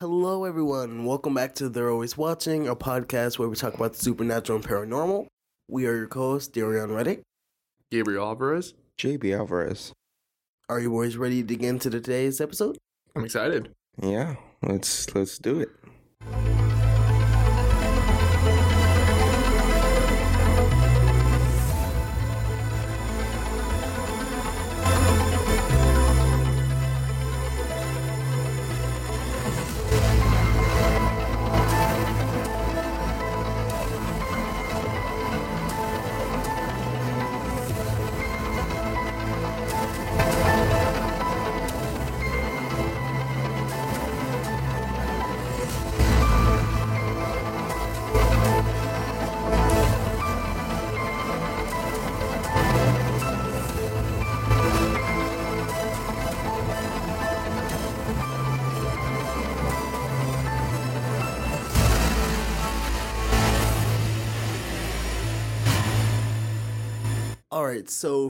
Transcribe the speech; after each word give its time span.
Hello, 0.00 0.44
everyone. 0.44 1.06
Welcome 1.06 1.32
back 1.32 1.54
to 1.54 1.70
They're 1.70 1.90
Always 1.90 2.18
Watching, 2.18 2.68
a 2.68 2.76
podcast 2.76 3.38
where 3.38 3.48
we 3.48 3.56
talk 3.56 3.72
about 3.72 3.94
the 3.94 3.98
supernatural 3.98 4.58
and 4.58 4.68
paranormal. 4.68 5.26
We 5.68 5.86
are 5.86 5.96
your 5.96 6.06
co-hosts, 6.06 6.48
Darian 6.48 6.92
Reddick. 6.92 7.22
Gabriel 7.90 8.26
Alvarez. 8.26 8.74
JB 8.98 9.34
Alvarez. 9.34 9.94
Are 10.68 10.80
you 10.80 10.90
boys 10.90 11.16
ready 11.16 11.42
to 11.42 11.56
get 11.56 11.66
into 11.70 11.88
today's 11.88 12.42
episode? 12.42 12.76
I'm 13.14 13.24
excited. 13.24 13.72
Yeah, 14.02 14.34
let's 14.62 15.14
let's 15.14 15.38
do 15.38 15.60
it. 15.60 15.70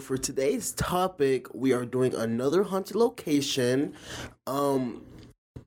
For 0.06 0.16
today's 0.16 0.70
topic, 0.72 1.52
we 1.52 1.72
are 1.72 1.84
doing 1.84 2.14
another 2.14 2.62
haunted 2.62 2.94
location. 2.94 3.92
Um, 4.46 5.02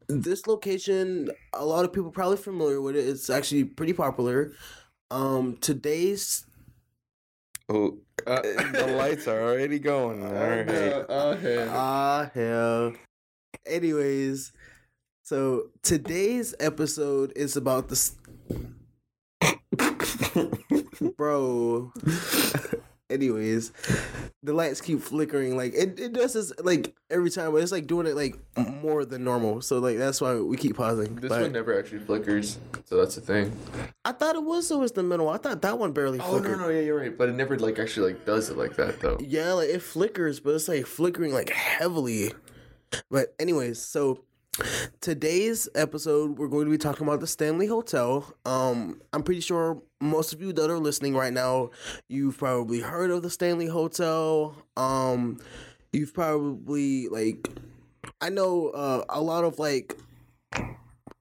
this 0.08 0.48
location, 0.48 1.30
a 1.52 1.66
lot 1.66 1.84
of 1.84 1.92
people 1.92 2.10
probably 2.10 2.38
familiar 2.38 2.80
with 2.80 2.96
it. 2.96 3.06
It's 3.06 3.30
actually 3.30 3.66
pretty 3.66 3.92
popular. 3.92 4.54
Um, 5.12 5.58
today's 5.60 6.46
Oh, 7.68 7.98
uh, 8.26 8.42
the 8.72 8.96
lights 8.98 9.28
are 9.28 9.42
already 9.42 9.78
going. 9.78 10.26
All 10.26 10.32
right. 10.32 10.70
okay. 10.70 11.68
Ah, 11.70 12.32
hell. 12.34 12.94
Anyways, 13.66 14.54
so 15.24 15.70
today's 15.84 16.56
episode 16.62 17.34
is 17.36 17.58
about 17.58 17.90
the. 17.90 17.96
s- 17.96 18.16
Bro. 21.18 21.92
Anyways, 23.10 23.72
the 24.44 24.54
lights 24.54 24.82
keep 24.82 25.02
flickering. 25.02 25.58
Like, 25.58 25.74
it, 25.74 26.00
it 26.00 26.14
does 26.14 26.34
this, 26.34 26.54
like, 26.60 26.96
every 27.10 27.30
time, 27.32 27.52
but 27.52 27.64
it's, 27.64 27.72
like, 27.72 27.88
doing 27.88 28.06
it, 28.06 28.16
like, 28.16 28.38
more 28.56 29.04
than 29.06 29.24
normal. 29.24 29.62
So, 29.62 29.80
like, 29.80 29.98
that's 29.98 30.22
why 30.22 30.36
we 30.36 30.58
keep 30.58 30.78
pausing. 30.78 31.16
This 31.16 31.30
But 31.30 31.42
one 31.42 31.52
never 31.52 31.78
actually 31.78 32.00
flickers, 32.00 32.60
so 32.86 32.98
that's 32.98 33.16
the 33.16 33.22
thing. 33.22 33.52
I 34.06 34.12
thought 34.12 34.36
it 34.36 34.44
was 34.44 34.72
always 34.72 34.92
the 34.92 35.04
middle. 35.04 35.30
I 35.30 35.38
thought 35.38 35.62
that 35.62 35.78
one 35.80 35.92
barely 35.92 36.20
Oh 36.20 36.40
no, 36.40 36.56
no, 36.56 36.70
yeah, 36.70 36.82
you're 36.82 37.00
right. 37.00 37.18
But 37.18 37.30
it 37.30 37.36
never 37.36 37.58
like 37.58 37.80
actually 37.80 38.14
like 38.14 38.26
does 38.26 38.50
it 38.50 38.58
like 38.58 38.76
that 38.76 39.00
though. 39.00 39.18
Yeah, 39.20 39.54
like 39.54 39.70
it 39.70 39.82
flickers, 39.82 40.40
but 40.40 40.56
it's 40.56 40.68
like 40.68 40.86
flickering 40.86 41.34
like 41.34 41.50
heavily. 41.50 42.34
But 43.12 43.36
anyways, 43.40 43.80
so 43.80 44.24
today's 45.02 45.68
episode 45.76 46.38
we're 46.38 46.48
going 46.48 46.66
to 46.66 46.72
be 46.72 46.78
talking 46.78 47.08
about 47.08 47.20
the 47.20 47.28
Stanley 47.28 47.68
Hotel. 47.68 48.34
Um 48.46 49.02
I'm 49.14 49.24
pretty 49.24 49.42
sure 49.42 49.82
most 50.02 50.34
of 50.34 50.42
you 50.42 50.54
that 50.54 50.70
are 50.70 50.80
listening 50.80 51.16
right 51.16 51.34
now, 51.34 51.72
you've 52.08 52.38
probably 52.38 52.80
heard 52.82 53.12
of 53.12 53.22
the 53.22 53.30
Stanley 53.30 53.68
Hotel. 53.68 54.56
Um 54.78 55.40
you've 55.94 56.14
probably 56.14 57.08
like 57.08 57.50
I 58.22 58.30
know 58.30 58.70
uh, 58.70 59.04
a 59.10 59.22
lot 59.22 59.44
of 59.44 59.60
like 59.60 59.98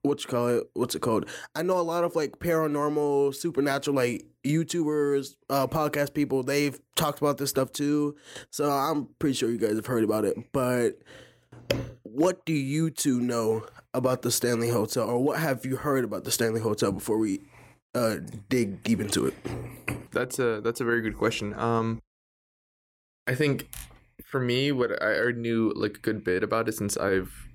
what 0.01 0.23
you 0.23 0.29
call 0.29 0.47
it 0.47 0.63
what's 0.73 0.95
it 0.95 1.01
called 1.01 1.25
i 1.55 1.61
know 1.61 1.77
a 1.77 1.81
lot 1.81 2.05
of 2.05 2.15
like 2.15 2.39
paranormal 2.39 3.35
supernatural 3.35 3.95
like 3.95 4.25
youtubers 4.45 5.35
uh 5.49 5.67
podcast 5.67 6.13
people 6.13 6.41
they've 6.41 6.79
talked 6.95 7.19
about 7.19 7.37
this 7.37 7.49
stuff 7.49 7.71
too 7.73 8.15
so 8.49 8.69
i'm 8.71 9.09
pretty 9.19 9.33
sure 9.33 9.51
you 9.51 9.57
guys 9.57 9.75
have 9.75 9.85
heard 9.85 10.05
about 10.05 10.23
it 10.23 10.37
but 10.53 10.99
what 12.19 12.45
do 12.45 12.53
you 12.53 12.89
two 12.89 13.19
know 13.19 13.65
about 13.93 14.21
the 14.21 14.31
stanley 14.31 14.69
hotel 14.69 15.09
or 15.09 15.19
what 15.19 15.39
have 15.39 15.65
you 15.65 15.77
heard 15.77 16.03
about 16.03 16.23
the 16.23 16.31
stanley 16.31 16.59
hotel 16.61 16.91
before 16.91 17.17
we 17.17 17.41
uh 17.95 18.17
dig 18.49 18.83
deep 18.83 18.99
into 18.99 19.25
it 19.25 19.33
That's 20.11 20.39
a 20.39 20.61
that's 20.61 20.81
a 20.81 20.85
very 20.85 21.01
good 21.01 21.17
question. 21.17 21.53
Um, 21.53 22.01
I 23.27 23.35
think 23.35 23.69
for 24.25 24.39
me, 24.39 24.71
what 24.71 25.01
I 25.01 25.17
already 25.17 25.39
knew 25.39 25.71
like 25.75 25.97
a 25.97 26.01
good 26.01 26.23
bit 26.23 26.43
about 26.43 26.67
it 26.67 26.73
since 26.73 26.97
I've 26.97 27.47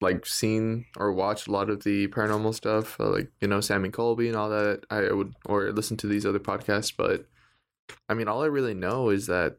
like 0.00 0.24
seen 0.24 0.86
or 0.96 1.12
watched 1.12 1.46
a 1.46 1.52
lot 1.52 1.68
of 1.68 1.84
the 1.84 2.08
paranormal 2.08 2.54
stuff, 2.54 2.98
uh, 3.00 3.10
like 3.10 3.30
you 3.40 3.48
know 3.48 3.60
Sam 3.60 3.84
and 3.84 3.92
Colby 3.92 4.28
and 4.28 4.36
all 4.36 4.48
that. 4.50 4.84
I 4.90 5.12
would 5.12 5.34
or 5.44 5.72
listen 5.72 5.96
to 5.98 6.06
these 6.06 6.24
other 6.24 6.38
podcasts, 6.38 6.92
but 6.96 7.26
I 8.08 8.14
mean, 8.14 8.28
all 8.28 8.42
I 8.42 8.46
really 8.46 8.74
know 8.74 9.10
is 9.10 9.26
that 9.26 9.58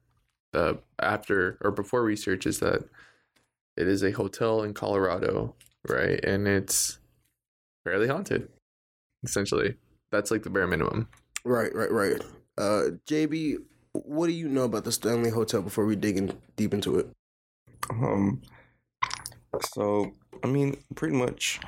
uh, 0.53 0.73
after 0.99 1.57
or 1.61 1.71
before 1.71 2.03
research 2.03 2.45
is 2.45 2.59
that 2.59 2.83
it 3.77 3.87
is 3.87 4.03
a 4.03 4.11
hotel 4.11 4.63
in 4.63 4.73
Colorado, 4.73 5.55
right? 5.87 6.23
And 6.23 6.47
it's 6.47 6.99
fairly 7.85 8.07
haunted, 8.07 8.49
essentially. 9.23 9.75
That's 10.11 10.31
like 10.31 10.43
the 10.43 10.49
bare 10.49 10.67
minimum. 10.67 11.07
right 11.45 11.73
right 11.73 11.91
right 11.91 12.21
uh 12.57 12.83
jb 13.07 13.55
what 13.93 14.27
do 14.27 14.33
you 14.33 14.47
know 14.47 14.65
about 14.65 14.83
the 14.83 14.91
stanley 14.91 15.29
hotel 15.31 15.61
before 15.61 15.85
we 15.85 15.95
dig 15.95 16.17
in 16.17 16.37
deep 16.55 16.73
into 16.73 16.99
it 16.99 17.07
Um. 17.89 18.41
So 19.73 20.13
I 20.43 20.47
mean, 20.47 20.77
pretty 20.95 21.15
much 21.15 21.59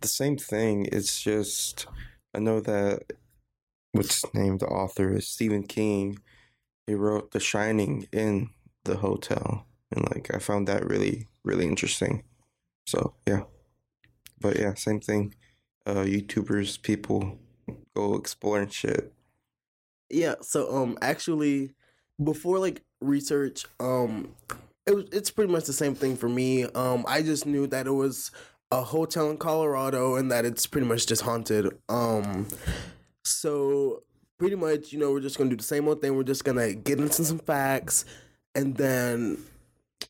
the 0.00 0.08
same 0.08 0.36
thing. 0.36 0.86
It's 0.92 1.20
just 1.22 1.86
I 2.34 2.40
know 2.40 2.60
that 2.60 3.04
what's 3.92 4.22
his 4.22 4.34
name? 4.34 4.58
The 4.58 4.66
author 4.66 5.16
is 5.16 5.28
Stephen 5.28 5.62
King. 5.64 6.18
He 6.86 6.94
wrote 6.94 7.30
The 7.32 7.40
Shining 7.40 8.06
in 8.12 8.50
the 8.84 8.96
hotel, 8.96 9.66
and 9.94 10.04
like 10.10 10.34
I 10.34 10.38
found 10.38 10.68
that 10.68 10.86
really 10.86 11.28
really 11.44 11.66
interesting. 11.66 12.24
So 12.86 13.14
yeah, 13.26 13.42
but 14.40 14.58
yeah, 14.58 14.74
same 14.74 15.00
thing. 15.00 15.34
Uh, 15.86 16.04
YouTubers, 16.04 16.80
people 16.82 17.38
go 17.94 18.14
exploring 18.14 18.68
shit. 18.68 19.12
Yeah, 20.10 20.36
so 20.40 20.74
um 20.74 20.98
actually 21.02 21.74
before 22.22 22.58
like 22.58 22.82
research, 23.00 23.64
um 23.80 24.34
it 24.86 24.94
was 24.94 25.04
it's 25.12 25.30
pretty 25.30 25.52
much 25.52 25.64
the 25.64 25.72
same 25.72 25.94
thing 25.94 26.16
for 26.16 26.28
me. 26.28 26.64
Um 26.64 27.04
I 27.06 27.22
just 27.22 27.46
knew 27.46 27.66
that 27.68 27.86
it 27.86 27.92
was 27.92 28.30
a 28.70 28.82
hotel 28.82 29.30
in 29.30 29.38
Colorado 29.38 30.16
and 30.16 30.30
that 30.30 30.44
it's 30.44 30.66
pretty 30.66 30.86
much 30.86 31.06
just 31.06 31.22
haunted. 31.22 31.72
Um 31.88 32.48
so 33.24 34.02
pretty 34.38 34.56
much, 34.56 34.92
you 34.92 34.98
know, 34.98 35.10
we're 35.12 35.20
just 35.20 35.36
gonna 35.36 35.50
do 35.50 35.56
the 35.56 35.62
same 35.62 35.88
old 35.88 36.00
thing. 36.00 36.16
We're 36.16 36.22
just 36.22 36.44
gonna 36.44 36.72
get 36.74 36.98
into 36.98 37.24
some 37.24 37.38
facts 37.38 38.04
and 38.54 38.76
then 38.76 39.38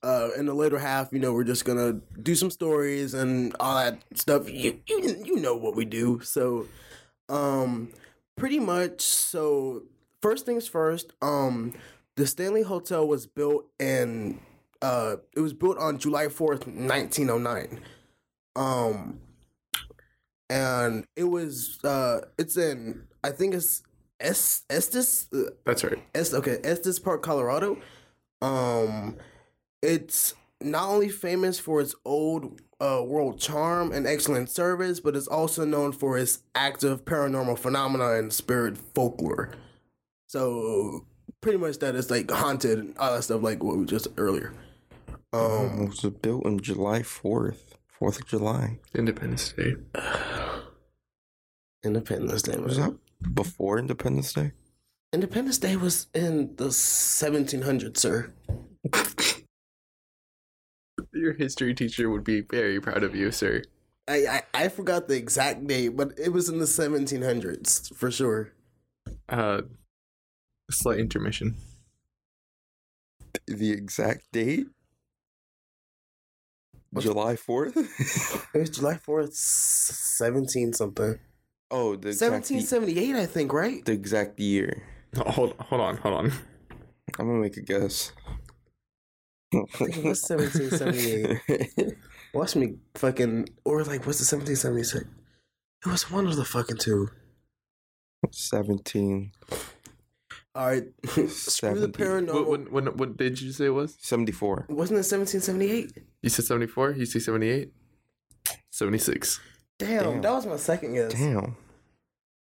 uh, 0.02 0.30
in 0.36 0.46
the 0.46 0.54
later 0.54 0.78
half, 0.78 1.12
you 1.12 1.18
know, 1.18 1.32
we're 1.32 1.44
just 1.44 1.64
gonna 1.64 2.00
do 2.22 2.34
some 2.34 2.50
stories 2.50 3.14
and 3.14 3.54
all 3.60 3.76
that 3.76 4.02
stuff. 4.14 4.48
You 4.48 4.80
you, 4.86 5.22
you 5.24 5.36
know 5.36 5.56
what 5.56 5.74
we 5.76 5.84
do. 5.84 6.20
So, 6.20 6.66
um, 7.28 7.92
pretty 8.36 8.58
much. 8.58 9.02
So 9.02 9.82
first 10.22 10.46
things 10.46 10.66
first. 10.68 11.12
Um, 11.22 11.74
the 12.16 12.26
Stanley 12.26 12.62
Hotel 12.62 13.06
was 13.06 13.26
built 13.26 13.66
in. 13.78 14.40
Uh, 14.80 15.16
it 15.36 15.40
was 15.40 15.52
built 15.52 15.78
on 15.78 15.98
July 15.98 16.28
fourth, 16.28 16.66
nineteen 16.66 17.30
oh 17.30 17.38
nine. 17.38 17.80
Um, 18.56 19.20
and 20.48 21.06
it 21.16 21.24
was. 21.24 21.78
Uh, 21.84 22.20
it's 22.38 22.56
in. 22.56 23.04
I 23.24 23.30
think 23.30 23.54
it's 23.54 23.82
Es 24.20 24.62
Estes. 24.70 25.28
Uh, 25.32 25.50
That's 25.64 25.84
right. 25.84 25.98
Est 26.14 26.34
okay, 26.34 26.58
Estes 26.64 26.98
Park, 26.98 27.22
Colorado. 27.22 27.78
Um, 28.40 29.16
it's 29.82 30.34
not 30.60 30.88
only 30.88 31.08
famous 31.08 31.58
for 31.58 31.80
its 31.80 31.94
old 32.04 32.60
uh, 32.80 33.02
world 33.04 33.40
charm 33.40 33.92
and 33.92 34.06
excellent 34.06 34.50
service, 34.50 35.00
but 35.00 35.16
it's 35.16 35.26
also 35.28 35.64
known 35.64 35.92
for 35.92 36.18
its 36.18 36.40
active 36.54 37.04
paranormal 37.04 37.58
phenomena 37.58 38.14
and 38.14 38.32
spirit 38.32 38.76
folklore. 38.94 39.52
So 40.28 41.06
pretty 41.40 41.58
much 41.58 41.78
that 41.78 41.94
is 41.94 42.10
like 42.10 42.30
haunted 42.30 42.78
and 42.78 42.98
all 42.98 43.14
that 43.14 43.22
stuff, 43.22 43.42
like 43.42 43.62
what 43.62 43.76
we 43.78 43.84
just 43.84 44.08
earlier. 44.16 44.52
Um, 45.32 45.40
Um, 45.42 45.82
it 45.82 45.88
was 45.88 46.00
built 46.22 46.46
on 46.46 46.58
July 46.60 47.02
fourth, 47.02 47.76
Fourth 47.86 48.20
of 48.20 48.26
July. 48.26 48.78
Independence 48.94 49.52
Day. 49.52 49.74
Independence 51.84 52.42
Day 52.42 52.56
Was 52.56 52.62
was 52.62 52.76
that 52.78 52.94
before 53.34 53.78
Independence 53.78 54.32
Day? 54.32 54.52
Independence 55.12 55.58
Day 55.58 55.76
was 55.76 56.06
in 56.14 56.54
the 56.56 56.66
1700s, 56.68 57.96
sir. 57.96 58.32
Your 61.18 61.32
history 61.32 61.74
teacher 61.74 62.08
would 62.08 62.24
be 62.24 62.42
very 62.42 62.80
proud 62.80 63.02
of 63.02 63.14
you, 63.16 63.30
sir. 63.32 63.62
I, 64.06 64.26
I 64.26 64.42
I 64.64 64.68
forgot 64.68 65.08
the 65.08 65.16
exact 65.16 65.66
date, 65.66 65.90
but 65.96 66.18
it 66.18 66.32
was 66.32 66.48
in 66.48 66.58
the 66.58 66.64
1700s 66.64 67.94
for 67.94 68.10
sure. 68.10 68.52
Uh, 69.28 69.62
slight 70.70 70.98
intermission. 71.00 71.56
The 73.46 73.70
exact 73.72 74.30
date? 74.32 74.68
July 76.98 77.34
4th? 77.34 77.76
It 78.54 78.58
was 78.58 78.70
July 78.70 78.94
4th, 78.94 79.34
17 79.34 80.72
something. 80.72 81.18
oh, 81.70 81.96
the 81.96 82.08
1778, 82.08 83.14
I 83.14 83.26
think, 83.26 83.52
right? 83.52 83.84
the 83.84 83.92
exact 83.92 84.40
year. 84.40 84.82
Oh, 85.16 85.30
hold 85.30 85.54
hold 85.60 85.80
on, 85.80 85.96
hold 85.98 86.14
on. 86.14 86.32
I'm 87.18 87.26
gonna 87.26 87.40
make 87.40 87.56
a 87.56 87.62
guess. 87.62 88.12
I 89.52 89.60
was 89.80 90.22
1778. 90.28 91.96
Watch 92.34 92.56
me 92.56 92.74
fucking, 92.94 93.48
or 93.64 93.82
like, 93.84 94.06
what's 94.06 94.18
the 94.18 94.36
1776? 94.36 95.04
It 95.84 95.90
was 95.90 96.10
one 96.10 96.26
of 96.26 96.36
the 96.36 96.44
fucking 96.44 96.76
two. 96.76 97.08
17. 98.30 99.32
All 100.54 100.66
right, 100.66 100.84
screw 101.28 101.74
the 101.78 101.92
70. 101.94 102.32
What, 102.32 102.48
what, 102.48 102.72
what, 102.72 102.96
what 102.96 103.16
did 103.16 103.40
you 103.40 103.52
say 103.52 103.66
it 103.66 103.70
was? 103.70 103.96
74. 104.00 104.66
Wasn't 104.68 104.96
it 104.96 105.06
1778? 105.06 106.04
You 106.22 106.28
said 106.28 106.44
74? 106.44 106.92
You 106.92 107.06
say 107.06 107.20
78? 107.20 107.72
76. 108.70 109.40
Damn, 109.78 110.02
Damn. 110.04 110.20
that 110.20 110.32
was 110.32 110.46
my 110.46 110.56
second 110.56 110.94
guess. 110.94 111.12
Damn. 111.12 111.56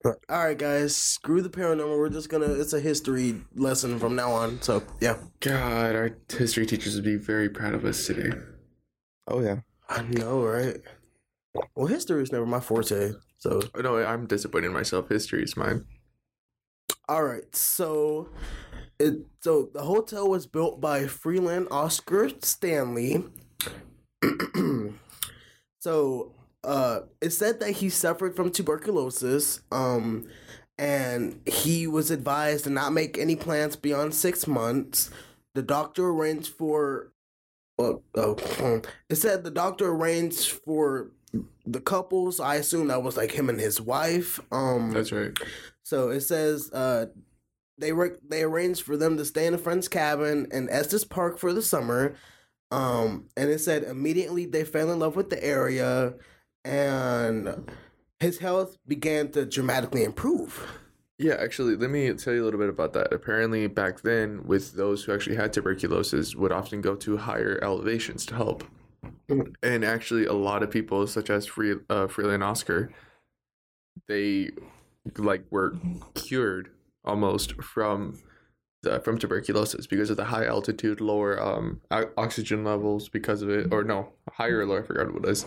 All 0.06 0.16
right, 0.30 0.58
guys, 0.58 0.96
screw 0.96 1.42
the 1.42 1.50
paranormal. 1.50 1.98
We're 1.98 2.10
just 2.10 2.30
gonna, 2.30 2.46
it's 2.54 2.74
a 2.74 2.80
history 2.80 3.42
lesson 3.56 4.00
from 4.00 4.16
now 4.16 4.32
on. 4.32 4.62
So, 4.62 4.84
yeah. 5.02 5.18
God, 5.42 5.96
our 5.96 6.18
history 6.30 6.66
teachers 6.66 6.96
would 6.96 7.04
be 7.04 7.16
very 7.18 7.50
proud 7.50 7.74
of 7.74 7.84
us 7.84 8.06
today. 8.06 8.38
Oh, 9.28 9.42
yeah. 9.42 9.58
I 9.90 10.04
know, 10.04 10.44
right? 10.46 10.78
Well, 11.76 11.88
history 11.88 12.22
is 12.24 12.32
never 12.32 12.46
my 12.46 12.60
forte. 12.60 13.14
So, 13.38 13.62
Oh, 13.76 13.82
No, 13.82 13.98
I'm 13.98 14.28
disappointed 14.28 14.68
in 14.68 14.74
myself. 14.74 15.10
History 15.10 15.44
is 15.44 15.58
mine. 15.58 15.86
all 17.10 17.24
right. 17.24 17.54
So, 17.56 18.30
it 19.00 19.16
so 19.42 19.70
the 19.74 19.82
hotel 19.84 20.30
was 20.30 20.46
built 20.48 20.80
by 20.80 21.08
Freeland 21.08 21.68
Oscar 21.72 22.30
Stanley. 22.42 23.24
so, 25.80 26.32
uh, 26.64 27.02
it 27.22 27.32
said 27.32 27.60
that 27.60 27.72
he 27.72 27.90
suffered 27.90 28.36
from 28.36 28.52
tuberculosis. 28.52 29.62
Um, 29.72 30.28
and 30.78 31.42
he 31.48 31.88
was 31.88 32.12
advised 32.12 32.66
to 32.66 32.70
not 32.70 32.94
make 32.94 33.18
any 33.18 33.36
plans 33.36 33.76
beyond 33.76 34.14
six 34.14 34.48
months. 34.48 35.10
The 35.56 35.64
doctor 35.64 36.08
arranged 36.08 36.50
for. 36.50 37.12
Well, 37.78 38.04
oh, 38.16 38.38
um, 38.64 38.82
it 39.10 39.16
said 39.16 39.44
the 39.44 39.52
doctor 39.52 39.90
arranged 39.90 40.52
for 40.52 41.12
the 41.66 41.82
couples. 41.82 42.40
I 42.40 42.56
assume 42.56 42.88
that 42.88 43.04
was 43.04 43.18
like 43.18 43.32
him 43.32 43.50
and 43.50 43.60
his 43.60 43.80
wife. 43.80 44.40
Um, 44.52 44.92
That's 44.92 45.12
right. 45.12 45.38
so 45.84 46.10
it 46.10 46.22
says 46.22 46.72
uh, 46.72 47.08
they 47.78 47.92
re- 47.94 48.18
they 48.28 48.44
arranged 48.44 48.84
for 48.84 48.98
them 48.98 49.18
to 49.18 49.26
stay 49.26 49.46
in 49.46 49.54
a 49.54 49.60
friend's 49.60 49.88
cabin 49.88 50.48
in 50.52 50.70
Estes 50.70 51.04
Park 51.04 51.38
for 51.38 51.54
the 51.54 51.62
summer. 51.62 52.16
Um, 52.72 53.30
and 53.38 53.50
it 53.50 53.60
said 53.60 53.84
immediately 53.84 54.46
they 54.46 54.64
fell 54.64 54.92
in 54.92 55.00
love 55.00 55.16
with 55.16 55.30
the 55.30 55.44
area, 55.44 56.14
and 56.68 57.72
his 58.20 58.40
health 58.40 58.78
began 58.88 59.32
to 59.32 59.46
dramatically 59.46 60.04
improve. 60.04 60.68
Yeah, 61.18 61.36
actually, 61.40 61.76
let 61.76 61.90
me 61.90 62.14
tell 62.14 62.34
you 62.34 62.44
a 62.44 62.46
little 62.46 62.60
bit 62.60 62.70
about 62.70 62.94
that. 62.94 63.12
Apparently, 63.12 63.66
back 63.68 64.02
then, 64.02 64.46
with 64.46 64.74
those 64.74 65.04
who 65.04 65.14
actually 65.14 65.36
had 65.36 65.52
tuberculosis, 65.52 66.36
would 66.36 66.52
often 66.52 66.82
go 66.82 66.96
to 66.96 67.18
higher 67.18 67.60
elevations 67.64 68.26
to 68.28 68.36
help. 68.36 68.64
Mhm. 69.30 69.56
And 69.64 69.84
actually, 69.84 70.26
a 70.26 70.34
lot 70.34 70.62
of 70.62 70.70
people, 70.70 71.08
such 71.08 71.30
as 71.30 71.48
Free, 71.48 71.76
uh, 71.90 72.08
Freeland 72.08 72.44
Oscar, 72.44 72.92
they 74.08 74.52
like 75.18 75.46
were 75.50 75.74
cured 76.14 76.70
almost 77.04 77.54
from 77.64 78.20
the, 78.84 79.00
from 79.00 79.18
tuberculosis 79.18 79.88
because 79.88 80.10
of 80.10 80.18
the 80.18 80.26
high 80.26 80.46
altitude, 80.46 81.02
lower 81.02 81.42
um 81.42 81.82
oxygen 82.18 82.64
levels 82.64 83.10
because 83.10 83.42
of 83.42 83.50
it, 83.50 83.74
or 83.74 83.84
no, 83.84 84.14
higher 84.34 84.60
or 84.60 84.66
lower. 84.66 84.84
I 84.84 84.86
forgot 84.86 85.08
what 85.08 85.24
it 85.24 85.28
was. 85.28 85.46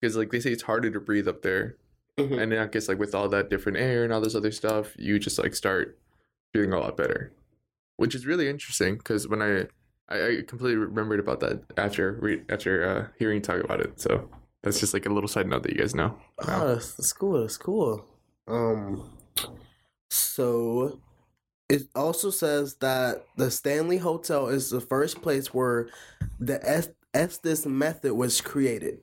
Because 0.00 0.16
like 0.16 0.30
they 0.30 0.40
say, 0.40 0.52
it's 0.52 0.62
harder 0.62 0.90
to 0.90 1.00
breathe 1.00 1.28
up 1.28 1.42
there 1.42 1.76
Mhm. 2.18 2.40
and 2.42 2.52
then 2.52 2.58
I 2.58 2.66
guess 2.66 2.88
like 2.88 2.98
with 2.98 3.14
all 3.14 3.28
that 3.28 3.48
different 3.48 3.78
air 3.78 4.02
and 4.04 4.12
all 4.12 4.20
this 4.20 4.34
other 4.34 4.50
stuff, 4.50 4.92
you 4.98 5.18
just 5.18 5.38
like 5.38 5.54
start 5.54 5.98
feeling 6.52 6.72
a 6.72 6.78
lot 6.80 6.96
better, 6.96 7.32
which 7.96 8.14
is 8.14 8.26
really 8.26 8.48
interesting 8.48 8.96
because 8.96 9.28
when 9.28 9.40
I, 9.42 9.66
I 10.08 10.26
I 10.26 10.42
completely 10.46 10.76
remembered 10.76 11.20
about 11.20 11.40
that 11.40 11.62
after 11.76 12.12
re- 12.20 12.42
after 12.48 12.84
uh, 12.84 13.06
hearing 13.18 13.36
you 13.36 13.40
talk 13.42 13.62
about 13.62 13.80
it. 13.80 14.00
So 14.00 14.28
that's 14.62 14.80
just 14.80 14.94
like 14.94 15.06
a 15.06 15.10
little 15.12 15.28
side 15.28 15.46
note 15.46 15.62
that 15.64 15.72
you 15.72 15.78
guys 15.78 15.94
know. 15.94 16.18
now. 16.46 16.62
Oh, 16.62 16.68
that's, 16.74 16.94
that's 16.94 17.12
cool. 17.12 17.40
That's 17.40 17.56
cool. 17.56 18.04
Um, 18.48 19.10
so 20.10 20.98
it 21.68 21.82
also 21.94 22.30
says 22.30 22.76
that 22.76 23.26
the 23.36 23.50
Stanley 23.50 23.98
Hotel 23.98 24.48
is 24.48 24.70
the 24.70 24.80
first 24.80 25.20
place 25.22 25.52
where 25.52 25.88
the 26.40 26.58
Es- 26.68 26.88
Estes 27.14 27.66
method 27.66 28.14
was 28.14 28.40
created. 28.40 29.00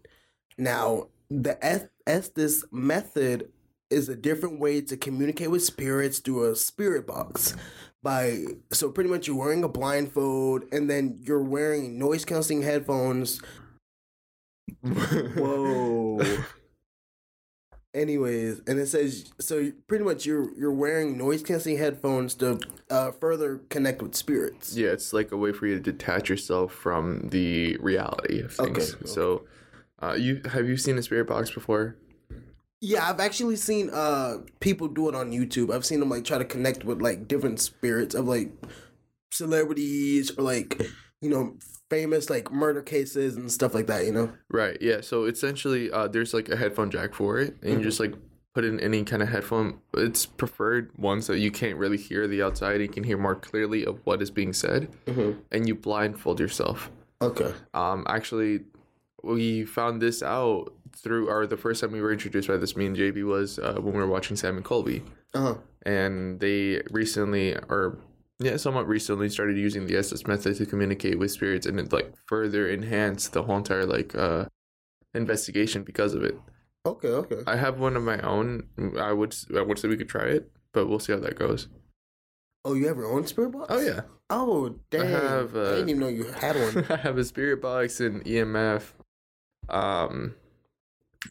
Now, 0.58 1.08
the 1.30 1.64
Es- 1.66 1.90
Estes 2.08 2.64
method 2.72 3.52
is 3.90 4.10
a 4.10 4.16
different 4.16 4.60
way 4.60 4.82
to 4.82 4.98
communicate 4.98 5.52
with 5.52 5.64
spirits 5.64 6.20
through 6.20 6.52
a 6.52 6.56
spirit 6.56 7.06
box. 7.08 7.56
By 8.04 8.44
so 8.72 8.92
pretty 8.92 9.10
much 9.10 9.28
you're 9.28 9.36
wearing 9.36 9.64
a 9.64 9.68
blindfold 9.68 10.66
and 10.72 10.88
then 10.90 11.18
you're 11.22 11.42
wearing 11.42 11.98
noise 11.98 12.24
canceling 12.24 12.62
headphones 12.62 13.42
Whoa. 14.82 16.22
Anyways, 17.94 18.62
and 18.68 18.78
it 18.78 18.88
says 18.88 19.32
so 19.40 19.72
pretty 19.88 20.04
much 20.04 20.26
you're 20.26 20.54
you're 20.58 20.74
wearing 20.74 21.18
noise 21.18 21.42
canceling 21.42 21.78
headphones 21.78 22.36
to 22.36 22.60
uh, 22.90 23.12
further 23.12 23.62
connect 23.70 24.02
with 24.02 24.16
spirits. 24.16 24.76
yeah, 24.76 24.90
it's 24.90 25.14
like 25.14 25.32
a 25.32 25.38
way 25.38 25.54
for 25.54 25.66
you 25.66 25.76
to 25.76 25.80
detach 25.82 26.30
yourself 26.30 26.74
from 26.74 27.30
the 27.30 27.78
reality 27.78 28.42
of 28.42 28.52
things. 28.52 28.78
Okay, 28.94 28.98
okay. 28.98 29.06
So, 29.06 29.46
uh, 30.02 30.14
you 30.18 30.42
have 30.52 30.68
you 30.68 30.78
seen 30.78 30.98
a 30.98 31.02
spirit 31.04 31.28
box 31.28 31.52
before? 31.52 31.96
Yeah, 32.82 33.10
I've 33.10 33.20
actually 33.20 33.56
seen 33.56 33.90
uh 33.92 34.38
people 34.60 34.88
do 34.88 35.10
it 35.10 35.16
on 35.16 35.32
YouTube. 35.32 35.74
I've 35.74 35.86
seen 35.86 36.00
them 36.00 36.10
like 36.10 36.24
try 36.26 36.38
to 36.38 36.46
connect 36.46 36.84
with 36.84 37.02
like 37.02 37.28
different 37.28 37.60
spirits 37.60 38.14
of 38.16 38.28
like 38.28 38.52
celebrities 39.32 40.32
or 40.38 40.44
like 40.44 40.82
you 41.22 41.30
know 41.30 41.56
famous 41.90 42.30
like 42.30 42.52
murder 42.52 42.82
cases 42.82 43.36
and 43.36 43.52
stuff 43.52 43.74
like 43.74 43.88
that. 43.88 44.06
You 44.06 44.12
know. 44.12 44.32
Right. 44.50 44.78
Yeah. 44.82 45.02
So 45.02 45.26
essentially, 45.26 45.92
uh, 45.92 46.08
there's 46.08 46.34
like 46.34 46.50
a 46.50 46.56
headphone 46.56 46.92
jack 46.92 47.14
for 47.14 47.40
it, 47.40 47.56
and 47.62 47.74
you 47.74 47.84
just 47.84 48.00
like 48.00 48.14
put 48.54 48.64
in 48.66 48.80
any 48.80 49.04
kind 49.04 49.22
of 49.22 49.30
headphone. 49.30 49.80
It's 49.96 50.26
preferred 50.26 50.92
ones 50.98 51.28
that 51.28 51.40
you 51.40 51.52
can't 51.52 51.78
really 51.78 51.98
hear 51.98 52.28
the 52.28 52.42
outside. 52.42 52.82
You 52.82 52.88
can 52.88 53.04
hear 53.04 53.18
more 53.18 53.36
clearly 53.36 53.86
of 53.86 54.00
what 54.06 54.22
is 54.22 54.32
being 54.32 54.54
said, 54.54 54.90
Mm-hmm. 55.06 55.40
and 55.52 55.68
you 55.68 55.76
blindfold 55.76 56.40
yourself. 56.40 56.90
Okay. 57.22 57.54
Um, 57.74 58.06
actually, 58.08 58.62
we 59.26 59.66
found 59.66 60.02
this 60.02 60.22
out 60.24 60.72
through 60.96 61.28
our 61.30 61.46
the 61.48 61.58
first 61.58 61.82
time 61.82 61.92
we 61.92 62.02
were 62.02 62.14
introduced 62.14 62.48
by 62.48 62.58
this. 62.58 62.76
Me 62.78 62.86
and 62.86 62.96
JB 62.96 63.26
was 63.26 63.60
uh, 63.60 63.74
when 63.76 63.94
we 63.94 64.00
were 64.00 64.08
watching 64.08 64.36
Sam 64.38 64.56
and 64.58 64.66
Colby, 64.66 65.04
Uh 65.34 65.42
huh. 65.42 65.56
and 65.86 66.40
they 66.40 66.82
recently 66.92 67.56
or 67.70 67.98
yeah 68.40 68.58
somewhat 68.58 68.88
recently 68.88 69.30
started 69.30 69.58
using 69.58 69.88
the 69.88 69.96
Estes 69.98 70.28
method 70.28 70.56
to 70.58 70.66
communicate 70.66 71.18
with 71.20 71.32
spirits 71.32 71.66
and 71.66 71.80
it 71.80 71.92
like 71.94 72.14
further 72.28 72.68
enhanced 72.68 73.32
the 73.34 73.44
whole 73.44 73.58
entire 73.58 73.86
like 73.86 74.14
uh 74.16 74.46
investigation 75.14 75.84
because 75.84 76.14
of 76.14 76.24
it 76.24 76.38
Okay. 76.86 77.08
Okay. 77.08 77.40
i 77.48 77.56
have 77.56 77.80
one 77.80 77.96
of 77.96 78.04
my 78.04 78.20
own 78.20 78.68
i 79.00 79.12
would 79.14 79.34
i 79.56 79.62
would 79.62 79.80
say 79.80 79.88
we 79.88 79.96
could 79.98 80.10
try 80.10 80.26
it 80.26 80.52
but 80.74 80.88
we'll 80.88 81.00
see 81.00 81.14
how 81.14 81.20
that 81.20 81.40
goes 81.40 81.68
Oh, 82.68 82.74
you 82.74 82.88
have 82.88 82.98
your 82.98 83.12
own 83.12 83.26
spirit 83.28 83.52
box? 83.52 83.68
oh 83.70 83.80
yeah 83.80 84.02
Oh, 84.30 84.76
dang! 84.90 85.08
have, 85.12 85.56
I 85.56 85.60
uh, 85.60 85.76
didn't 85.76 85.90
even 85.90 86.00
know 86.02 86.08
you 86.08 86.24
had 86.26 86.56
one. 86.58 86.86
i 86.90 86.96
have 86.98 87.18
a 87.18 87.24
spirit 87.24 87.62
box 87.62 88.00
and 88.02 88.24
emf 88.26 88.84
um 89.70 90.36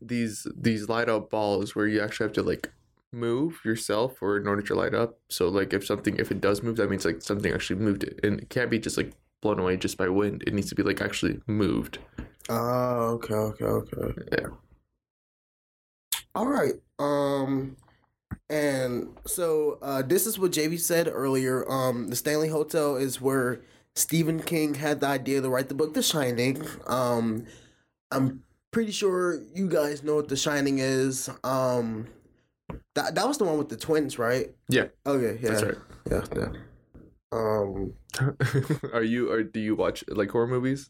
these 0.00 0.46
these 0.56 0.88
light 0.88 1.08
up 1.08 1.30
balls 1.30 1.74
where 1.74 1.86
you 1.86 2.00
actually 2.00 2.24
have 2.24 2.32
to 2.32 2.42
like 2.42 2.72
move 3.12 3.60
yourself 3.64 4.20
or 4.20 4.36
in 4.36 4.48
order 4.48 4.62
to 4.62 4.74
light 4.74 4.92
up 4.94 5.18
so 5.28 5.48
like 5.48 5.72
if 5.72 5.86
something 5.86 6.16
if 6.16 6.32
it 6.32 6.40
does 6.40 6.62
move 6.62 6.76
that 6.76 6.90
means 6.90 7.04
like 7.04 7.22
something 7.22 7.52
actually 7.52 7.78
moved 7.78 8.02
it 8.02 8.18
and 8.24 8.40
it 8.40 8.50
can't 8.50 8.70
be 8.70 8.78
just 8.78 8.96
like 8.96 9.12
blown 9.40 9.60
away 9.60 9.76
just 9.76 9.96
by 9.96 10.08
wind 10.08 10.42
it 10.46 10.52
needs 10.52 10.68
to 10.68 10.74
be 10.74 10.82
like 10.82 11.00
actually 11.00 11.40
moved 11.46 11.98
Oh, 12.48 13.14
okay, 13.14 13.34
okay, 13.34 13.64
okay. 13.64 14.22
Yeah. 14.32 14.48
All 16.34 16.46
right. 16.46 16.74
Um, 16.98 17.76
and 18.50 19.16
so 19.26 19.78
uh, 19.80 20.02
this 20.02 20.26
is 20.26 20.38
what 20.38 20.52
JB 20.52 20.80
said 20.80 21.08
earlier. 21.08 21.70
Um, 21.70 22.08
the 22.08 22.16
Stanley 22.16 22.48
Hotel 22.48 22.96
is 22.96 23.20
where 23.20 23.62
Stephen 23.94 24.40
King 24.40 24.74
had 24.74 25.00
the 25.00 25.06
idea 25.06 25.40
to 25.40 25.48
write 25.48 25.68
the 25.68 25.74
book 25.74 25.94
The 25.94 26.02
Shining. 26.02 26.66
Um, 26.86 27.46
I'm 28.10 28.42
pretty 28.70 28.92
sure 28.92 29.40
you 29.54 29.68
guys 29.68 30.02
know 30.02 30.16
what 30.16 30.28
The 30.28 30.36
Shining 30.36 30.78
is. 30.78 31.28
Um, 31.42 32.08
that 32.94 33.14
that 33.14 33.26
was 33.26 33.38
the 33.38 33.44
one 33.44 33.58
with 33.58 33.68
the 33.68 33.76
twins, 33.76 34.18
right? 34.18 34.50
Yeah. 34.68 34.86
Okay. 35.06 35.38
Yeah. 35.42 35.50
that's 35.50 35.62
right 35.62 35.74
Yeah. 36.10 36.24
Yeah. 36.36 36.52
Um. 37.32 37.94
are 38.92 39.02
you 39.02 39.30
or 39.30 39.42
do 39.42 39.58
you 39.58 39.74
watch 39.74 40.04
like 40.08 40.30
horror 40.30 40.46
movies 40.46 40.88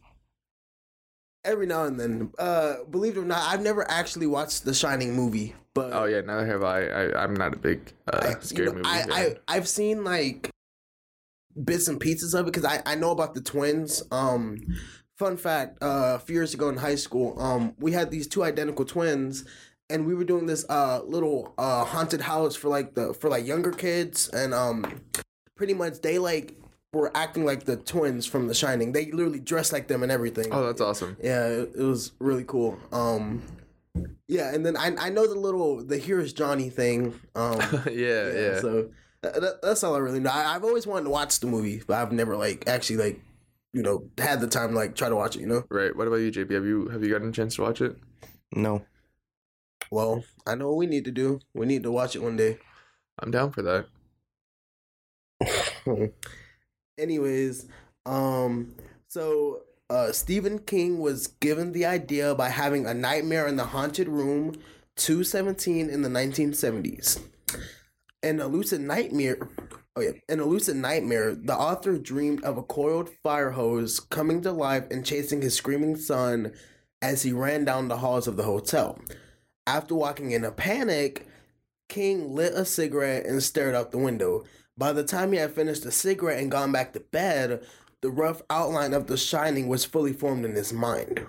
every 1.44 1.66
now 1.66 1.85
and 1.85 2.00
then. 2.00 2.33
Uh, 2.38 2.76
believe 2.90 3.16
it 3.16 3.21
or 3.21 3.25
not, 3.25 3.42
I've 3.52 3.62
never 3.62 3.88
actually 3.90 4.26
watched 4.26 4.64
the 4.64 4.75
Shining 4.75 5.14
movie, 5.14 5.54
but 5.75 5.92
Oh 5.92 6.04
yeah, 6.04 6.21
neither 6.23 6.47
have 6.47 6.62
I. 6.62 6.87
I 6.87 7.23
I'm 7.23 7.35
not 7.35 7.54
a 7.54 7.59
big 7.59 7.92
uh, 8.12 8.18
I, 8.23 8.28
you 8.30 8.37
scary 8.40 8.66
know, 8.66 8.75
movie. 8.75 8.88
I, 8.88 9.02
fan. 9.02 9.12
I 9.12 9.37
I've 9.49 9.68
seen 9.68 10.04
like 10.04 10.50
bits 11.62 11.88
and 11.88 12.00
pieces 12.00 12.35
of 12.35 12.47
it 12.47 12.52
because 12.52 12.64
I 12.64 12.83
I 12.87 12.94
know 12.94 13.11
about 13.11 13.35
the 13.35 13.40
twins. 13.40 14.02
Um, 14.11 14.59
fun 15.16 15.37
fact: 15.37 15.83
uh, 15.83 16.12
a 16.16 16.18
few 16.18 16.35
years 16.35 16.54
ago 16.54 16.68
in 16.68 16.76
high 16.76 16.94
school, 16.97 17.40
um, 17.40 17.75
we 17.78 17.92
had 17.92 18.11
these 18.11 18.26
two 18.26 18.42
identical 18.44 18.85
twins, 18.85 19.44
and 19.90 20.06
we 20.06 20.14
were 20.14 20.25
doing 20.25 20.47
this 20.47 20.64
uh 20.68 21.00
little 21.04 21.54
uh 21.59 21.85
haunted 21.85 22.21
house 22.23 22.54
for 22.56 22.68
like 22.68 22.94
the 22.94 23.14
for 23.14 23.28
like 23.30 23.47
younger 23.47 23.71
kids, 23.73 24.28
and 24.28 24.52
um, 24.54 25.00
pretty 25.56 25.75
much 25.75 26.00
they 26.00 26.18
like 26.18 26.56
were 26.92 27.11
acting 27.16 27.44
like 27.44 27.64
the 27.64 27.76
twins 27.76 28.25
from 28.25 28.47
The 28.47 28.54
Shining. 28.54 28.92
They 28.92 29.06
literally 29.11 29.40
dressed 29.40 29.73
like 29.73 29.88
them 29.88 30.02
and 30.04 30.12
everything. 30.12 30.47
oh, 30.52 30.64
that's 30.66 30.80
awesome. 30.80 31.16
Yeah, 31.23 31.47
it, 31.47 31.73
it 31.76 31.83
was 31.83 32.12
really 32.21 32.44
cool. 32.44 32.78
Um, 32.92 33.42
yeah, 34.28 34.54
and 34.54 34.64
then 34.64 34.76
I 34.76 34.94
I 34.99 35.09
know 35.11 35.26
the 35.26 35.35
little 35.38 35.85
the 35.85 35.99
here's 35.99 36.33
Johnny 36.33 36.71
thing. 36.71 37.14
Um, 37.35 37.59
yeah, 37.90 38.30
yeah. 38.33 38.61
So 38.61 38.90
that, 39.23 39.40
that- 39.40 39.62
that's 39.62 39.83
all 39.85 39.94
I 39.94 39.99
really 39.99 40.21
know. 40.21 40.30
I, 40.30 40.54
I've 40.54 40.64
always 40.64 40.87
wanted 40.87 41.04
to 41.04 41.11
watch 41.11 41.40
the 41.40 41.47
movie, 41.47 41.83
but 41.87 41.94
I've 41.97 42.12
never 42.12 42.37
like 42.37 42.64
actually 42.68 42.97
like 42.97 43.21
you 43.75 43.83
know 43.83 44.09
had 44.16 44.40
the 44.40 44.47
time 44.47 44.71
to 44.71 44.75
like 44.75 44.95
try 44.95 45.09
to 45.09 45.16
watch 45.16 45.37
it. 45.37 45.40
You 45.40 45.47
know. 45.47 45.64
Right. 45.69 45.95
What 45.95 46.07
about 46.07 46.16
you, 46.16 46.31
JB? 46.31 46.52
Have 46.52 46.64
you 46.64 46.88
have 46.88 47.02
you 47.02 47.11
gotten 47.11 47.28
a 47.28 47.33
chance 47.33 47.57
to 47.57 47.62
watch 47.62 47.81
it? 47.81 47.97
No. 48.54 48.87
Well, 49.90 50.25
I 50.47 50.54
know 50.54 50.69
what 50.69 50.78
we 50.78 50.87
need 50.87 51.04
to 51.04 51.11
do. 51.11 51.40
We 51.52 51.66
need 51.66 51.83
to 51.83 51.93
watch 51.93 52.16
it 52.16 52.23
one 52.23 52.37
day. 52.37 52.59
I'm 53.19 53.31
down 53.31 53.52
for 53.52 53.62
that. 53.62 53.87
Anyways, 56.99 57.66
um, 58.07 58.75
so 59.09 59.62
uh, 59.90 60.12
Stephen 60.12 60.59
King 60.61 60.99
was 60.99 61.26
given 61.26 61.73
the 61.73 61.85
idea 61.85 62.35
by 62.35 62.49
having 62.49 62.87
a 62.87 62.95
nightmare 62.95 63.47
in 63.47 63.57
the 63.57 63.66
haunted 63.66 64.09
room 64.09 64.54
217 64.97 65.90
in 65.90 66.02
the 66.02 66.09
1970s. 66.09 67.21
An 68.23 68.40
elusive 68.40 68.81
nightmare. 68.81 69.49
Oh 69.97 70.01
yeah, 70.01 70.13
an 70.29 70.41
elusive 70.41 70.77
nightmare. 70.77 71.35
The 71.35 71.55
author 71.55 71.99
dreamed 71.99 72.43
of 72.43 72.59
a 72.59 72.63
coiled 72.63 73.11
fire 73.23 73.51
hose 73.51 74.01
coming 74.01 74.43
to 74.43 74.51
life 74.51 74.85
and 74.91 75.07
chasing 75.07 75.41
his 75.41 75.55
screaming 75.55 75.97
son 75.97 76.53
as 77.01 77.23
he 77.23 77.33
ran 77.33 77.65
down 77.65 77.89
the 77.89 77.99
halls 77.99 78.27
of 78.27 78.37
the 78.37 78.43
hotel. 78.43 78.99
After 79.67 79.95
walking 79.95 80.33
in 80.33 80.45
a 80.45 80.51
panic, 80.51 81.27
King 81.89 82.35
lit 82.35 82.55
a 82.55 82.65
cigarette 82.65 83.27
and 83.27 83.43
stared 83.43 83.75
out 83.75 83.93
the 83.93 83.99
window. 83.99 84.45
By 84.77 84.93
the 84.93 85.05
time 85.05 85.31
he 85.33 85.39
had 85.39 85.53
finished 85.53 85.85
the 85.85 85.93
cigarette 85.93 86.41
and 86.41 86.51
gone 86.51 86.73
back 86.73 86.93
to 86.95 87.01
bed, 87.01 87.65
the 88.03 88.11
rough 88.11 88.43
outline 88.51 88.93
of 88.95 89.07
the 89.07 89.17
shining 89.17 89.69
was 89.69 89.85
fully 89.85 90.13
formed 90.13 90.45
in 90.45 90.55
his 90.55 90.73
mind. 90.73 91.25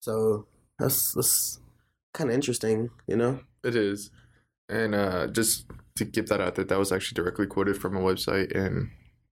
So 0.00 0.46
that's 0.78 1.12
that's 1.12 1.60
kind 2.14 2.30
of 2.30 2.34
interesting, 2.34 2.90
you 3.06 3.16
know. 3.16 3.40
It 3.62 3.76
is. 3.76 4.10
And 4.68 4.94
uh, 4.94 5.26
just 5.28 5.66
to 5.96 6.04
get 6.04 6.28
that 6.28 6.40
out 6.40 6.54
that 6.54 6.68
that 6.68 6.78
was 6.78 6.92
actually 6.92 7.16
directly 7.16 7.46
quoted 7.46 7.76
from 7.76 7.96
a 7.96 8.00
website. 8.00 8.54
And 8.54 8.90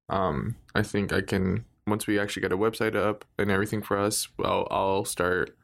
um, 0.09 0.56
I 0.75 0.83
think 0.83 1.12
I 1.12 1.21
can, 1.21 1.64
once 1.87 2.06
we 2.06 2.18
actually 2.18 2.42
get 2.42 2.52
a 2.52 2.59
website 2.59 2.97
up 2.97 3.25
and 3.38 3.50
everything 3.50 3.83
for 3.83 3.99
us, 3.99 4.28
well, 4.38 4.66
I'll 4.71 5.04
start 5.04 5.56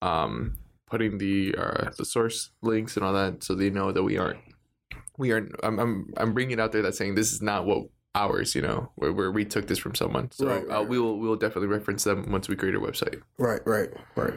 um, 0.00 0.58
putting 0.86 1.18
the 1.18 1.54
uh, 1.56 1.90
the 1.96 2.04
source 2.04 2.50
links 2.60 2.96
and 2.96 3.06
all 3.06 3.12
that 3.12 3.42
so 3.42 3.54
they 3.54 3.70
know 3.70 3.92
that 3.92 4.02
we 4.02 4.18
aren't, 4.18 4.40
we 5.16 5.32
aren't, 5.32 5.54
I'm, 5.62 5.78
I'm, 5.78 6.12
I'm 6.16 6.34
bringing 6.34 6.58
it 6.58 6.60
out 6.60 6.72
there 6.72 6.82
that 6.82 6.94
saying 6.94 7.14
this 7.14 7.32
is 7.32 7.40
not 7.40 7.64
what 7.64 7.86
ours, 8.14 8.54
you 8.54 8.62
know, 8.62 8.90
where, 8.96 9.12
where 9.12 9.30
we 9.30 9.44
took 9.44 9.68
this 9.68 9.78
from 9.78 9.94
someone. 9.94 10.30
So 10.32 10.46
Right, 10.46 10.64
uh, 10.68 10.82
we 10.82 10.98
will, 10.98 11.18
we 11.18 11.28
will 11.28 11.36
definitely 11.36 11.68
reference 11.68 12.04
them 12.04 12.30
once 12.30 12.48
we 12.48 12.56
create 12.56 12.74
our 12.74 12.80
website. 12.80 13.22
Right, 13.38 13.60
right, 13.66 13.90
right. 14.16 14.34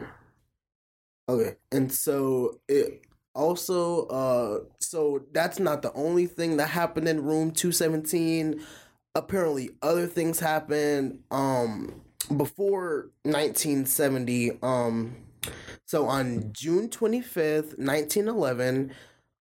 Okay, 1.27 1.55
and 1.71 1.91
so 1.91 2.59
it 2.67 3.01
also 3.35 4.05
uh 4.07 4.59
so 4.79 5.25
that's 5.33 5.59
not 5.59 5.81
the 5.81 5.93
only 5.93 6.25
thing 6.25 6.57
that 6.57 6.69
happened 6.69 7.07
in 7.07 7.23
room 7.23 7.51
217 7.51 8.61
apparently 9.13 9.69
other 9.81 10.07
things 10.07 10.39
happened 10.39 11.19
um 11.31 12.01
before 12.37 13.11
1970 13.23 14.57
um 14.63 15.15
so 15.85 16.07
on 16.07 16.51
june 16.53 16.89
25th 16.89 17.77
1911 17.77 18.91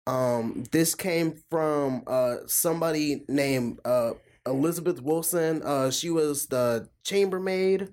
um 0.06 0.64
this 0.72 0.94
came 0.94 1.34
from 1.50 2.02
uh 2.06 2.36
somebody 2.46 3.24
named 3.28 3.78
uh 3.84 4.12
elizabeth 4.46 5.00
wilson. 5.00 5.62
Uh 5.62 5.90
she 5.90 6.10
was 6.10 6.46
the 6.46 6.88
chambermaid. 7.04 7.88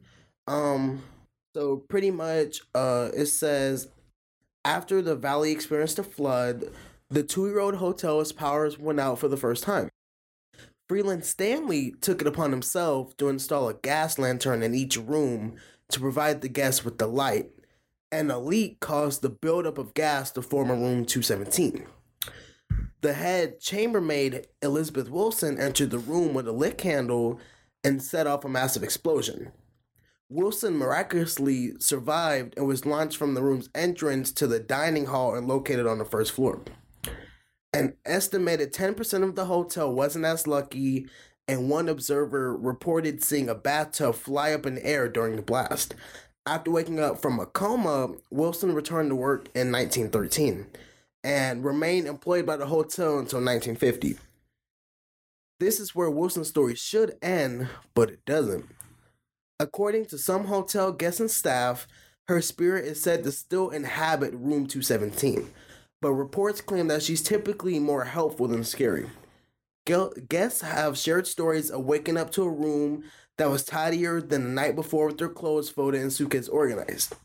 Um 0.48 1.04
so 1.56 1.78
pretty 1.78 2.12
much 2.12 2.62
uh 2.74 3.10
it 3.14 3.28
says 3.28 3.90
after 4.66 5.02
the 5.02 5.16
valley 5.16 5.52
experienced 5.52 6.00
a 6.00 6.04
flood, 6.04 6.66
the 7.10 7.24
two-year-old 7.24 7.76
hotel's 7.76 8.32
powers 8.32 8.78
went 8.78 9.00
out 9.00 9.20
for 9.20 9.28
the 9.28 9.38
first 9.38 9.64
time. 9.64 9.90
Freeland 10.88 11.24
Stanley 11.24 11.94
took 12.02 12.22
it 12.22 12.28
upon 12.28 12.52
himself 12.52 13.16
to 13.18 13.30
install 13.30 13.70
a 13.70 13.74
gas 13.76 14.18
lantern 14.18 14.64
in 14.64 14.74
each 14.74 14.98
room 14.98 15.56
to 15.90 16.00
provide 16.00 16.42
the 16.42 16.50
guests 16.50 16.84
with 16.84 16.98
the 16.98 17.08
light, 17.08 17.52
and 18.12 18.32
a 18.32 18.40
leak 18.40 18.80
caused 18.80 19.22
the 19.22 19.30
buildup 19.30 19.78
of 19.78 19.94
gas 19.94 20.32
to 20.32 20.42
form 20.42 20.70
a 20.70 20.76
room 20.76 21.06
217. 21.06 21.86
The 23.02 23.14
head 23.14 23.60
chambermaid, 23.60 24.48
Elizabeth 24.62 25.10
Wilson, 25.10 25.60
entered 25.60 25.92
the 25.92 26.00
room 26.00 26.34
with 26.34 26.48
a 26.48 26.52
lit 26.52 26.78
candle 26.78 27.40
and 27.84 28.02
set 28.02 28.28
off 28.28 28.44
a 28.44 28.50
massive 28.50 28.84
explosion. 28.84 29.52
Wilson 30.32 30.78
miraculously 30.78 31.72
survived 31.80 32.54
and 32.56 32.68
was 32.68 32.86
launched 32.86 33.18
from 33.18 33.34
the 33.34 33.42
room's 33.42 33.70
entrance 33.74 34.32
to 34.34 34.46
the 34.46 34.60
dining 34.60 35.08
hall 35.08 35.34
and 35.34 35.48
located 35.48 35.88
on 35.88 35.98
the 35.98 36.06
first 36.06 36.32
floor. 36.32 36.62
An 37.74 37.96
estimated 38.06 38.72
10% 38.72 39.24
of 39.24 39.36
the 39.36 39.46
hotel 39.46 39.92
wasn't 39.92 40.26
as 40.26 40.46
lucky, 40.46 41.08
and 41.48 41.70
one 41.70 41.90
observer 41.90 42.56
reported 42.56 43.24
seeing 43.24 43.50
a 43.50 43.56
bathtub 43.56 44.14
fly 44.14 44.54
up 44.54 44.68
in 44.68 44.76
the 44.76 44.86
air 44.86 45.10
during 45.10 45.36
the 45.36 45.42
blast. 45.42 45.96
After 46.46 46.70
waking 46.70 47.00
up 47.00 47.20
from 47.20 47.40
a 47.40 47.48
coma, 47.48 48.14
Wilson 48.30 48.74
returned 48.74 49.10
to 49.10 49.16
work 49.16 49.50
in 49.56 49.72
1913 49.72 50.68
and 51.24 51.66
remained 51.66 52.08
employed 52.08 52.46
by 52.46 52.56
the 52.56 52.68
hotel 52.68 53.18
until 53.18 53.40
1950. 53.40 54.18
This 55.60 55.80
is 55.80 55.94
where 55.94 56.10
Wilson's 56.10 56.50
story 56.50 56.76
should 56.76 57.18
end, 57.22 57.68
but 57.94 58.10
it 58.10 58.26
doesn't. 58.26 58.66
According 59.62 60.06
to 60.06 60.18
some 60.18 60.46
hotel 60.46 60.94
guests 60.94 61.20
and 61.20 61.30
staff, 61.30 61.86
her 62.30 62.42
spirit 62.42 62.86
is 62.86 63.02
said 63.02 63.24
to 63.24 63.32
still 63.32 63.72
inhabit 63.72 64.34
room 64.34 64.68
217, 64.68 65.52
but 66.02 66.14
reports 66.14 66.62
claim 66.62 66.88
that 66.88 67.04
she's 67.04 67.22
typically 67.22 67.78
more 67.78 68.06
helpful 68.06 68.48
than 68.48 68.64
scary. 68.64 69.10
Guests 69.86 70.62
have 70.62 70.98
shared 70.98 71.28
stories 71.28 71.70
of 71.70 71.84
waking 71.84 72.16
up 72.16 72.32
to 72.32 72.44
a 72.44 72.50
room 72.50 73.04
that 73.38 73.50
was 73.50 73.66
tidier 73.66 74.22
than 74.22 74.44
the 74.44 74.50
night 74.50 74.76
before 74.76 75.08
with 75.08 75.18
their 75.18 75.28
clothes 75.28 75.70
folded 75.70 76.00
and 76.00 76.14
suitcase 76.14 76.48
organized. 76.48 77.16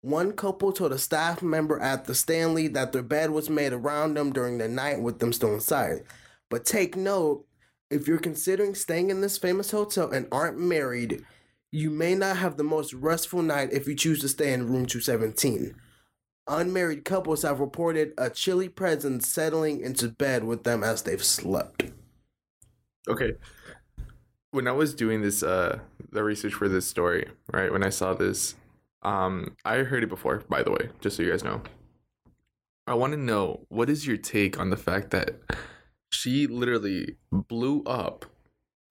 One 0.00 0.32
couple 0.32 0.72
told 0.72 0.92
a 0.92 0.98
staff 0.98 1.42
member 1.42 1.78
at 1.80 2.06
the 2.06 2.14
Stanley 2.14 2.68
that 2.68 2.92
their 2.92 3.02
bed 3.02 3.30
was 3.30 3.50
made 3.50 3.72
around 3.74 4.14
them 4.14 4.32
during 4.32 4.56
the 4.56 4.68
night 4.68 5.02
with 5.02 5.18
them 5.18 5.34
still 5.34 5.52
inside. 5.52 6.04
But 6.48 6.64
take 6.64 6.96
note, 6.96 7.44
if 7.90 8.06
you're 8.06 8.18
considering 8.18 8.74
staying 8.74 9.10
in 9.10 9.20
this 9.20 9.36
famous 9.36 9.72
hotel 9.72 10.10
and 10.10 10.28
aren't 10.30 10.58
married, 10.58 11.24
you 11.70 11.90
may 11.90 12.14
not 12.14 12.36
have 12.38 12.56
the 12.56 12.64
most 12.64 12.92
restful 12.94 13.42
night 13.42 13.72
if 13.72 13.86
you 13.86 13.94
choose 13.94 14.20
to 14.20 14.28
stay 14.28 14.52
in 14.52 14.66
room 14.66 14.86
217. 14.86 15.74
Unmarried 16.46 17.04
couples 17.04 17.42
have 17.42 17.60
reported 17.60 18.14
a 18.16 18.30
chilly 18.30 18.68
presence 18.68 19.28
settling 19.28 19.80
into 19.80 20.08
bed 20.08 20.44
with 20.44 20.64
them 20.64 20.82
as 20.82 21.02
they've 21.02 21.24
slept. 21.24 21.84
Okay. 23.06 23.32
When 24.50 24.66
I 24.66 24.72
was 24.72 24.94
doing 24.94 25.20
this 25.20 25.42
uh 25.42 25.80
the 26.10 26.24
research 26.24 26.54
for 26.54 26.68
this 26.68 26.86
story, 26.86 27.28
right? 27.52 27.70
When 27.70 27.84
I 27.84 27.90
saw 27.90 28.14
this, 28.14 28.54
um 29.02 29.56
I 29.64 29.78
heard 29.78 30.02
it 30.02 30.08
before, 30.08 30.42
by 30.48 30.62
the 30.62 30.70
way, 30.70 30.88
just 31.00 31.16
so 31.16 31.22
you 31.22 31.30
guys 31.30 31.44
know. 31.44 31.62
I 32.86 32.94
want 32.94 33.12
to 33.12 33.18
know 33.18 33.66
what 33.68 33.90
is 33.90 34.06
your 34.06 34.16
take 34.16 34.58
on 34.58 34.70
the 34.70 34.76
fact 34.78 35.10
that 35.10 35.36
she 36.10 36.46
literally 36.46 37.16
blew 37.30 37.82
up 37.82 38.24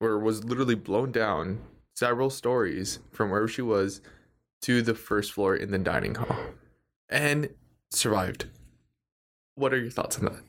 or 0.00 0.20
was 0.20 0.44
literally 0.44 0.76
blown 0.76 1.10
down 1.10 1.58
several 1.98 2.30
stories 2.30 3.00
from 3.10 3.30
wherever 3.30 3.48
she 3.48 3.62
was 3.62 4.00
to 4.62 4.82
the 4.82 4.94
first 4.94 5.32
floor 5.32 5.56
in 5.56 5.72
the 5.72 5.78
dining 5.78 6.14
hall 6.14 6.36
and 7.08 7.48
survived. 7.90 8.46
What 9.56 9.74
are 9.74 9.80
your 9.80 9.90
thoughts 9.90 10.18
on 10.18 10.26
that? 10.26 10.42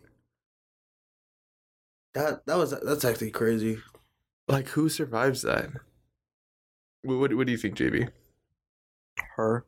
That 2.13 2.45
that 2.45 2.57
was 2.57 2.71
that's 2.81 3.05
actually 3.05 3.31
crazy. 3.31 3.79
Like, 4.47 4.67
who 4.69 4.89
survives 4.89 5.41
that? 5.41 5.69
What, 7.03 7.19
what, 7.19 7.33
what 7.35 7.45
do 7.47 7.51
you 7.51 7.57
think, 7.57 7.75
JB? 7.75 8.09
Her. 9.35 9.65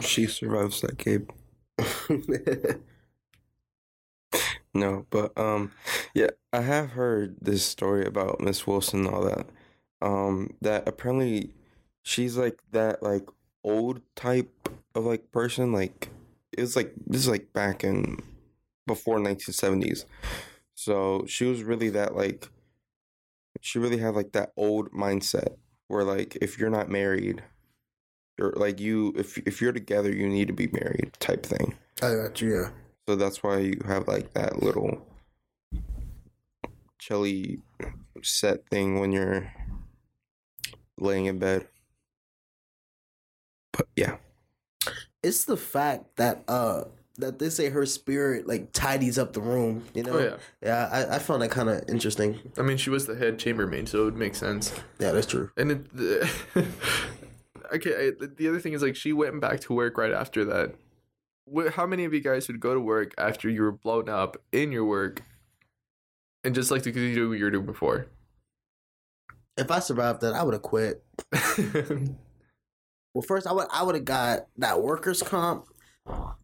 She 0.00 0.26
survives 0.26 0.80
that, 0.80 0.98
Gabe. 0.98 1.30
No, 4.76 5.06
but 5.10 5.38
um, 5.38 5.70
yeah, 6.14 6.30
I 6.52 6.62
have 6.62 6.90
heard 6.90 7.36
this 7.40 7.64
story 7.64 8.04
about 8.04 8.40
Miss 8.40 8.66
Wilson 8.66 9.06
and 9.06 9.14
all 9.14 9.22
that. 9.22 9.46
Um, 10.04 10.50
that 10.60 10.86
apparently 10.86 11.50
she's 12.02 12.36
like 12.36 12.58
that 12.72 13.02
like 13.02 13.26
old 13.64 14.02
type 14.14 14.68
of 14.94 15.06
like 15.06 15.32
person. 15.32 15.72
Like 15.72 16.10
it 16.52 16.60
was 16.60 16.76
like 16.76 16.92
this 17.06 17.22
is 17.22 17.28
like 17.28 17.52
back 17.52 17.82
in 17.82 18.22
before 18.86 19.18
1970s. 19.18 20.04
So 20.74 21.24
she 21.26 21.46
was 21.46 21.62
really 21.62 21.88
that 21.90 22.14
like 22.14 22.50
she 23.60 23.78
really 23.78 23.96
had 23.98 24.14
like 24.14 24.32
that 24.32 24.52
old 24.56 24.90
mindset 24.92 25.56
where 25.88 26.04
like 26.04 26.36
if 26.42 26.58
you're 26.58 26.70
not 26.70 26.90
married 26.90 27.42
or 28.38 28.52
like 28.56 28.80
you 28.80 29.14
if 29.16 29.38
if 29.38 29.62
you're 29.62 29.72
together 29.72 30.14
you 30.14 30.28
need 30.28 30.48
to 30.48 30.54
be 30.54 30.68
married 30.68 31.12
type 31.18 31.46
thing. 31.46 31.74
I 32.02 32.14
got 32.14 32.40
you. 32.42 32.54
Yeah. 32.54 32.68
So 33.08 33.16
that's 33.16 33.42
why 33.42 33.58
you 33.58 33.80
have 33.86 34.06
like 34.06 34.34
that 34.34 34.62
little 34.62 35.06
chilly 36.98 37.60
set 38.22 38.68
thing 38.68 38.98
when 38.98 39.12
you're 39.12 39.50
laying 40.98 41.26
in 41.26 41.38
bed. 41.38 41.68
But 43.72 43.88
yeah. 43.96 44.16
It's 45.22 45.44
the 45.44 45.56
fact 45.56 46.16
that 46.16 46.44
uh 46.48 46.84
that 47.16 47.38
they 47.38 47.48
say 47.48 47.70
her 47.70 47.86
spirit 47.86 48.48
like 48.48 48.72
tidies 48.72 49.18
up 49.18 49.32
the 49.32 49.40
room. 49.40 49.84
You 49.94 50.02
know. 50.02 50.12
Oh 50.12 50.18
yeah. 50.18 50.36
Yeah, 50.62 50.88
I, 50.90 51.16
I 51.16 51.18
found 51.18 51.42
that 51.42 51.50
kind 51.50 51.68
of 51.68 51.82
interesting. 51.88 52.38
I 52.58 52.62
mean, 52.62 52.76
she 52.76 52.90
was 52.90 53.06
the 53.06 53.14
head 53.14 53.38
chambermaid, 53.38 53.88
so 53.88 54.02
it 54.02 54.04
would 54.04 54.16
make 54.16 54.34
sense. 54.34 54.72
Yeah, 54.98 55.12
that's 55.12 55.26
true. 55.26 55.50
And 55.56 55.70
it, 55.70 55.96
the, 55.96 56.30
okay, 57.72 58.08
I, 58.20 58.26
the 58.36 58.48
other 58.48 58.60
thing 58.60 58.72
is 58.72 58.82
like 58.82 58.96
she 58.96 59.12
went 59.12 59.40
back 59.40 59.60
to 59.60 59.74
work 59.74 59.96
right 59.96 60.12
after 60.12 60.44
that. 60.46 60.74
How 61.74 61.86
many 61.86 62.04
of 62.04 62.14
you 62.14 62.20
guys 62.20 62.48
would 62.48 62.58
go 62.58 62.72
to 62.72 62.80
work 62.80 63.12
after 63.18 63.50
you 63.50 63.62
were 63.62 63.72
blown 63.72 64.08
up 64.08 64.36
in 64.50 64.72
your 64.72 64.84
work, 64.84 65.22
and 66.42 66.54
just 66.54 66.70
like 66.70 66.82
to 66.82 66.92
continue 66.92 67.28
what 67.28 67.38
you 67.38 67.44
were 67.44 67.50
doing 67.50 67.66
before? 67.66 68.06
If 69.56 69.70
I 69.70 69.78
survived 69.78 70.20
that, 70.22 70.34
I 70.34 70.42
would 70.42 70.54
have 70.54 70.62
quit. 70.62 71.04
Well, 73.14 73.22
first 73.22 73.46
I 73.46 73.52
would 73.52 73.68
I 73.70 73.82
would 73.84 73.94
have 73.94 74.04
got 74.04 74.48
that 74.58 74.82
workers 74.82 75.22
comp. 75.22 75.66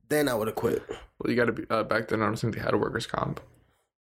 Then 0.08 0.28
I 0.28 0.34
would 0.34 0.46
have 0.46 0.54
quit. 0.54 0.82
well, 0.88 1.28
you 1.28 1.34
got 1.34 1.46
to 1.46 1.52
be 1.52 1.64
uh, 1.68 1.82
back 1.82 2.08
then. 2.08 2.22
I 2.22 2.26
don't 2.26 2.36
think 2.36 2.54
they 2.54 2.60
had 2.60 2.74
a 2.74 2.78
workers' 2.78 3.06
comp. 3.06 3.40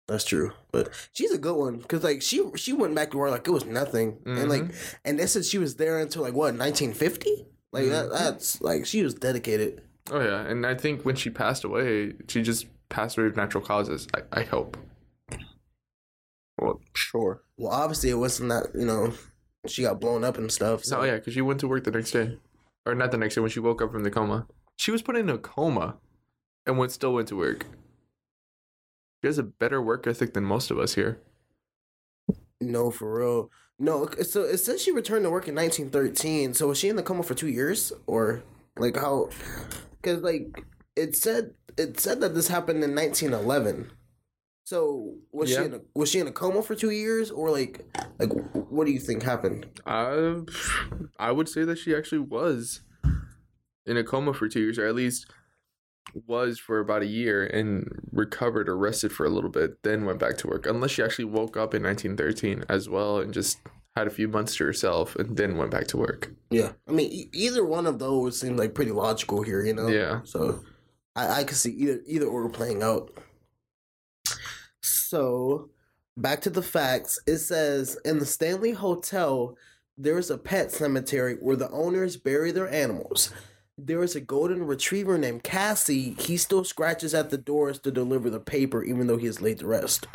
That's 0.08 0.26
true, 0.26 0.52
but 0.72 0.90
she's 1.14 1.32
a 1.32 1.38
good 1.38 1.56
one 1.56 1.78
because 1.78 2.04
like 2.04 2.22
she 2.22 2.44
she 2.56 2.74
went 2.74 2.94
back 2.94 3.12
to 3.12 3.18
work 3.18 3.32
like 3.32 3.48
it 3.48 3.52
was 3.52 3.66
nothing, 3.66 4.20
and 4.26 4.50
like 4.50 4.66
and 5.06 5.18
they 5.18 5.28
said 5.28 5.46
she 5.46 5.58
was 5.58 5.76
there 5.76 5.98
until 5.98 6.24
like 6.24 6.34
what 6.34 6.56
1950. 6.56 7.46
Like 7.74 7.90
that, 7.90 8.10
that's 8.12 8.62
like 8.62 8.86
she 8.86 9.04
was 9.04 9.14
dedicated. 9.14 9.82
Oh 10.12 10.22
yeah, 10.22 10.42
and 10.42 10.66
I 10.66 10.76
think 10.76 11.04
when 11.04 11.16
she 11.16 11.30
passed 11.30 11.64
away, 11.64 12.14
she 12.28 12.42
just 12.42 12.68
passed 12.90 13.18
away 13.18 13.28
of 13.28 13.36
natural 13.36 13.64
causes. 13.64 14.08
I, 14.14 14.42
I 14.42 14.44
hope. 14.44 14.78
Well, 16.60 16.82
Sure. 16.94 17.42
Well, 17.58 17.72
obviously 17.72 18.10
it 18.10 18.16
wasn't 18.16 18.50
that 18.50 18.68
you 18.74 18.86
know 18.86 19.14
she 19.68 19.84
got 19.84 20.00
blown 20.00 20.24
up 20.24 20.38
and 20.38 20.52
stuff. 20.52 20.84
So 20.84 20.98
no, 20.98 21.04
yeah, 21.04 21.16
because 21.16 21.34
she 21.34 21.42
went 21.42 21.60
to 21.62 21.68
work 21.68 21.84
the 21.84 21.92
next 21.92 22.12
day, 22.12 22.38
or 22.86 22.96
not 22.96 23.12
the 23.12 23.18
next 23.18 23.36
day 23.36 23.42
when 23.42 23.50
she 23.50 23.60
woke 23.60 23.82
up 23.82 23.92
from 23.92 24.04
the 24.04 24.12
coma. 24.12 24.48
She 24.76 24.92
was 24.92 25.02
put 25.02 25.16
in 25.16 25.30
a 25.30 25.38
coma, 25.38 25.98
and 26.66 26.78
went 26.78 26.92
still 26.92 27.14
went 27.14 27.28
to 27.30 27.36
work. 27.36 27.66
She 29.22 29.28
has 29.28 29.38
a 29.38 29.44
better 29.44 29.82
work 29.82 30.06
ethic 30.06 30.34
than 30.34 30.44
most 30.44 30.70
of 30.70 30.78
us 30.78 30.94
here. 30.96 31.20
no, 32.62 32.92
for 32.92 33.20
real. 33.20 33.52
No, 33.80 34.10
so 34.24 34.42
it 34.42 34.58
says 34.58 34.82
she 34.82 34.92
returned 34.92 35.24
to 35.26 35.30
work 35.30 35.48
in 35.48 35.56
1913. 35.56 36.56
So 36.56 36.68
was 36.70 36.80
she 36.80 36.90
in 36.90 36.96
the 36.96 37.04
coma 37.04 37.24
for 37.24 37.36
two 37.36 37.48
years 37.48 37.94
or 38.08 38.42
like 38.78 38.96
how? 38.96 39.30
Because 40.02 40.22
like 40.24 40.64
it 40.96 41.16
said 41.16 41.52
it 41.78 42.00
said 42.00 42.22
that 42.22 42.34
this 42.34 42.48
happened 42.48 42.84
in 42.84 42.96
1911. 42.96 43.92
So 44.68 45.14
was 45.32 45.50
Yeah. 45.50 45.60
she 45.60 45.64
in 45.68 45.74
a, 45.76 45.82
was 45.96 46.10
she 46.10 46.20
in 46.20 46.28
a 46.28 46.32
coma 46.34 46.62
for 46.62 46.76
two 46.76 46.90
years 46.90 47.32
or 47.32 47.50
like 47.50 47.86
like 48.20 48.34
what 48.70 48.86
do 48.86 48.92
you 48.92 49.00
think 49.00 49.24
happened? 49.24 49.66
I, 49.86 50.42
I 51.18 51.32
would 51.32 51.48
say 51.48 51.64
that 51.64 51.78
she 51.78 51.96
actually 51.96 52.20
was 52.20 52.82
in 53.86 53.96
a 53.96 54.04
coma 54.04 54.34
for 54.34 54.50
two 54.50 54.60
years, 54.60 54.78
or 54.78 54.86
at 54.86 54.94
least 54.94 55.26
was 56.28 56.60
for 56.60 56.80
about 56.80 57.02
a 57.02 57.06
year 57.06 57.46
and 57.46 57.88
recovered 58.12 58.68
or 58.68 58.78
rested 58.78 59.14
for 59.14 59.26
a 59.26 59.30
little 59.30 59.50
bit, 59.50 59.82
then 59.84 60.04
went 60.04 60.20
back 60.20 60.38
to 60.40 60.48
work. 60.48 60.66
Unless 60.66 60.92
she 60.92 61.02
actually 61.04 61.24
woke 61.26 61.56
up 61.56 61.74
in 61.74 61.84
1913 61.84 62.66
as 62.68 62.90
well 62.90 63.20
and 63.20 63.34
just 63.34 63.60
had 63.96 64.06
a 64.08 64.10
few 64.10 64.28
months 64.28 64.58
to 64.58 64.66
herself 64.66 65.16
and 65.16 65.38
then 65.38 65.56
went 65.56 65.72
back 65.72 65.88
to 65.88 65.96
work. 65.98 66.34
Yeah, 66.50 66.74
I 66.90 66.92
mean 66.92 67.10
e- 67.10 67.30
either 67.32 67.64
one 67.64 67.88
of 67.88 68.00
those 68.00 68.38
seem 68.38 68.58
like 68.58 68.74
pretty 68.74 68.92
logical 68.92 69.44
here, 69.44 69.64
you 69.64 69.74
know. 69.74 69.88
Yeah. 69.88 70.20
So 70.26 70.62
I 71.16 71.40
I 71.40 71.44
could 71.46 71.56
see 71.56 71.72
either 71.72 72.02
either 72.06 72.26
order 72.26 72.50
playing 72.50 72.84
out. 72.84 73.18
So 75.08 75.70
back 76.18 76.42
to 76.42 76.50
the 76.50 76.62
facts. 76.62 77.20
It 77.26 77.38
says 77.38 77.98
in 78.04 78.20
the 78.20 78.26
Stanley 78.26 78.72
Hotel, 78.72 79.56
there's 79.98 80.30
a 80.30 80.38
pet 80.38 80.72
cemetery 80.72 81.36
where 81.36 81.56
the 81.56 81.72
owners 81.72 82.18
bury 82.18 82.52
their 82.52 82.70
animals. 82.70 83.32
There 83.78 84.04
is 84.04 84.16
a 84.16 84.22
golden 84.22 84.66
retriever 84.66 85.18
named 85.18 85.44
Cassie. 85.44 86.16
He 86.20 86.38
still 86.38 86.64
scratches 86.64 87.14
at 87.14 87.30
the 87.30 87.38
doors 87.38 87.80
to 87.80 87.92
deliver 87.92 88.30
the 88.30 88.40
paper, 88.40 88.84
even 88.84 89.08
though 89.08 89.18
he 89.18 89.28
is 89.28 89.42
laid 89.42 89.60
to 89.60 89.68
rest. 89.68 90.08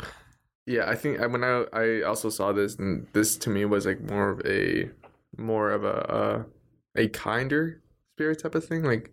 Yeah, 0.65 0.89
I 0.89 0.95
think 0.95 1.19
when 1.19 1.43
I 1.43 1.65
I 1.73 2.01
also 2.03 2.29
saw 2.29 2.51
this, 2.51 2.75
and 2.75 3.07
this 3.13 3.37
to 3.37 3.49
me 3.49 3.65
was 3.65 3.85
like 3.85 4.01
more 4.01 4.29
of 4.29 4.41
a 4.45 4.89
more 5.37 5.71
of 5.71 5.83
a 5.83 6.11
uh, 6.11 6.43
a 6.95 7.07
kinder 7.09 7.81
spirit 8.15 8.39
type 8.39 8.55
of 8.55 8.65
thing. 8.65 8.83
Like 8.83 9.11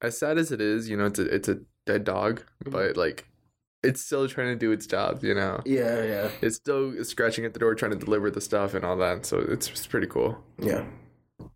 as 0.00 0.18
sad 0.18 0.38
as 0.38 0.50
it 0.50 0.60
is, 0.60 0.88
you 0.88 0.96
know, 0.96 1.06
it's 1.06 1.18
a 1.18 1.34
it's 1.34 1.48
a 1.48 1.60
dead 1.86 2.04
dog, 2.04 2.42
but 2.64 2.96
like 2.96 3.26
it's 3.84 4.04
still 4.04 4.26
trying 4.28 4.48
to 4.48 4.56
do 4.56 4.72
its 4.72 4.86
job. 4.86 5.22
You 5.22 5.34
know, 5.34 5.60
Yeah, 5.64 6.02
yeah, 6.02 6.28
it's 6.42 6.56
still 6.56 7.04
scratching 7.04 7.44
at 7.44 7.52
the 7.52 7.58
door 7.58 7.74
trying 7.74 7.92
to 7.92 7.98
deliver 7.98 8.30
the 8.30 8.40
stuff 8.40 8.74
and 8.74 8.84
all 8.84 8.96
that. 8.96 9.26
So 9.26 9.38
it's, 9.38 9.68
it's 9.68 9.86
pretty 9.86 10.06
cool. 10.08 10.38
yeah. 10.58 10.84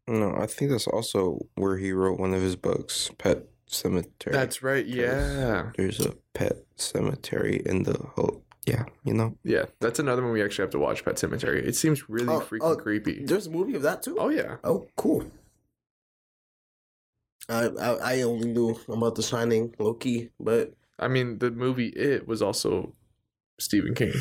No, 0.06 0.34
I 0.36 0.46
think 0.46 0.70
that's 0.70 0.86
also 0.86 1.38
where 1.56 1.76
he 1.76 1.92
wrote 1.92 2.18
one 2.18 2.32
of 2.32 2.40
his 2.40 2.56
books, 2.56 3.10
Pet 3.18 3.44
Sematary. 3.70 4.32
That's 4.32 4.62
right. 4.62 4.86
Yeah, 4.86 5.70
There's 5.76 6.00
a 6.00 6.14
pet 6.34 6.56
cemetery 6.76 7.62
in 7.66 7.82
the 7.82 7.98
whole. 8.16 8.42
Yeah, 8.66 8.84
you 9.04 9.12
know. 9.14 9.36
yeah. 9.44 9.66
That's 9.80 9.98
another 9.98 10.22
one 10.22 10.32
we 10.32 10.42
actually 10.42 10.62
have 10.64 10.70
to 10.72 10.78
watch. 10.78 11.04
Pet 11.04 11.16
Sematary. 11.16 11.62
It 11.62 11.76
seems 11.76 12.08
really 12.08 12.28
Oh, 12.34 12.40
freaking 12.40 12.58
oh, 12.62 12.76
creepy. 12.76 13.24
There's 13.24 13.46
a 13.46 13.50
movie 13.50 13.74
of 13.76 13.82
that 13.82 14.02
too. 14.02 14.16
Oh 14.18 14.30
yeah. 14.30 14.56
Oh, 14.64 14.86
cool. 14.96 15.24
I, 17.48 17.66
I 17.66 17.90
I 18.18 18.22
only 18.22 18.48
knew 18.48 18.78
about 18.88 19.14
The 19.14 19.22
Shining, 19.22 19.74
Loki, 19.78 20.30
but 20.40 20.72
I 20.98 21.08
mean, 21.08 21.38
the 21.38 21.50
movie 21.50 21.88
It 21.88 22.26
was 22.26 22.42
also 22.42 22.94
Stephen 23.58 23.94
King. 23.94 24.12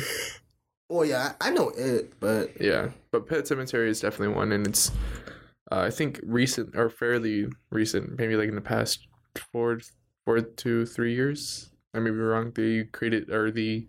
oh 0.90 1.02
yeah, 1.02 1.34
I 1.40 1.48
I 1.48 1.50
know 1.50 1.70
it, 1.70 2.18
but 2.20 2.60
Yeah, 2.60 2.90
but 3.10 3.28
Pet 3.28 3.44
Sematary 3.44 3.88
is 3.88 4.00
definitely 4.00 4.34
one, 4.34 4.52
and 4.52 4.66
it's 4.66 4.90
uh, 5.70 5.80
I 5.80 5.90
think 5.90 6.20
recent 6.22 6.76
or 6.76 6.88
fairly 6.88 7.46
recent, 7.70 8.18
maybe 8.18 8.36
like 8.36 8.48
in 8.48 8.54
the 8.54 8.60
past 8.60 9.06
four 9.52 9.80
four 10.24 10.40
to 10.40 10.86
three 10.86 11.14
years. 11.14 11.70
I 11.94 12.00
may 12.00 12.10
be 12.10 12.16
wrong. 12.16 12.52
They 12.54 12.84
created 12.84 13.30
or 13.30 13.50
the 13.50 13.86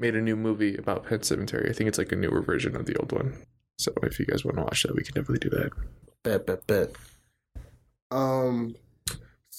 made 0.00 0.16
a 0.16 0.20
new 0.20 0.36
movie 0.36 0.76
about 0.76 1.04
Pet 1.06 1.20
Sematary. 1.20 1.70
I 1.70 1.72
think 1.72 1.88
it's 1.88 1.98
like 1.98 2.12
a 2.12 2.16
newer 2.16 2.42
version 2.42 2.76
of 2.76 2.86
the 2.86 2.96
old 2.96 3.12
one. 3.12 3.44
So 3.78 3.92
if 4.02 4.18
you 4.18 4.26
guys 4.26 4.44
want 4.44 4.56
to 4.56 4.62
watch 4.64 4.82
that, 4.82 4.94
we 4.94 5.02
can 5.02 5.14
definitely 5.14 5.48
do 5.48 5.56
that. 5.56 5.70
bet 6.22 6.46
bet 6.46 6.66
bet. 6.66 6.92
Um, 8.10 8.76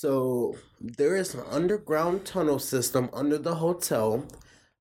so 0.06 0.56
there 0.80 1.15
is 1.15 1.34
an 1.34 1.41
underground 1.50 2.26
tunnel 2.26 2.60
system 2.60 3.10
under 3.12 3.39
the 3.39 3.56
hotel. 3.56 4.24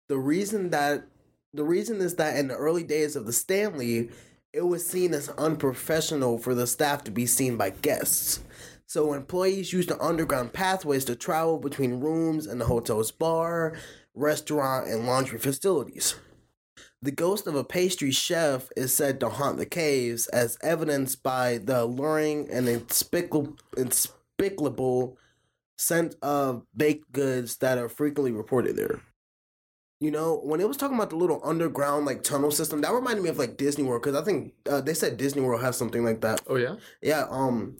The 0.06 0.18
reason 0.18 0.68
that 0.68 1.06
the 1.54 1.64
reason 1.64 2.02
is 2.02 2.16
that 2.16 2.36
in 2.36 2.48
the 2.48 2.56
early 2.56 2.82
days 2.82 3.16
of 3.16 3.24
the 3.24 3.32
Stanley, 3.32 4.10
it 4.52 4.66
was 4.66 4.86
seen 4.86 5.14
as 5.14 5.30
unprofessional 5.30 6.36
for 6.36 6.54
the 6.54 6.66
staff 6.66 7.04
to 7.04 7.10
be 7.10 7.24
seen 7.24 7.56
by 7.56 7.70
guests. 7.70 8.40
So 8.86 9.14
employees 9.14 9.72
used 9.72 9.88
the 9.88 9.98
underground 9.98 10.52
pathways 10.52 11.06
to 11.06 11.16
travel 11.16 11.58
between 11.58 12.00
rooms 12.00 12.46
and 12.46 12.60
the 12.60 12.66
hotel's 12.66 13.10
bar, 13.10 13.78
restaurant, 14.14 14.88
and 14.88 15.06
laundry 15.06 15.38
facilities. 15.38 16.16
The 17.00 17.12
ghost 17.12 17.46
of 17.46 17.54
a 17.54 17.64
pastry 17.64 18.10
chef 18.10 18.68
is 18.76 18.92
said 18.92 19.20
to 19.20 19.30
haunt 19.30 19.56
the 19.56 19.64
caves, 19.64 20.26
as 20.26 20.58
evidenced 20.62 21.22
by 21.22 21.56
the 21.56 21.84
alluring 21.84 22.50
and 22.50 22.68
inspicable, 22.68 23.56
inspicable 24.38 25.18
scent 25.76 26.14
of 26.22 26.64
baked 26.76 27.10
goods 27.12 27.56
that 27.58 27.78
are 27.78 27.88
frequently 27.88 28.32
reported 28.32 28.76
there. 28.76 29.02
You 30.00 30.10
know, 30.10 30.40
when 30.42 30.60
it 30.60 30.68
was 30.68 30.76
talking 30.76 30.96
about 30.96 31.10
the 31.10 31.16
little 31.16 31.40
underground 31.44 32.04
like 32.04 32.22
tunnel 32.22 32.50
system, 32.50 32.80
that 32.82 32.92
reminded 32.92 33.22
me 33.22 33.30
of 33.30 33.38
like 33.38 33.56
Disney 33.56 33.84
World 33.84 34.02
because 34.02 34.20
I 34.20 34.24
think 34.24 34.52
uh, 34.68 34.80
they 34.80 34.92
said 34.92 35.16
Disney 35.16 35.40
World 35.40 35.62
has 35.62 35.76
something 35.76 36.04
like 36.04 36.20
that. 36.20 36.42
Oh 36.46 36.56
yeah, 36.56 36.76
Yeah, 37.00 37.26
um, 37.30 37.76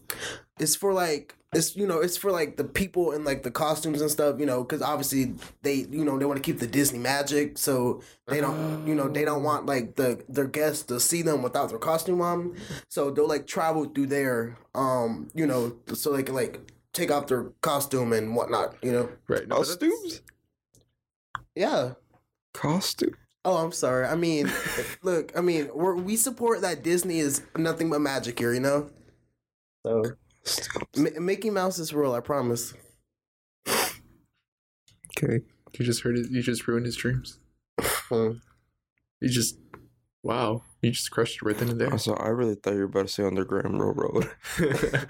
it's 0.59 0.77
for 0.77 0.93
like 0.93 1.37
it's 1.53 1.77
you 1.77 1.87
know 1.87 2.01
it's 2.01 2.17
for 2.17 2.31
like 2.31 2.57
the 2.57 2.65
people 2.65 3.13
in 3.13 3.25
like 3.25 3.43
the 3.43 3.51
costumes 3.51 4.01
and 4.01 4.11
stuff. 4.11 4.39
You 4.39 4.47
know, 4.47 4.63
because 4.63 4.83
obviously 4.83 5.35
they 5.63 5.87
you 5.91 6.05
know 6.05 6.19
they 6.19 6.25
want 6.25 6.37
to 6.37 6.43
keep 6.43 6.61
the 6.61 6.67
Disney 6.67 6.99
magic, 6.99 7.59
so 7.59 8.03
they 8.27 8.41
don't 8.41 8.87
you 8.87 8.95
know 8.95 9.09
they 9.09 9.25
don't 9.25 9.43
want 9.43 9.67
like 9.67 9.97
the 9.97 10.23
their 10.29 10.47
guests 10.47 10.85
to 10.85 11.01
see 11.01 11.23
them 11.23 11.43
without 11.43 11.71
their 11.71 11.79
costume 11.79 12.21
on. 12.21 12.57
So 12.89 13.11
they'll 13.11 13.29
like 13.29 13.47
travel 13.47 13.85
through 13.87 14.07
there, 14.07 14.59
um, 14.75 15.31
you 15.35 15.47
know, 15.47 15.77
so 15.93 16.13
they 16.13 16.23
can 16.23 16.35
like 16.35 16.61
take 16.93 17.11
off 17.11 17.27
their 17.27 17.45
costume 17.61 18.13
and 18.13 18.35
whatnot. 18.37 18.77
You 18.83 18.93
know, 18.93 19.09
right. 19.29 19.47
no, 19.47 19.57
Costumes. 19.57 20.23
yeah, 21.55 21.93
Costume. 22.53 23.17
Oh, 23.45 23.59
I'm 23.59 23.73
sorry. 23.73 24.07
I 24.07 24.15
mean, 24.15 24.51
look. 25.03 25.37
I 25.37 25.41
mean, 25.41 25.69
we're, 25.75 25.95
we 25.95 26.17
support 26.17 26.63
that 26.63 26.83
Disney 26.83 27.19
is 27.19 27.43
nothing 27.57 27.91
but 27.91 28.01
magic 28.01 28.39
here. 28.39 28.55
You 28.55 28.61
know. 28.61 28.91
So, 29.85 30.03
M- 30.97 31.25
Mickey 31.25 31.51
Mouse 31.51 31.79
is 31.79 31.93
real. 31.95 32.13
I 32.15 32.21
promise. 32.21 32.75
Okay. 35.17 35.41
You 35.79 35.85
just 35.85 36.03
heard 36.03 36.17
it. 36.19 36.31
You 36.31 36.43
just 36.43 36.67
ruined 36.67 36.87
his 36.87 36.97
dreams. 36.97 37.39
Hmm. 37.81 38.33
You 39.21 39.29
just, 39.29 39.59
wow. 40.23 40.63
You 40.83 40.91
just 40.91 41.11
crushed 41.11 41.37
it 41.37 41.43
right 41.45 41.57
then 41.57 41.69
and 41.71 41.81
there. 41.81 41.91
Also, 41.91 42.15
I 42.15 42.29
really 42.29 42.55
thought 42.57 42.73
you 42.75 42.81
were 42.81 42.85
about 42.85 43.07
to 43.07 43.13
say 43.13 43.25
Underground 43.25 43.81
Railroad. 43.81 44.31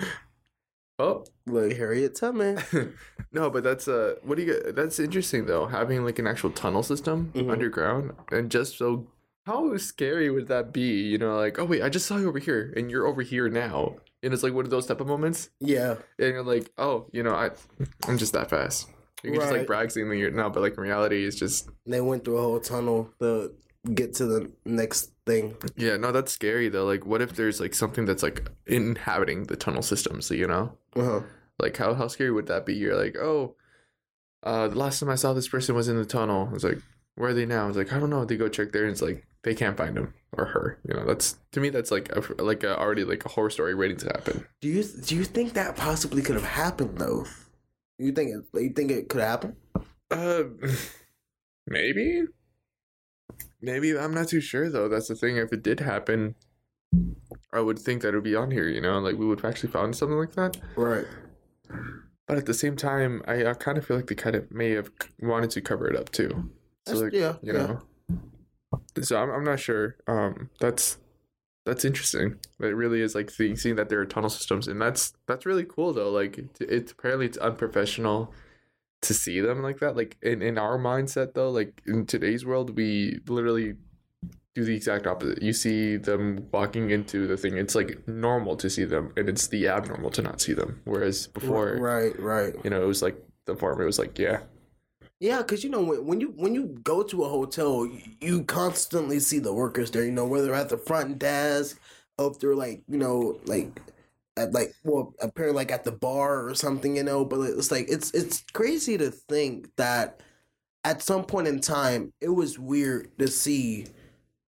oh, 0.98 1.24
Look, 1.46 1.72
Harriet 1.72 2.14
Tubman. 2.16 2.62
no, 3.32 3.50
but 3.50 3.64
that's 3.64 3.88
uh, 3.88 4.14
what 4.22 4.36
do 4.36 4.42
you 4.44 4.52
get? 4.54 4.76
That's 4.76 4.98
interesting 4.98 5.46
though, 5.46 5.66
having 5.66 6.04
like 6.04 6.18
an 6.18 6.26
actual 6.26 6.50
tunnel 6.50 6.82
system 6.82 7.32
Mhm. 7.34 7.50
underground, 7.50 8.12
and 8.30 8.50
just 8.50 8.78
so 8.78 9.08
how 9.46 9.76
scary 9.76 10.30
would 10.30 10.48
that 10.48 10.72
be? 10.72 11.02
You 11.02 11.18
know, 11.18 11.36
like 11.36 11.58
oh 11.58 11.64
wait, 11.66 11.82
I 11.82 11.88
just 11.90 12.06
saw 12.06 12.16
you 12.16 12.28
over 12.28 12.38
here, 12.38 12.72
and 12.76 12.90
you're 12.90 13.06
over 13.06 13.20
here 13.22 13.48
now, 13.50 13.96
and 14.24 14.34
it's 14.34 14.42
like 14.42 14.52
one 14.54 14.64
of 14.64 14.70
those 14.70 14.86
type 14.86 15.00
of 15.00 15.06
moments, 15.06 15.50
Yeah. 15.60 15.96
and 16.18 16.28
you're 16.34 16.42
like, 16.42 16.72
oh, 16.78 17.06
you 17.12 17.22
know, 17.22 17.34
I, 17.34 17.50
I'm 18.08 18.18
just 18.18 18.32
that 18.32 18.50
fast. 18.50 18.88
You 19.22 19.30
can 19.30 19.40
just 19.40 19.52
like 19.52 19.60
Right. 19.60 19.66
brag 19.66 19.90
that 19.90 20.00
you're 20.16 20.30
now, 20.30 20.48
but 20.50 20.60
like 20.60 20.74
in 20.76 20.82
reality, 20.82 21.24
it's 21.26 21.36
just 21.36 21.68
They 21.86 22.00
went 22.00 22.24
through 22.24 22.38
a 22.38 22.42
whole 22.42 22.60
tunnel 22.60 23.10
to 23.20 23.52
get 23.94 24.14
to 24.14 24.26
the 24.26 24.50
next 24.64 25.12
thing. 25.26 25.56
yeah, 25.76 25.96
no, 25.96 26.10
that's 26.12 26.32
scary 26.32 26.68
though. 26.68 26.84
Like, 26.84 27.06
what 27.06 27.22
if 27.22 27.34
there's 27.36 27.60
like 27.60 27.74
something 27.74 28.04
that's 28.06 28.22
like 28.22 28.48
inhabiting 28.66 29.44
the 29.44 29.56
tunnel 29.56 29.82
system? 29.82 30.20
So 30.20 30.34
you 30.34 30.46
know, 30.46 30.76
Uh-huh. 30.96 31.20
Like 31.58 31.76
how 31.76 31.94
how 31.94 32.08
scary 32.08 32.32
would 32.32 32.46
that 32.48 32.66
be? 32.66 32.74
You're 32.74 32.96
like, 32.96 33.16
oh, 33.16 33.54
uh, 34.42 34.68
the 34.68 34.76
last 34.78 35.00
time 35.00 35.08
I 35.08 35.14
saw 35.14 35.32
this 35.32 35.48
person 35.48 35.74
was 35.74 35.88
in 35.88 35.96
the 35.96 36.04
tunnel. 36.04 36.50
It's 36.52 36.64
like, 36.64 36.78
where 37.16 37.30
are 37.30 37.34
they 37.34 37.46
now? 37.46 37.68
It's 37.68 37.76
like, 37.76 37.92
I 37.92 37.98
don't 37.98 38.10
know. 38.10 38.24
They 38.24 38.36
go 38.36 38.48
check 38.48 38.72
there, 38.72 38.82
and 38.82 38.92
it's 38.92 39.02
like 39.02 39.26
they 39.42 39.54
can't 39.54 39.76
find 39.76 39.96
him 39.96 40.14
or 40.32 40.46
her. 40.46 40.78
You 40.88 40.94
know, 40.94 41.04
that's 41.04 41.36
to 41.52 41.60
me 41.60 41.70
that's 41.70 41.90
like 41.90 42.10
a, 42.12 42.42
like 42.42 42.64
a, 42.64 42.78
already 42.78 43.04
like 43.04 43.24
a 43.24 43.28
horror 43.28 43.50
story 43.50 43.74
waiting 43.74 43.96
to 43.98 44.06
happen. 44.06 44.46
Do 44.60 44.68
you 44.68 44.82
do 44.82 45.14
you 45.14 45.24
think 45.24 45.52
that 45.52 45.76
possibly 45.76 46.22
could 46.22 46.34
have 46.34 46.44
happened 46.44 46.98
though? 46.98 47.26
You 47.98 48.12
think 48.12 48.30
it? 48.30 48.60
You 48.60 48.70
think 48.70 48.90
it 48.90 49.08
could 49.08 49.20
happen? 49.20 49.56
Uh, 50.10 50.44
maybe, 51.66 52.24
maybe 53.60 53.96
I'm 53.96 54.14
not 54.14 54.28
too 54.28 54.40
sure 54.40 54.68
though. 54.68 54.88
That's 54.88 55.08
the 55.08 55.14
thing. 55.14 55.36
If 55.36 55.52
it 55.52 55.62
did 55.62 55.80
happen, 55.80 56.34
I 57.52 57.60
would 57.60 57.78
think 57.78 58.02
that 58.02 58.08
it 58.08 58.14
would 58.14 58.24
be 58.24 58.34
on 58.34 58.50
here. 58.50 58.68
You 58.68 58.80
know, 58.80 58.98
like 58.98 59.16
we 59.16 59.26
would 59.26 59.40
have 59.40 59.50
actually 59.50 59.70
found 59.70 59.94
something 59.94 60.18
like 60.18 60.32
that. 60.32 60.56
Right. 60.74 61.06
But 62.26 62.38
at 62.38 62.46
the 62.46 62.54
same 62.54 62.74
time, 62.74 63.22
I, 63.28 63.46
I 63.46 63.52
kind 63.52 63.76
of 63.76 63.86
feel 63.86 63.96
like 63.96 64.06
they 64.06 64.14
kind 64.14 64.34
of 64.34 64.50
may 64.50 64.70
have 64.70 64.90
wanted 65.20 65.50
to 65.50 65.60
cover 65.60 65.86
it 65.88 65.96
up 65.96 66.10
too. 66.10 66.50
So 66.86 66.98
like, 66.98 67.12
yeah, 67.12 67.34
you 67.42 67.52
yeah. 67.54 67.66
know. 67.66 67.82
So 69.02 69.16
I'm 69.20 69.30
I'm 69.30 69.44
not 69.44 69.60
sure. 69.60 69.96
Um, 70.06 70.50
that's 70.60 70.98
that's 71.64 71.84
interesting. 71.84 72.36
It 72.60 72.66
really 72.66 73.00
is 73.00 73.14
like 73.14 73.30
seeing, 73.30 73.56
seeing 73.56 73.76
that 73.76 73.88
there 73.88 74.00
are 74.00 74.04
tunnel 74.04 74.30
systems, 74.30 74.68
and 74.68 74.80
that's 74.80 75.14
that's 75.26 75.46
really 75.46 75.64
cool 75.64 75.92
though. 75.92 76.10
Like 76.10 76.38
it, 76.38 76.48
it's 76.60 76.92
apparently 76.92 77.26
it's 77.26 77.38
unprofessional 77.38 78.32
to 79.02 79.14
see 79.14 79.40
them 79.40 79.62
like 79.62 79.78
that. 79.80 79.96
Like 79.96 80.16
in 80.22 80.42
in 80.42 80.58
our 80.58 80.78
mindset 80.78 81.34
though, 81.34 81.50
like 81.50 81.82
in 81.86 82.06
today's 82.06 82.44
world, 82.44 82.76
we 82.76 83.20
literally 83.28 83.74
do 84.54 84.64
the 84.64 84.74
exact 84.76 85.06
opposite. 85.06 85.42
You 85.42 85.52
see 85.52 85.96
them 85.96 86.46
walking 86.52 86.90
into 86.90 87.26
the 87.26 87.36
thing. 87.36 87.56
It's 87.56 87.74
like 87.74 88.06
normal 88.06 88.56
to 88.56 88.68
see 88.70 88.84
them, 88.84 89.12
and 89.16 89.28
it's 89.28 89.48
the 89.48 89.68
abnormal 89.68 90.10
to 90.10 90.22
not 90.22 90.40
see 90.40 90.52
them. 90.52 90.80
Whereas 90.84 91.26
before, 91.28 91.76
Right. 91.80 92.18
Right. 92.20 92.54
you 92.62 92.70
know, 92.70 92.82
it 92.82 92.86
was 92.86 93.02
like 93.02 93.16
the 93.46 93.56
form. 93.56 93.80
It 93.80 93.84
was 93.84 93.98
like, 93.98 94.18
yeah, 94.18 94.40
Yeah, 95.20 95.38
because 95.38 95.64
you 95.64 95.70
know 95.70 95.82
when, 95.82 96.04
when 96.06 96.20
you 96.20 96.28
when 96.36 96.54
you 96.54 96.78
go 96.82 97.02
to 97.02 97.24
a 97.24 97.28
hotel, 97.28 97.88
you, 98.20 98.44
constantly 98.44 99.20
see 99.20 99.38
the 99.38 99.54
workers 99.54 99.90
there. 99.90 100.04
You 100.04 100.10
know 100.12 100.26
whether 100.26 100.54
at 100.54 100.68
the 100.68 100.76
front 100.76 101.18
desk, 101.18 101.80
up 102.18 102.38
there, 102.40 102.54
like 102.54 102.82
you 102.88 102.98
know, 102.98 103.38
like 103.46 103.80
at 104.36 104.52
like 104.52 104.74
well, 104.84 105.14
apparently 105.20 105.56
like 105.56 105.70
at 105.72 105.84
the 105.84 105.92
bar 105.92 106.46
or 106.46 106.54
something. 106.54 106.96
You 106.96 107.04
know, 107.04 107.24
but 107.24 107.40
it's 107.40 107.70
like 107.70 107.86
it's 107.88 108.10
it's 108.12 108.42
crazy 108.52 108.98
to 108.98 109.10
think 109.10 109.68
that 109.76 110.20
at 110.84 111.02
some 111.02 111.24
point 111.24 111.48
in 111.48 111.60
time 111.60 112.12
it 112.20 112.28
was 112.30 112.58
weird 112.58 113.16
to 113.18 113.28
see 113.28 113.86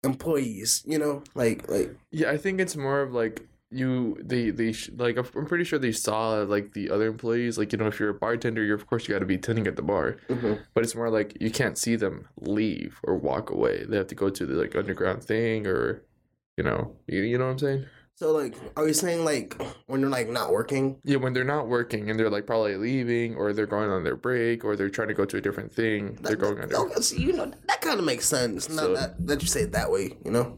employees. 0.04 0.84
You 0.86 1.00
know, 1.00 1.24
like 1.36 1.68
like 1.70 1.96
yeah. 2.12 2.30
I 2.32 2.38
think 2.38 2.60
it's 2.62 2.76
more 2.76 3.02
of 3.02 3.14
like 3.14 3.48
you 3.72 4.18
they 4.24 4.50
they 4.50 4.72
sh- 4.72 4.90
like 4.98 5.18
I'm 5.18 5.46
pretty 5.46 5.64
sure 5.64 5.78
they 5.80 5.92
saw 5.92 6.42
like 6.42 6.74
the 6.74 6.90
other 6.90 7.08
employees. 7.08 7.58
Like 7.58 7.72
you 7.72 7.78
know, 7.78 7.88
if 7.88 8.00
you're 8.00 8.10
a 8.10 8.14
bartender, 8.14 8.64
you're 8.64 8.76
of 8.76 8.88
course 8.88 9.08
you 9.08 9.14
got 9.14 9.20
to 9.20 9.26
be 9.26 9.38
tending 9.38 9.68
at 9.68 9.76
the 9.76 9.82
bar. 9.84 10.18
Mm-hmm. 10.30 10.54
But 10.74 10.84
it's 10.84 10.96
more 10.96 11.10
like 11.10 11.38
you 11.40 11.52
can't 11.52 11.78
see 11.78 11.96
them 11.96 12.28
leave 12.40 13.00
or 13.04 13.16
walk 13.16 13.50
away. 13.52 13.86
They 13.88 13.98
have 13.98 14.08
to 14.08 14.16
go 14.16 14.30
to 14.30 14.46
the 14.46 14.56
like 14.56 14.76
underground 14.76 15.24
thing 15.24 15.68
or, 15.68 16.04
you 16.58 16.64
know, 16.64 16.96
you, 17.08 17.22
you 17.22 17.38
know 17.38 17.46
what 17.46 17.52
I'm 17.52 17.60
saying? 17.60 17.86
so 18.16 18.34
like 18.34 18.54
are 18.76 18.86
you 18.86 18.94
saying 18.94 19.24
like 19.24 19.56
when 19.86 20.02
they're 20.02 20.10
like 20.10 20.28
not 20.28 20.52
working? 20.52 20.98
Yeah, 21.06 21.18
when 21.18 21.32
they're 21.32 21.46
not 21.46 21.68
working 21.70 22.10
and 22.10 22.20
they're 22.20 22.30
like 22.30 22.46
probably 22.46 22.76
leaving 22.76 23.36
or 23.38 23.54
they're 23.54 23.66
going 23.66 23.90
on 23.90 24.04
their 24.04 24.18
break 24.18 24.66
or 24.66 24.76
they're 24.76 24.90
trying 24.90 25.08
to 25.08 25.14
go 25.14 25.24
to 25.24 25.38
a 25.38 25.42
different 25.42 25.72
thing, 25.72 26.18
they're 26.22 26.36
going 26.36 26.56
that- 26.56 26.64
under. 26.64 26.78
okay, 26.92 27.00
so, 27.02 27.16
you 27.16 27.32
know 27.32 27.50
that 27.68 27.80
kind 27.80 27.98
of 27.98 28.04
makes 28.06 28.26
sense. 28.26 28.68
Not 28.68 28.78
So- 28.86 28.94
that 28.96 29.26
that 29.28 29.42
you 29.42 29.48
say 29.48 29.62
it 29.62 29.72
that 29.74 29.90
way. 29.92 30.18
You 30.26 30.32
know. 30.32 30.58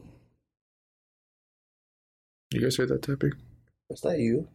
You 2.52 2.60
guys 2.60 2.76
heard 2.76 2.88
that 2.90 3.02
tapping? 3.02 3.32
Was 3.88 4.00
that 4.02 4.18
you? 4.18 4.48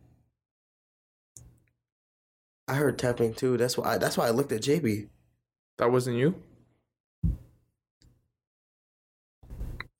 I 2.68 2.76
heard 2.76 3.00
tapping 3.00 3.34
too. 3.34 3.58
That's 3.58 3.78
why. 3.78 3.94
I, 3.94 3.98
that's 3.98 4.18
why 4.18 4.28
I 4.28 4.32
looked 4.32 4.52
at 4.52 4.62
JB. 4.62 5.08
That 5.78 5.92
wasn't 5.92 6.18
you. 6.18 6.36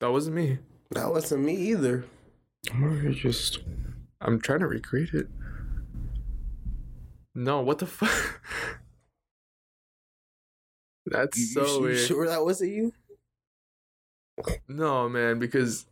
That 0.00 0.10
wasn't 0.12 0.36
me. 0.36 0.58
That 0.90 1.10
wasn't 1.10 1.44
me 1.44 1.54
either. 1.54 2.04
Or 2.80 3.10
just 3.10 3.60
I'm 4.20 4.40
trying 4.40 4.60
to 4.60 4.66
recreate 4.66 5.14
it. 5.14 5.28
No, 7.34 7.60
what 7.62 7.78
the 7.78 7.86
fuck? 7.86 8.40
That's 11.06 11.38
You, 11.38 11.46
so 11.46 11.66
you, 11.66 11.74
you 11.74 11.80
weird. 11.82 11.98
sure 12.06 12.26
that 12.28 12.44
wasn't 12.44 12.72
you? 12.72 12.92
No, 14.68 15.08
man, 15.08 15.38
because 15.38 15.86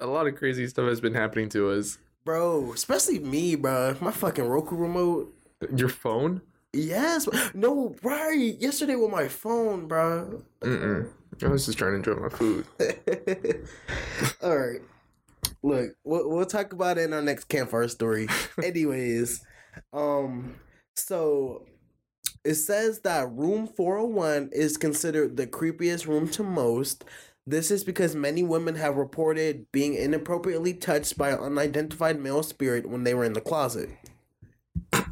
a 0.00 0.06
lot 0.06 0.26
of 0.26 0.36
crazy 0.36 0.66
stuff 0.66 0.88
has 0.88 1.00
been 1.00 1.14
happening 1.14 1.48
to 1.50 1.70
us. 1.70 1.98
Bro, 2.24 2.72
especially 2.72 3.18
me, 3.18 3.54
bro. 3.54 3.96
My 4.00 4.10
fucking 4.10 4.44
Roku 4.44 4.76
remote. 4.76 5.34
Your 5.74 5.88
phone? 5.88 6.40
Yes. 6.72 7.28
No, 7.54 7.94
right. 8.02 8.56
Yesterday 8.58 8.96
with 8.96 9.10
my 9.10 9.28
phone, 9.28 9.86
bro. 9.86 10.42
Mm-mm. 10.60 11.08
I 11.42 11.48
was 11.48 11.66
just 11.66 11.78
trying 11.78 11.92
to 11.92 11.96
enjoy 11.96 12.14
my 12.14 12.28
food. 12.28 12.66
All 14.42 14.56
right. 14.56 14.80
Look, 15.62 15.90
we'll, 16.04 16.30
we'll 16.30 16.46
talk 16.46 16.72
about 16.72 16.98
it 16.98 17.02
in 17.02 17.12
our 17.12 17.22
next 17.22 17.44
campfire 17.44 17.88
story. 17.88 18.28
Anyways, 18.62 19.44
um, 19.92 20.56
so 20.96 21.66
it 22.44 22.54
says 22.54 23.00
that 23.00 23.30
room 23.32 23.66
401 23.66 24.50
is 24.52 24.76
considered 24.76 25.36
the 25.36 25.46
creepiest 25.46 26.06
room 26.06 26.28
to 26.30 26.42
most. 26.42 27.04
This 27.46 27.70
is 27.70 27.84
because 27.84 28.14
many 28.14 28.42
women 28.42 28.76
have 28.76 28.96
reported 28.96 29.70
being 29.70 29.94
inappropriately 29.94 30.72
touched 30.72 31.18
by 31.18 31.30
an 31.30 31.40
unidentified 31.40 32.18
male 32.18 32.42
spirit 32.42 32.88
when 32.88 33.04
they 33.04 33.12
were 33.12 33.24
in 33.24 33.34
the 33.34 33.42
closet. 33.42 33.90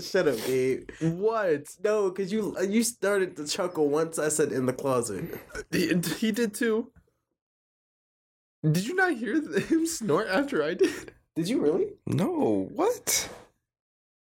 Shut 0.00 0.28
up, 0.28 0.36
Gabe. 0.46 0.88
What? 1.00 1.66
No, 1.82 2.10
because 2.10 2.32
you 2.32 2.56
you 2.60 2.84
started 2.84 3.36
to 3.36 3.48
chuckle 3.48 3.88
once 3.88 4.18
I 4.18 4.28
said 4.28 4.52
in 4.52 4.66
the 4.66 4.72
closet. 4.72 5.24
He, 5.72 5.92
he 6.18 6.30
did 6.30 6.54
too. 6.54 6.92
Did 8.62 8.86
you 8.86 8.94
not 8.94 9.14
hear 9.14 9.42
him 9.60 9.86
snort 9.86 10.28
after 10.28 10.62
I 10.62 10.74
did? 10.74 11.12
Did 11.34 11.48
you 11.48 11.60
really? 11.60 11.94
no. 12.06 12.68
What? 12.72 13.28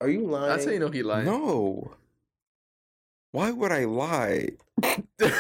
Are 0.00 0.08
you 0.08 0.26
lying? 0.26 0.52
I 0.52 0.58
say 0.58 0.74
you 0.74 0.80
know 0.80 0.90
he 0.90 1.02
lied. 1.02 1.26
No. 1.26 1.92
Why 3.32 3.50
would 3.52 3.72
I 3.72 3.84
lie? 3.84 4.50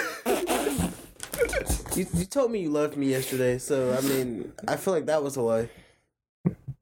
You, 1.96 2.06
you 2.14 2.24
told 2.24 2.52
me 2.52 2.60
you 2.60 2.70
loved 2.70 2.96
me 2.96 3.08
yesterday, 3.08 3.58
so 3.58 3.92
I 3.92 4.00
mean, 4.02 4.52
I 4.68 4.76
feel 4.76 4.94
like 4.94 5.06
that 5.06 5.24
was 5.24 5.34
a 5.34 5.42
lie. 5.42 5.68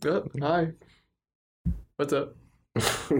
Oh, 0.05 0.29
hi. 0.38 0.73
What's 1.97 2.12
up? 2.12 2.37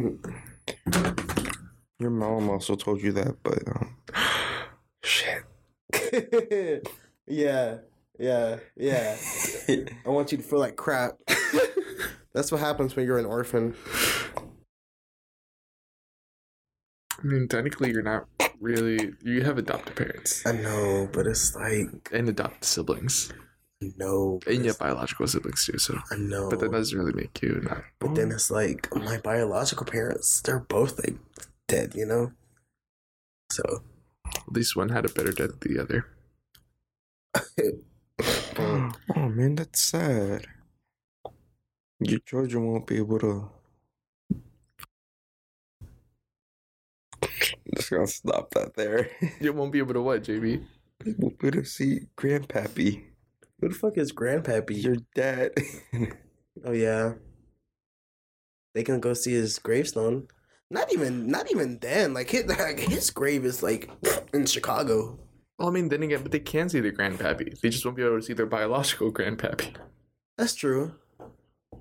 Your 1.99 2.11
mom 2.11 2.51
also 2.51 2.77
told 2.77 3.01
you 3.01 3.13
that, 3.13 3.37
but 3.43 3.59
um, 3.75 3.97
shit. 5.03 5.45
yeah, 7.27 7.79
yeah, 8.19 8.59
yeah. 8.77 9.17
I 10.07 10.11
want 10.11 10.31
you 10.31 10.39
to 10.39 10.45
feel 10.45 10.59
like 10.59 10.77
crap. 10.77 11.19
That's 12.35 12.53
what 12.53 12.61
happens 12.61 12.95
when 12.97 13.07
you're 13.07 13.19
an 13.19 13.25
orphan. 13.25 13.75
I 17.19 17.23
mean, 17.27 17.49
technically, 17.49 17.91
you're 17.91 18.03
not 18.03 18.27
really. 18.61 19.13
You 19.23 19.43
have 19.43 19.59
adopted 19.59 19.97
parents 19.97 20.47
I 20.47 20.53
know, 20.53 21.09
but 21.13 21.27
it's 21.27 21.55
like 21.57 22.11
and 22.13 22.29
adopted 22.29 22.65
siblings, 22.65 23.33
no, 23.97 24.39
but 24.45 24.55
and 24.55 24.65
you 24.65 24.71
it's- 24.71 24.79
have 24.79 24.87
biological 24.89 25.27
siblings 25.27 25.65
too. 25.67 25.79
So, 25.79 25.99
I 26.13 26.17
know, 26.17 26.49
but 26.49 26.61
that 26.61 26.71
doesn't 26.73 26.99
really 26.99 27.13
make 27.15 27.41
you 27.43 27.61
not. 27.63 27.83
But 27.99 28.15
then 28.15 28.31
it's 28.31 28.51
like 28.51 28.89
my 28.95 29.19
biological 29.19 29.87
parents, 29.87 30.41
they're 30.43 30.61
both 30.61 30.99
like 30.99 31.17
dead, 31.67 31.95
you 31.95 32.07
know? 32.07 32.33
So 33.51 33.83
At 34.27 34.53
least 34.53 34.77
one 34.77 34.91
had 34.91 35.05
a 35.05 35.09
better 35.09 35.33
death 35.33 35.59
than 35.61 35.75
the 35.75 35.83
other. 35.83 36.07
oh 38.59 39.29
man, 39.29 39.55
that's 39.57 39.81
sad. 39.83 40.47
Your 42.01 42.21
children 42.21 42.67
won't 42.67 42.87
be 42.87 42.99
able 42.99 43.19
to. 43.21 43.51
Just 47.77 47.91
gonna 47.91 48.07
stop 48.07 48.51
that 48.55 48.75
there. 48.75 49.11
You 49.41 49.53
won't 49.53 49.73
be 49.73 49.79
able 49.79 49.95
to 49.95 50.03
what, 50.03 50.23
JB? 50.23 50.65
won't 51.19 51.39
be 51.39 51.49
able 51.49 51.63
to 51.63 51.65
see 51.65 52.01
Grandpappy, 52.17 53.05
who 53.61 53.69
the 53.69 53.75
fuck 53.75 53.97
is 53.99 54.13
Grandpappy? 54.13 54.83
your 54.83 54.97
dad. 55.15 55.53
Oh 56.65 56.73
yeah. 56.73 57.13
They 58.75 58.83
can 58.83 58.99
go 58.99 59.15
see 59.15 59.33
his 59.33 59.59
gravestone. 59.61 60.27
Not 60.71 60.93
even 60.93 61.29
not 61.29 61.51
even 61.53 61.79
then. 61.79 62.15
Like 62.15 62.31
his, 62.31 62.47
like 62.59 62.81
his 62.81 63.11
grave 63.11 63.45
is 63.45 63.63
like 63.63 63.89
in 64.35 64.45
Chicago. 64.47 65.19
Well, 65.59 65.69
I 65.69 65.71
mean, 65.71 65.89
then 65.89 66.03
again, 66.03 66.23
but 66.23 66.33
they 66.33 66.41
can 66.41 66.69
see 66.69 66.81
their 66.81 66.93
grandpappy. 66.93 67.61
They 67.61 67.69
just 67.71 67.85
won't 67.85 67.97
be 67.97 68.03
able 68.05 68.17
to 68.19 68.23
see 68.23 68.33
their 68.33 68.47
biological 68.47 69.13
grandpappy. 69.13 69.77
That's 70.37 70.55
true. 70.55 70.95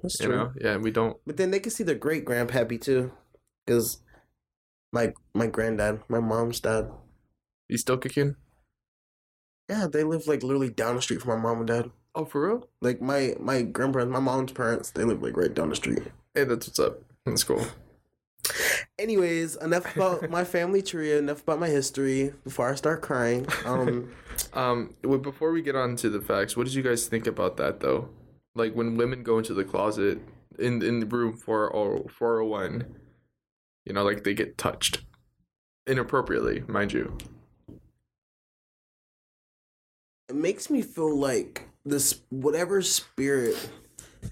That's 0.04 0.20
You 0.20 0.28
true. 0.28 0.36
know? 0.36 0.52
Yeah, 0.60 0.78
we 0.78 0.92
don't. 0.92 1.18
But 1.26 1.38
then 1.38 1.52
they 1.52 1.60
can 1.60 1.72
see 1.72 1.84
their 1.84 1.96
great 1.96 2.26
grandpappy 2.26 2.80
too. 2.82 3.12
Cause 3.68 3.98
my 4.92 5.14
my 5.34 5.48
granddad, 5.48 6.02
my 6.10 6.20
mom's 6.20 6.60
dad. 6.60 6.90
You 7.68 7.78
still 7.78 7.98
kicking? 7.98 8.36
Yeah, 9.70 9.88
they 9.88 10.04
live 10.04 10.28
like 10.28 10.44
literally 10.44 10.70
down 10.70 10.96
the 10.96 11.02
street 11.02 11.22
from 11.22 11.42
my 11.42 11.50
mom 11.50 11.60
and 11.60 11.68
dad. 11.68 11.92
Oh, 12.16 12.26
for 12.26 12.48
real? 12.48 12.70
Like 12.82 13.02
my 13.02 13.36
my 13.40 13.62
grandparents, 13.62 14.12
my 14.12 14.20
mom's 14.20 14.54
parents, 14.54 14.92
they 14.92 15.04
live 15.04 15.22
like 15.22 15.38
right 15.38 15.54
down 15.54 15.70
the 15.70 15.76
street. 15.76 16.04
Hey, 16.34 16.46
that's 16.46 16.68
what's 16.68 16.80
up. 16.80 17.02
That's 17.26 17.44
cool. 17.44 17.66
Anyways, 18.98 19.58
enough 19.58 19.96
about 19.96 20.30
my 20.30 20.44
family 20.44 20.82
tree. 20.82 21.12
Enough 21.18 21.44
about 21.44 21.60
my 21.60 21.68
history. 21.68 22.34
Before 22.44 22.72
I 22.72 22.76
start 22.76 23.02
crying, 23.02 23.46
um, 23.66 24.12
Um, 24.54 24.96
well, 25.04 25.18
before 25.18 25.52
we 25.52 25.62
get 25.62 25.76
on 25.76 25.96
to 25.98 26.10
the 26.10 26.22
facts, 26.22 26.56
what 26.56 26.66
did 26.66 26.74
you 26.74 26.84
guys 26.84 27.08
think 27.08 27.28
about 27.28 27.58
that 27.58 27.80
though? 27.80 28.10
Like 28.56 28.74
when 28.74 28.96
women 28.96 29.24
go 29.24 29.38
into 29.38 29.54
the 29.54 29.64
closet 29.64 30.20
in 30.60 30.82
in 30.82 31.00
the 31.00 31.06
room 31.06 31.38
for 31.38 31.70
401, 31.70 32.86
you 33.88 33.94
know, 33.94 34.04
like 34.04 34.24
they 34.24 34.34
get 34.34 34.58
touched 34.58 35.02
inappropriately, 35.88 36.64
mind 36.68 36.92
you. 36.92 37.18
it 40.30 40.36
makes 40.36 40.70
me 40.70 40.82
feel 40.82 41.16
like 41.18 41.68
this 41.86 42.22
whatever 42.30 42.82
spirit 42.82 43.56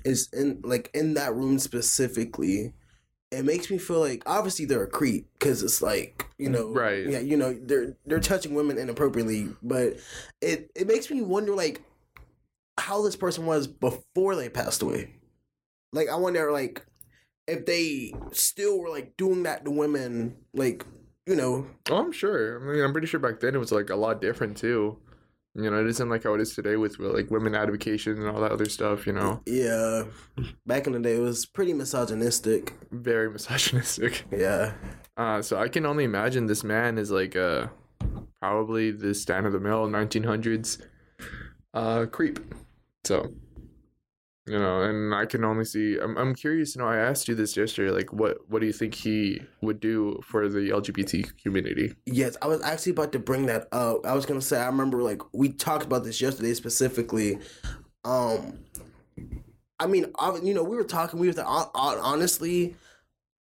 is 0.03 0.27
in 0.33 0.59
like 0.63 0.89
in 0.93 1.13
that 1.13 1.33
room 1.33 1.57
specifically. 1.59 2.73
It 3.31 3.43
makes 3.43 3.69
me 3.71 3.77
feel 3.77 3.99
like 3.99 4.23
obviously 4.25 4.65
they're 4.65 4.83
a 4.83 4.87
creep 4.89 5.27
because 5.33 5.63
it's 5.63 5.81
like 5.81 6.25
you 6.37 6.49
know 6.49 6.71
Right. 6.71 7.07
yeah 7.07 7.19
you 7.19 7.37
know 7.37 7.53
they're 7.53 7.95
they're 8.05 8.19
touching 8.19 8.53
women 8.53 8.77
inappropriately, 8.77 9.49
but 9.63 9.95
it 10.41 10.69
it 10.75 10.87
makes 10.87 11.09
me 11.09 11.21
wonder 11.21 11.53
like 11.55 11.81
how 12.77 13.01
this 13.01 13.15
person 13.15 13.45
was 13.45 13.67
before 13.67 14.35
they 14.35 14.49
passed 14.49 14.81
away. 14.81 15.13
Like 15.93 16.09
I 16.09 16.15
wonder 16.15 16.51
like 16.51 16.85
if 17.47 17.65
they 17.65 18.13
still 18.31 18.79
were 18.79 18.89
like 18.89 19.15
doing 19.17 19.43
that 19.43 19.63
to 19.65 19.71
women 19.71 20.35
like 20.53 20.85
you 21.25 21.35
know 21.35 21.65
Oh, 21.89 21.97
I'm 21.97 22.11
sure. 22.11 22.59
I 22.59 22.73
mean, 22.73 22.83
I'm 22.83 22.91
pretty 22.91 23.07
sure 23.07 23.19
back 23.19 23.39
then 23.39 23.55
it 23.55 23.59
was 23.59 23.71
like 23.71 23.89
a 23.89 23.95
lot 23.95 24.21
different 24.21 24.57
too. 24.57 24.97
You 25.57 25.71
know, 25.71 25.79
it 25.79 25.87
isn't 25.87 26.09
like 26.09 26.23
how 26.23 26.33
it 26.33 26.41
is 26.41 26.53
today 26.53 26.75
with 26.75 26.99
like 26.99 27.31
women 27.31 27.55
advocation 27.55 28.17
and 28.17 28.27
all 28.27 28.41
that 28.41 28.51
other 28.51 28.65
stuff. 28.67 29.07
You 29.07 29.13
know, 29.13 29.41
yeah 29.45 30.03
back 30.65 30.85
in 30.87 30.93
the 30.93 30.99
day 30.99 31.15
it 31.15 31.21
was 31.21 31.45
pretty 31.45 31.73
misogynistic 31.73 32.73
very 32.91 33.29
misogynistic. 33.31 34.25
yeah 34.31 34.73
Uh, 35.17 35.41
so 35.41 35.57
I 35.57 35.69
can 35.69 35.85
only 35.85 36.03
imagine 36.03 36.47
this 36.47 36.63
man 36.63 36.97
is 36.97 37.09
like 37.09 37.35
uh 37.35 37.67
probably 38.41 38.91
the 38.91 39.13
stand 39.15 39.45
of 39.45 39.53
the 39.53 39.59
mill 39.59 39.87
1900s 39.87 40.81
uh 41.73 42.05
creep. 42.07 42.39
So 43.05 43.33
you 44.47 44.59
know, 44.59 44.81
and 44.83 45.13
I 45.13 45.25
can 45.25 45.43
only 45.43 45.65
see. 45.65 45.97
I'm 45.97 46.15
I'm 46.17 46.35
curious 46.35 46.75
you 46.75 46.81
know. 46.81 46.87
I 46.87 46.97
asked 46.97 47.27
you 47.27 47.33
this 47.35 47.57
yesterday. 47.57 47.91
Like, 47.91 48.13
what 48.13 48.37
what 48.49 48.59
do 48.59 48.67
you 48.67 48.73
think 48.73 48.93
he 48.93 49.41
would 49.61 49.79
do 49.79 50.19
for 50.23 50.47
the 50.47 50.69
LGBT 50.69 51.35
community? 51.41 51.95
Yes, 52.05 52.37
I 52.41 52.47
was 52.47 52.61
actually 52.61 52.91
about 52.91 53.11
to 53.13 53.19
bring 53.19 53.47
that 53.47 53.67
up. 53.71 54.05
I 54.05 54.13
was 54.13 54.25
gonna 54.25 54.41
say 54.41 54.59
I 54.59 54.67
remember 54.67 55.01
like 55.01 55.21
we 55.33 55.49
talked 55.49 55.85
about 55.85 56.03
this 56.03 56.21
yesterday 56.21 56.53
specifically. 56.53 57.39
Um, 58.03 58.59
I 59.79 59.87
mean, 59.87 60.11
I- 60.19 60.37
you 60.41 60.53
know, 60.53 60.63
we 60.63 60.75
were 60.75 60.83
talking. 60.83 61.19
We 61.19 61.27
were 61.31 61.41
hon- 61.41 61.69
hon- 61.73 61.97
honestly, 61.99 62.75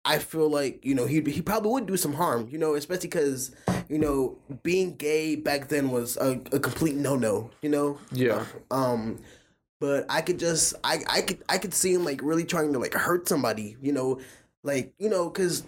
I 0.04 0.18
feel 0.18 0.48
like 0.48 0.84
you 0.84 0.94
know 0.94 1.06
he 1.06 1.20
he 1.22 1.42
probably 1.42 1.72
would 1.72 1.86
do 1.86 1.96
some 1.96 2.14
harm. 2.14 2.48
You 2.50 2.58
know, 2.58 2.74
especially 2.76 3.08
because 3.08 3.50
you 3.88 3.98
know 3.98 4.38
being 4.62 4.94
gay 4.94 5.34
back 5.34 5.68
then 5.68 5.90
was 5.90 6.16
a, 6.18 6.40
a 6.52 6.60
complete 6.60 6.94
no 6.94 7.16
no. 7.16 7.50
You 7.62 7.70
know. 7.70 7.98
Yeah. 8.12 8.44
Um, 8.70 9.18
but 9.80 10.06
I 10.08 10.20
could 10.20 10.38
just 10.38 10.74
I 10.84 11.00
I 11.08 11.20
could 11.22 11.42
I 11.48 11.58
could 11.58 11.74
see 11.74 11.92
him 11.94 12.04
like 12.04 12.20
really 12.22 12.44
trying 12.44 12.72
to 12.72 12.78
like 12.78 12.94
hurt 12.94 13.28
somebody. 13.28 13.76
You 13.80 13.92
know, 13.92 14.20
like 14.62 14.94
you 14.98 15.08
know 15.08 15.28
because 15.28 15.64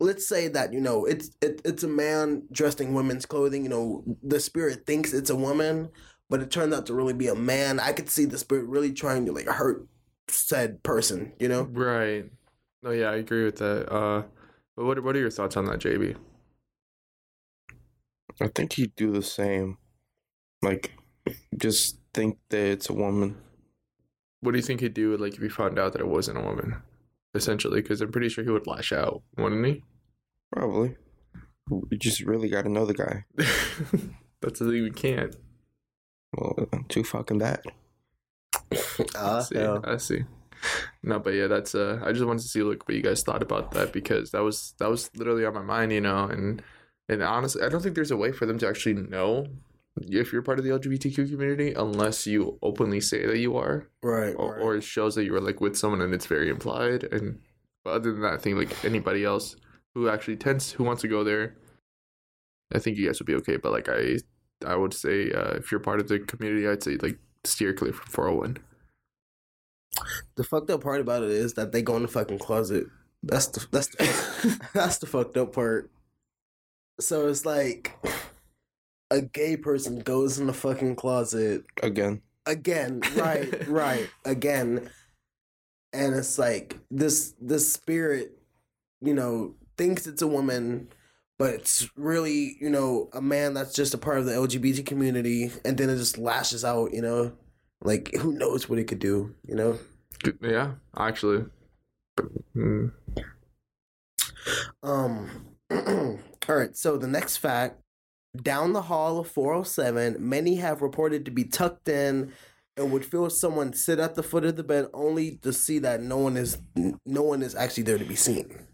let's 0.00 0.26
say 0.26 0.48
that 0.48 0.72
you 0.72 0.80
know 0.80 1.04
it's 1.04 1.30
it, 1.40 1.60
it's 1.64 1.82
a 1.82 1.88
man 1.88 2.42
dressed 2.52 2.80
in 2.80 2.94
women's 2.94 3.26
clothing 3.26 3.62
you 3.62 3.68
know 3.68 4.02
the 4.22 4.40
spirit 4.40 4.84
thinks 4.86 5.12
it's 5.12 5.30
a 5.30 5.36
woman 5.36 5.88
but 6.28 6.40
it 6.40 6.50
turned 6.50 6.74
out 6.74 6.84
to 6.84 6.92
really 6.92 7.12
be 7.12 7.28
a 7.28 7.34
man 7.34 7.78
i 7.78 7.92
could 7.92 8.10
see 8.10 8.24
the 8.24 8.36
spirit 8.36 8.66
really 8.66 8.92
trying 8.92 9.24
to 9.24 9.30
like 9.32 9.46
hurt 9.46 9.86
said 10.26 10.82
person 10.82 11.32
you 11.38 11.48
know 11.48 11.62
Right. 11.62 12.24
Oh 12.84 12.90
yeah, 12.90 13.10
I 13.10 13.16
agree 13.16 13.44
with 13.44 13.56
that. 13.58 13.90
Uh, 13.90 14.24
but 14.76 14.84
what 14.84 15.02
what 15.02 15.16
are 15.16 15.20
your 15.20 15.30
thoughts 15.30 15.56
on 15.56 15.64
that, 15.66 15.80
JB? 15.80 16.16
I 18.40 18.48
think 18.48 18.74
he'd 18.74 18.94
do 18.94 19.10
the 19.10 19.22
same. 19.22 19.78
Like, 20.60 20.92
just 21.56 21.98
think 22.14 22.38
that 22.50 22.64
it's 22.64 22.88
a 22.88 22.94
woman. 22.94 23.36
What 24.40 24.52
do 24.52 24.58
you 24.58 24.62
think 24.62 24.80
he'd 24.80 24.94
do 24.94 25.16
like 25.16 25.34
if 25.34 25.42
he 25.42 25.48
found 25.48 25.78
out 25.78 25.92
that 25.92 26.00
it 26.00 26.08
wasn't 26.08 26.38
a 26.38 26.42
woman? 26.42 26.82
Essentially, 27.34 27.82
because 27.82 28.00
I'm 28.00 28.12
pretty 28.12 28.28
sure 28.28 28.44
he 28.44 28.50
would 28.50 28.66
lash 28.66 28.92
out, 28.92 29.22
wouldn't 29.36 29.66
he? 29.66 29.82
Probably. 30.52 30.96
You 31.70 31.98
just 31.98 32.20
really 32.20 32.48
got 32.48 32.62
to 32.62 32.68
know 32.68 32.86
the 32.86 32.94
guy. 32.94 33.24
That's 34.40 34.60
the 34.60 34.66
thing 34.66 34.82
we 34.82 34.90
can't. 34.90 35.34
Well, 36.36 36.68
too 36.88 37.04
fucking 37.04 37.38
bad. 37.38 37.62
I 38.72 39.18
uh, 39.18 39.42
see. 39.42 39.58
I 39.58 39.96
see. 39.96 40.24
No, 41.02 41.18
but 41.18 41.34
yeah, 41.34 41.46
that's 41.46 41.74
uh. 41.74 42.00
I 42.02 42.12
just 42.12 42.24
wanted 42.24 42.42
to 42.42 42.48
see 42.48 42.62
like 42.62 42.88
what 42.88 42.96
you 42.96 43.02
guys 43.02 43.22
thought 43.22 43.42
about 43.42 43.72
that 43.72 43.92
because 43.92 44.30
that 44.30 44.42
was 44.42 44.74
that 44.78 44.88
was 44.88 45.10
literally 45.14 45.44
on 45.44 45.54
my 45.54 45.62
mind, 45.62 45.92
you 45.92 46.00
know, 46.00 46.24
and 46.24 46.62
and 47.08 47.22
honestly, 47.22 47.62
I 47.62 47.68
don't 47.68 47.82
think 47.82 47.94
there's 47.94 48.10
a 48.10 48.16
way 48.16 48.32
for 48.32 48.46
them 48.46 48.58
to 48.58 48.68
actually 48.68 48.94
know 48.94 49.46
if 49.96 50.32
you're 50.32 50.42
part 50.42 50.58
of 50.58 50.64
the 50.64 50.70
LGBTQ 50.70 51.30
community 51.30 51.72
unless 51.72 52.26
you 52.26 52.58
openly 52.62 53.00
say 53.00 53.26
that 53.26 53.38
you 53.38 53.56
are, 53.56 53.88
right, 54.02 54.34
or, 54.36 54.54
right. 54.54 54.62
or 54.62 54.76
it 54.76 54.82
shows 54.82 55.14
that 55.14 55.24
you 55.24 55.34
are 55.36 55.40
like 55.40 55.60
with 55.60 55.76
someone 55.76 56.00
and 56.00 56.12
it's 56.12 56.26
very 56.26 56.48
implied. 56.48 57.04
And 57.04 57.40
but 57.84 57.90
other 57.90 58.12
than 58.12 58.22
that, 58.22 58.34
I 58.34 58.38
think 58.38 58.58
like 58.58 58.84
anybody 58.84 59.24
else 59.24 59.56
who 59.94 60.08
actually 60.08 60.36
tends 60.36 60.72
who 60.72 60.84
wants 60.84 61.02
to 61.02 61.08
go 61.08 61.22
there, 61.22 61.56
I 62.74 62.78
think 62.78 62.96
you 62.96 63.06
guys 63.06 63.20
would 63.20 63.26
be 63.26 63.36
okay. 63.36 63.56
But 63.56 63.72
like 63.72 63.88
I, 63.88 64.16
I 64.66 64.74
would 64.76 64.94
say 64.94 65.30
uh, 65.30 65.54
if 65.54 65.70
you're 65.70 65.80
part 65.80 66.00
of 66.00 66.08
the 66.08 66.18
community, 66.18 66.66
I'd 66.68 66.82
say 66.82 66.96
like 66.96 67.18
steer 67.44 67.72
clear 67.72 67.92
from 67.92 68.06
401. 68.06 68.58
the 70.34 70.44
fucked 70.44 70.70
up 70.70 70.82
part 70.82 71.00
about 71.00 71.22
it 71.22 71.30
is 71.30 71.54
that 71.54 71.72
they 71.72 71.82
go 71.82 71.96
in 71.96 72.02
the 72.02 72.08
fucking 72.08 72.38
closet 72.38 72.86
that's 73.22 73.46
the 73.48 73.66
that's 73.70 73.88
the, 73.88 74.60
that's 74.74 74.98
the 74.98 75.06
fucked 75.06 75.36
up 75.36 75.52
part 75.52 75.90
so 77.00 77.28
it's 77.28 77.46
like 77.46 77.92
a 79.14 79.22
gay 79.22 79.56
person 79.56 80.00
goes 80.00 80.38
in 80.38 80.46
the 80.46 80.52
fucking 80.52 80.96
closet 80.96 81.64
Again. 81.82 82.20
again 82.46 83.00
right 83.16 83.68
right 83.68 84.08
again 84.24 84.90
and 85.92 86.14
it's 86.14 86.38
like 86.38 86.78
this 86.90 87.34
this 87.40 87.72
spirit 87.72 88.32
you 89.00 89.14
know 89.14 89.54
thinks 89.78 90.06
it's 90.06 90.22
a 90.22 90.26
woman 90.26 90.88
but 91.38 91.54
it's 91.54 91.88
really 91.96 92.56
you 92.60 92.70
know 92.70 93.08
a 93.12 93.22
man 93.22 93.54
that's 93.54 93.74
just 93.74 93.94
a 93.94 93.98
part 93.98 94.18
of 94.18 94.26
the 94.26 94.32
lgbt 94.32 94.84
community 94.84 95.50
and 95.64 95.78
then 95.78 95.88
it 95.88 95.96
just 95.96 96.18
lashes 96.18 96.64
out 96.64 96.92
you 96.92 97.02
know 97.02 97.32
like 97.82 98.12
who 98.16 98.32
knows 98.32 98.68
what 98.68 98.78
it 98.78 98.84
could 98.84 98.98
do 98.98 99.34
you 99.46 99.54
know 99.54 99.78
Yeah, 100.40 100.74
actually. 100.96 101.44
Mm, 102.56 102.92
Um. 104.82 105.46
all 105.70 106.56
right. 106.56 106.76
So 106.76 106.96
the 106.96 107.08
next 107.08 107.38
fact: 107.38 107.80
down 108.42 108.72
the 108.72 108.82
hall 108.82 109.18
of 109.18 109.28
407, 109.28 110.16
many 110.18 110.56
have 110.56 110.82
reported 110.82 111.24
to 111.24 111.30
be 111.30 111.44
tucked 111.44 111.88
in 111.88 112.32
and 112.76 112.90
would 112.90 113.04
feel 113.04 113.30
someone 113.30 113.72
sit 113.72 113.98
at 113.98 114.14
the 114.14 114.22
foot 114.22 114.44
of 114.44 114.56
the 114.56 114.64
bed 114.64 114.86
only 114.92 115.36
to 115.38 115.52
see 115.52 115.78
that 115.78 116.02
no 116.02 116.18
one 116.18 116.36
is 116.36 116.58
no 117.06 117.22
one 117.22 117.42
is 117.42 117.54
actually 117.54 117.84
there 117.84 117.98
to 117.98 118.04
be 118.04 118.16
seen. 118.16 118.66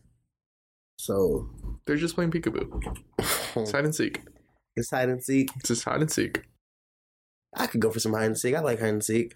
So 0.98 1.50
they're 1.86 1.96
just 1.96 2.14
playing 2.14 2.30
peekaboo. 2.30 2.96
It's 3.56 3.72
hide 3.72 3.84
and 3.84 3.94
seek. 3.94 4.20
it's 4.76 4.90
hide 4.90 5.08
and 5.08 5.22
seek. 5.22 5.50
It's 5.56 5.68
just 5.68 5.84
hide 5.84 6.00
and 6.00 6.10
seek. 6.10 6.42
I 7.54 7.66
could 7.66 7.80
go 7.80 7.90
for 7.90 8.00
some 8.00 8.12
hide 8.12 8.26
and 8.26 8.38
seek. 8.38 8.54
I 8.54 8.60
like 8.60 8.80
hide 8.80 8.88
and 8.88 9.04
seek. 9.04 9.32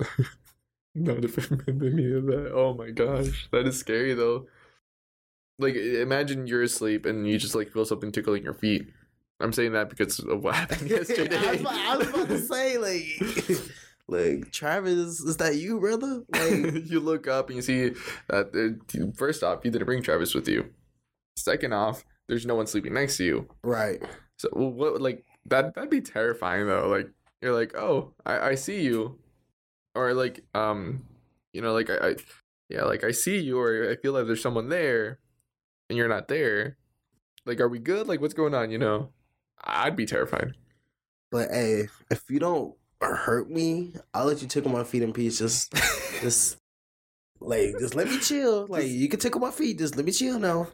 Not 0.94 1.16
in 1.16 1.82
any 1.84 2.12
of 2.12 2.26
that. 2.26 2.52
Oh 2.54 2.74
my 2.74 2.90
gosh, 2.90 3.48
that 3.50 3.66
is 3.66 3.78
scary 3.78 4.14
though. 4.14 4.46
like 5.58 5.74
imagine 5.74 6.46
you're 6.46 6.62
asleep 6.62 7.04
and 7.04 7.28
you 7.28 7.38
just 7.38 7.54
like 7.54 7.72
feel 7.72 7.84
something 7.84 8.12
tickling 8.12 8.44
your 8.44 8.54
feet. 8.54 8.88
I'm 9.44 9.52
saying 9.52 9.72
that 9.72 9.90
because 9.90 10.18
of 10.18 10.42
what 10.42 10.54
happened 10.54 10.90
yesterday. 10.90 11.36
I, 11.46 11.52
was 11.52 11.60
about, 11.60 11.74
I 11.74 11.96
was 11.96 12.08
about 12.08 12.28
to 12.28 12.38
say 12.38 12.78
like, 12.78 13.60
like 14.08 14.50
Travis, 14.50 15.20
is 15.20 15.36
that 15.36 15.56
you, 15.56 15.78
brother? 15.78 16.22
Like, 16.32 16.86
you 16.90 16.98
look 16.98 17.28
up 17.28 17.48
and 17.48 17.56
you 17.56 17.62
see 17.62 17.90
that 18.28 18.80
uh, 18.96 19.12
first 19.14 19.42
off, 19.42 19.60
you 19.62 19.70
didn't 19.70 19.84
bring 19.84 20.02
Travis 20.02 20.34
with 20.34 20.48
you. 20.48 20.70
Second 21.36 21.74
off, 21.74 22.04
there's 22.26 22.46
no 22.46 22.54
one 22.54 22.66
sleeping 22.66 22.94
next 22.94 23.18
to 23.18 23.24
you. 23.24 23.48
right. 23.62 24.02
So 24.38 24.48
what 24.48 25.00
like 25.00 25.24
that 25.46 25.74
that'd 25.74 25.90
be 25.90 26.00
terrifying 26.00 26.66
though. 26.66 26.88
Like 26.88 27.08
you're 27.40 27.54
like, 27.54 27.76
oh, 27.76 28.14
I, 28.24 28.38
I 28.40 28.54
see 28.54 28.80
you. 28.80 29.18
Or 29.94 30.12
like 30.14 30.42
um 30.54 31.04
you 31.52 31.60
know, 31.60 31.72
like 31.72 31.90
I, 31.90 31.96
I 31.96 32.14
yeah, 32.70 32.84
like 32.84 33.04
I 33.04 33.10
see 33.10 33.38
you 33.38 33.60
or 33.60 33.90
I 33.90 33.96
feel 33.96 34.12
like 34.12 34.26
there's 34.26 34.42
someone 34.42 34.70
there 34.70 35.18
and 35.88 35.98
you're 35.98 36.08
not 36.08 36.28
there. 36.28 36.78
Like 37.46 37.60
are 37.60 37.68
we 37.68 37.78
good? 37.78 38.08
Like 38.08 38.20
what's 38.20 38.34
going 38.34 38.54
on, 38.54 38.70
you 38.70 38.78
know? 38.78 39.10
I'd 39.64 39.96
be 39.96 40.06
terrified. 40.06 40.54
But 41.30 41.50
hey, 41.50 41.88
if 42.10 42.22
you 42.28 42.38
don't 42.38 42.76
hurt 43.00 43.50
me, 43.50 43.94
I'll 44.12 44.26
let 44.26 44.40
you 44.42 44.48
tickle 44.48 44.70
my 44.70 44.84
feet 44.84 45.02
in 45.02 45.12
peace. 45.12 45.38
Just, 45.38 45.72
just 46.20 46.58
like, 47.40 47.74
just 47.78 47.94
let 47.94 48.08
me 48.08 48.18
chill. 48.18 48.66
Like, 48.68 48.86
you 48.86 49.08
can 49.08 49.20
tickle 49.20 49.40
my 49.40 49.50
feet. 49.50 49.78
Just 49.78 49.96
let 49.96 50.04
me 50.04 50.12
chill 50.12 50.38
now. 50.38 50.68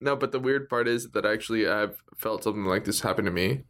No, 0.00 0.16
but 0.16 0.32
the 0.32 0.40
weird 0.40 0.68
part 0.68 0.86
is 0.86 1.10
that 1.10 1.26
actually 1.26 1.68
I've 1.68 1.96
felt 2.16 2.44
something 2.44 2.64
like 2.64 2.84
this 2.84 3.00
happen 3.00 3.24
to 3.24 3.30
me. 3.30 3.64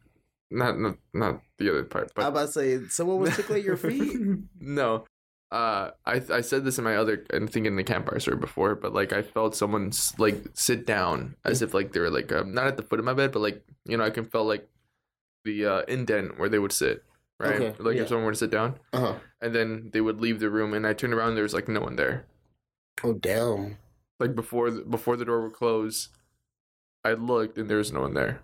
Not 0.50 0.78
not 0.78 0.96
not 1.12 1.40
the 1.58 1.70
other 1.70 1.84
part, 1.84 2.12
but 2.14 2.24
I'm 2.24 2.32
about 2.32 2.46
to 2.46 2.52
say 2.52 2.80
someone 2.88 3.20
was 3.20 3.36
tickling 3.36 3.64
your 3.64 3.76
feet. 3.76 4.18
no. 4.60 5.04
Uh, 5.50 5.92
I 6.04 6.20
I 6.30 6.40
said 6.42 6.64
this 6.64 6.76
in 6.76 6.84
my 6.84 6.96
other 6.96 7.24
I 7.32 7.38
think 7.46 7.66
in 7.66 7.76
the 7.76 7.84
campfire 7.84 8.20
story 8.20 8.36
before, 8.36 8.74
but 8.74 8.92
like 8.92 9.12
I 9.14 9.22
felt 9.22 9.56
someone 9.56 9.92
like 10.18 10.44
sit 10.52 10.84
down 10.84 11.36
as 11.44 11.62
if 11.62 11.72
like 11.72 11.92
they 11.92 12.00
were 12.00 12.10
like 12.10 12.30
um, 12.32 12.52
not 12.52 12.66
at 12.66 12.76
the 12.76 12.82
foot 12.82 12.98
of 12.98 13.06
my 13.06 13.14
bed, 13.14 13.32
but 13.32 13.40
like 13.40 13.62
you 13.86 13.96
know 13.96 14.04
I 14.04 14.10
can 14.10 14.26
feel 14.26 14.44
like 14.44 14.68
the 15.44 15.64
uh, 15.64 15.82
indent 15.88 16.38
where 16.38 16.50
they 16.50 16.58
would 16.58 16.72
sit, 16.72 17.02
right? 17.40 17.54
Okay, 17.54 17.82
like 17.82 17.96
yeah. 17.96 18.02
if 18.02 18.08
someone 18.08 18.26
were 18.26 18.32
to 18.32 18.38
sit 18.38 18.50
down, 18.50 18.78
Uh 18.92 19.00
huh. 19.00 19.14
and 19.40 19.54
then 19.54 19.88
they 19.92 20.02
would 20.02 20.20
leave 20.20 20.38
the 20.38 20.50
room, 20.50 20.74
and 20.74 20.86
I 20.86 20.92
turned 20.92 21.14
around, 21.14 21.28
and 21.28 21.36
there 21.38 21.44
was 21.44 21.54
like 21.54 21.68
no 21.68 21.80
one 21.80 21.96
there. 21.96 22.26
Oh 23.02 23.14
damn. 23.14 23.78
Like 24.20 24.34
before 24.34 24.70
the, 24.70 24.82
before 24.82 25.16
the 25.16 25.24
door 25.24 25.40
would 25.42 25.54
close, 25.54 26.10
I 27.04 27.12
looked 27.12 27.56
and 27.56 27.70
there 27.70 27.78
was 27.78 27.92
no 27.92 28.00
one 28.00 28.12
there. 28.12 28.42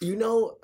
You 0.00 0.14
know, 0.14 0.58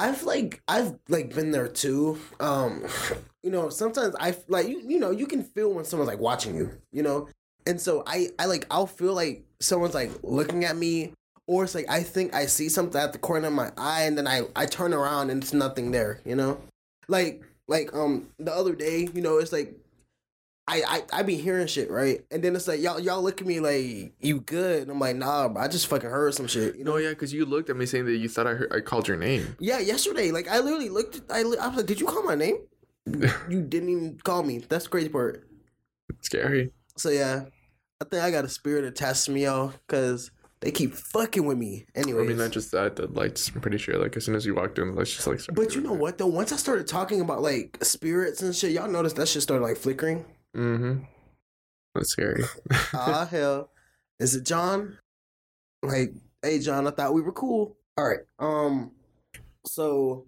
I've 0.00 0.22
like 0.22 0.62
I've 0.66 0.98
like 1.08 1.34
been 1.34 1.50
there 1.50 1.68
too. 1.68 2.18
Um, 2.40 2.84
you 3.42 3.50
know, 3.50 3.68
sometimes 3.68 4.16
I 4.18 4.34
like 4.48 4.66
you. 4.66 4.80
You 4.80 4.98
know, 4.98 5.10
you 5.10 5.26
can 5.26 5.42
feel 5.42 5.74
when 5.74 5.84
someone's 5.84 6.08
like 6.08 6.18
watching 6.18 6.54
you. 6.56 6.70
You 6.90 7.02
know, 7.02 7.28
and 7.66 7.78
so 7.78 8.02
I 8.06 8.30
I 8.38 8.46
like 8.46 8.66
I'll 8.70 8.86
feel 8.86 9.12
like 9.12 9.44
someone's 9.60 9.94
like 9.94 10.10
looking 10.22 10.64
at 10.64 10.74
me, 10.74 11.12
or 11.46 11.64
it's 11.64 11.74
like 11.74 11.90
I 11.90 12.02
think 12.02 12.34
I 12.34 12.46
see 12.46 12.70
something 12.70 12.98
at 12.98 13.12
the 13.12 13.18
corner 13.18 13.48
of 13.48 13.52
my 13.52 13.72
eye, 13.76 14.04
and 14.04 14.16
then 14.16 14.26
I 14.26 14.46
I 14.56 14.64
turn 14.64 14.94
around 14.94 15.28
and 15.28 15.42
it's 15.42 15.52
nothing 15.52 15.90
there. 15.90 16.20
You 16.24 16.34
know, 16.34 16.58
like 17.06 17.42
like 17.68 17.94
um 17.94 18.28
the 18.38 18.54
other 18.54 18.74
day, 18.74 19.06
you 19.12 19.20
know, 19.20 19.38
it's 19.38 19.52
like. 19.52 19.76
I, 20.70 20.82
I 20.86 21.02
I 21.12 21.22
be 21.24 21.34
hearing 21.34 21.66
shit 21.66 21.90
right, 21.90 22.24
and 22.30 22.44
then 22.44 22.54
it's 22.54 22.68
like 22.68 22.80
y'all 22.80 23.00
y'all 23.00 23.20
look 23.22 23.40
at 23.40 23.46
me 23.46 23.58
like 23.58 24.12
you 24.20 24.40
good, 24.40 24.82
and 24.82 24.90
I'm 24.92 25.00
like 25.00 25.16
nah, 25.16 25.48
bro, 25.48 25.62
I 25.62 25.66
just 25.66 25.88
fucking 25.88 26.08
heard 26.08 26.32
some 26.34 26.46
shit. 26.46 26.76
You 26.76 26.84
know, 26.84 26.92
No, 26.92 26.96
yeah, 26.98 27.08
because 27.10 27.32
you 27.32 27.44
looked 27.44 27.70
at 27.70 27.76
me 27.76 27.86
saying 27.86 28.06
that 28.06 28.16
you 28.16 28.28
thought 28.28 28.46
I 28.46 28.54
heard, 28.54 28.72
I 28.72 28.80
called 28.80 29.08
your 29.08 29.16
name. 29.16 29.56
yeah, 29.58 29.80
yesterday, 29.80 30.30
like 30.30 30.48
I 30.48 30.60
literally 30.60 30.88
looked. 30.88 31.16
At, 31.16 31.22
I, 31.28 31.40
I 31.40 31.42
was 31.42 31.76
like, 31.78 31.86
"Did 31.86 32.00
you 32.00 32.06
call 32.06 32.22
my 32.22 32.36
name?" 32.36 32.58
you 33.48 33.62
didn't 33.62 33.88
even 33.88 34.18
call 34.22 34.44
me. 34.44 34.58
That's 34.58 34.84
the 34.84 34.90
crazy 34.90 35.08
part. 35.08 35.44
Scary. 36.20 36.70
So 36.96 37.08
yeah, 37.10 37.46
I 38.00 38.04
think 38.04 38.22
I 38.22 38.30
got 38.30 38.44
a 38.44 38.48
spirit 38.48 38.84
attached 38.84 39.24
to 39.24 39.32
me, 39.32 39.44
y'all, 39.44 39.72
because 39.86 40.30
they 40.60 40.70
keep 40.70 40.94
fucking 40.94 41.44
with 41.44 41.56
me. 41.58 41.86
Anyway, 41.94 42.22
I 42.22 42.26
mean, 42.26 42.36
not 42.36 42.50
just 42.50 42.70
that. 42.72 42.96
The 42.96 43.06
lights. 43.08 43.50
I'm 43.54 43.60
pretty 43.60 43.78
sure. 43.78 43.96
Like 43.98 44.16
as 44.16 44.24
soon 44.24 44.34
as 44.34 44.44
you 44.46 44.54
walked 44.54 44.78
in, 44.78 44.88
the 44.88 44.94
lights 44.94 45.14
just 45.14 45.26
like. 45.26 45.40
but 45.52 45.74
you 45.74 45.80
know 45.80 45.90
doing 45.90 46.00
what 46.00 46.18
though? 46.18 46.26
Once 46.26 46.52
I 46.52 46.56
started 46.56 46.86
talking 46.86 47.20
about 47.20 47.42
like 47.42 47.78
spirits 47.82 48.42
and 48.42 48.54
shit, 48.54 48.72
y'all 48.72 48.88
noticed 48.90 49.16
that 49.16 49.26
shit 49.28 49.42
started 49.42 49.64
like 49.64 49.76
flickering. 49.76 50.24
Mm-hmm. 50.56 51.04
That's 51.94 52.10
scary. 52.10 52.44
Ah 52.94 53.26
hell, 53.30 53.70
is 54.18 54.34
it 54.34 54.44
John? 54.44 54.98
Like, 55.82 56.12
hey 56.42 56.58
John, 56.58 56.86
I 56.86 56.90
thought 56.90 57.14
we 57.14 57.22
were 57.22 57.32
cool. 57.32 57.76
All 57.96 58.08
right. 58.08 58.20
Um, 58.38 58.92
so 59.66 60.26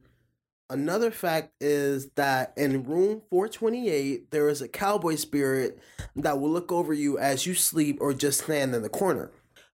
another 0.71 1.11
fact 1.11 1.53
is 1.61 2.09
that 2.17 2.53
in 2.57 2.85
room 2.85 3.23
428 3.31 4.31
there 4.31 4.49
is 4.49 4.63
a 4.63 4.69
cowboy 4.69 5.17
spirit 5.17 5.79
that 6.17 6.41
will 6.41 6.51
look 6.51 6.73
over 6.73 6.93
you 6.93 7.19
as 7.19 7.47
you 7.47 7.55
sleep 7.55 7.99
or 8.01 8.13
just 8.13 8.45
stand 8.45 8.75
in 8.75 8.83
the 8.83 8.89
corner. 8.89 9.31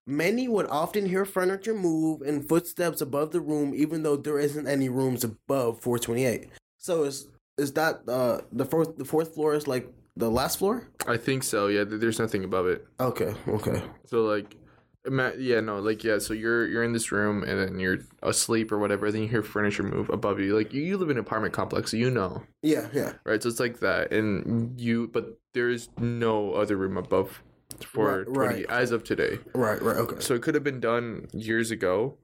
Many 0.06 0.48
would 0.48 0.66
often 0.66 1.06
hear 1.06 1.24
furniture 1.24 1.74
move 1.74 2.22
and 2.22 2.48
footsteps 2.48 3.02
above 3.02 3.30
the 3.30 3.40
room, 3.42 3.74
even 3.74 4.02
though 4.02 4.16
there 4.16 4.38
isn't 4.38 4.66
any 4.66 4.88
rooms 4.88 5.22
above 5.22 5.80
428. 5.80 6.48
So 6.78 7.04
is 7.04 7.28
is 7.58 7.72
that 7.72 8.08
uh 8.08 8.40
the 8.52 8.64
fourth 8.64 8.96
the 8.96 9.04
fourth 9.04 9.34
floor 9.34 9.54
is 9.54 9.66
like 9.66 9.92
the 10.18 10.30
last 10.30 10.58
floor? 10.58 10.88
I 11.06 11.16
think 11.16 11.42
so. 11.42 11.68
Yeah. 11.68 11.84
There's 11.86 12.18
nothing 12.18 12.44
above 12.44 12.66
it. 12.66 12.86
Okay, 13.00 13.34
okay. 13.48 13.82
So 14.06 14.24
like, 14.24 14.56
yeah, 15.38 15.60
no, 15.60 15.78
like 15.78 16.04
yeah. 16.04 16.18
So 16.18 16.34
you're 16.34 16.66
you're 16.66 16.82
in 16.84 16.92
this 16.92 17.10
room 17.12 17.42
and 17.44 17.58
then 17.58 17.78
you're 17.78 17.98
asleep 18.22 18.70
or 18.72 18.78
whatever. 18.78 19.10
Then 19.10 19.22
you 19.22 19.28
hear 19.28 19.42
furniture 19.42 19.82
move 19.82 20.10
above 20.10 20.38
you. 20.40 20.54
Like 20.56 20.74
you, 20.74 20.82
you 20.82 20.98
live 20.98 21.08
in 21.10 21.16
an 21.16 21.20
apartment 21.24 21.54
complex, 21.54 21.92
so 21.92 21.96
you 21.96 22.10
know, 22.10 22.42
Yeah, 22.62 22.88
yeah. 22.92 23.12
right? 23.24 23.42
So 23.42 23.48
it's 23.48 23.60
like 23.60 23.78
that, 23.80 24.12
and 24.12 24.78
you, 24.78 25.08
but 25.08 25.38
there 25.54 25.70
is 25.70 25.88
no 25.98 26.52
other 26.52 26.76
room 26.76 26.96
above 26.98 27.42
for 27.86 28.24
Right, 28.26 28.26
20 28.26 28.54
right. 28.54 28.66
as 28.68 28.90
of 28.90 29.04
today. 29.04 29.38
Right, 29.54 29.80
right, 29.80 29.96
okay. 29.96 30.16
So 30.20 30.34
it 30.34 30.42
could 30.42 30.54
have 30.54 30.64
been 30.64 30.80
done 30.80 31.28
years 31.32 31.70
ago, 31.70 32.16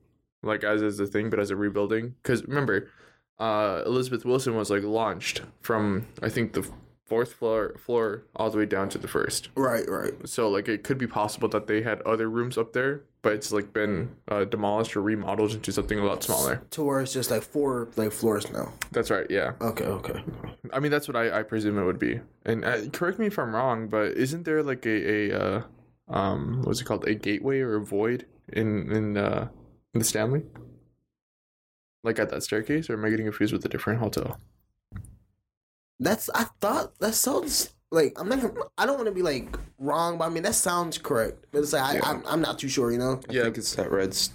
like 0.42 0.62
as 0.64 0.82
as 0.82 0.98
a 1.00 1.06
thing, 1.06 1.30
but 1.30 1.38
as 1.38 1.50
a 1.50 1.56
rebuilding. 1.56 2.16
Because 2.22 2.42
remember, 2.44 2.90
uh, 3.38 3.82
Elizabeth 3.86 4.24
Wilson 4.26 4.56
was 4.56 4.68
like 4.68 4.82
launched 4.82 5.42
from 5.60 6.06
I 6.22 6.28
think 6.28 6.52
the 6.52 6.68
fourth 7.04 7.34
floor 7.34 7.74
floor 7.78 8.24
all 8.34 8.50
the 8.50 8.58
way 8.58 8.66
down 8.66 8.88
to 8.88 8.98
the 8.98 9.08
first. 9.08 9.50
Right, 9.54 9.88
right. 9.88 10.12
So 10.24 10.48
like 10.48 10.68
it 10.68 10.84
could 10.84 10.98
be 10.98 11.06
possible 11.06 11.48
that 11.48 11.66
they 11.66 11.82
had 11.82 12.00
other 12.02 12.28
rooms 12.28 12.56
up 12.56 12.72
there, 12.72 13.02
but 13.22 13.34
it's 13.34 13.52
like 13.52 13.72
been 13.72 14.16
uh, 14.28 14.44
demolished 14.44 14.96
or 14.96 15.02
remodeled 15.02 15.52
into 15.52 15.72
something 15.72 15.98
a 15.98 16.04
lot 16.04 16.22
smaller. 16.22 16.62
To 16.70 16.82
where 16.82 17.00
it's 17.00 17.12
just 17.12 17.30
like 17.30 17.42
four 17.42 17.88
like 17.96 18.12
floors 18.12 18.50
now. 18.52 18.72
That's 18.92 19.10
right. 19.10 19.26
Yeah. 19.30 19.52
Okay, 19.60 19.84
okay. 19.84 20.22
I 20.72 20.80
mean 20.80 20.90
that's 20.90 21.06
what 21.06 21.16
I, 21.16 21.40
I 21.40 21.42
presume 21.42 21.78
it 21.78 21.84
would 21.84 21.98
be. 21.98 22.20
And 22.44 22.64
uh, 22.64 22.88
correct 22.92 23.18
me 23.18 23.26
if 23.26 23.38
I'm 23.38 23.54
wrong, 23.54 23.88
but 23.88 24.12
isn't 24.12 24.44
there 24.44 24.62
like 24.62 24.86
a 24.86 25.30
a 25.30 25.40
uh, 25.40 25.62
um 26.08 26.62
what's 26.64 26.80
it 26.80 26.84
called 26.84 27.06
a 27.06 27.14
gateway 27.14 27.60
or 27.60 27.76
a 27.76 27.84
void 27.84 28.26
in 28.52 28.90
in 28.90 29.16
uh 29.16 29.48
in 29.92 29.98
the 29.98 30.04
Stanley? 30.04 30.42
Like 32.02 32.18
at 32.18 32.28
that 32.30 32.42
staircase, 32.42 32.90
or 32.90 32.94
am 32.94 33.04
I 33.04 33.10
getting 33.10 33.24
confused 33.24 33.54
with 33.54 33.64
a 33.64 33.68
different 33.68 34.00
hotel? 34.00 34.38
That's 36.00 36.28
I 36.34 36.44
thought 36.60 36.98
that 36.98 37.14
sounds 37.14 37.72
like 37.90 38.14
I'm 38.18 38.28
not. 38.28 38.40
gonna- 38.40 38.54
I 38.76 38.86
don't 38.86 38.96
want 38.96 39.06
to 39.08 39.14
be 39.14 39.22
like 39.22 39.56
wrong, 39.78 40.18
but 40.18 40.24
I 40.24 40.28
mean 40.28 40.42
that 40.42 40.54
sounds 40.54 40.98
correct. 40.98 41.46
But 41.52 41.60
it's 41.60 41.72
like 41.72 41.82
I, 41.82 41.94
Yeah. 41.94 42.00
I'm, 42.04 42.22
I'm 42.26 42.40
not 42.40 42.58
too 42.58 42.68
sure. 42.68 42.90
You 42.90 42.98
know. 42.98 43.20
I 43.28 43.32
Yeah. 43.32 43.42
think 43.44 43.58
it's 43.58 43.74
that 43.76 43.90
red. 43.90 44.08
s- 44.10 44.30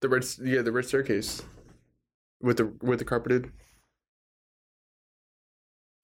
The 0.00 0.08
red, 0.08 0.24
yeah, 0.42 0.62
the 0.62 0.72
red 0.72 0.84
staircase 0.86 1.42
with 2.40 2.58
the 2.58 2.66
with 2.82 2.98
the 2.98 3.04
carpeted. 3.04 3.50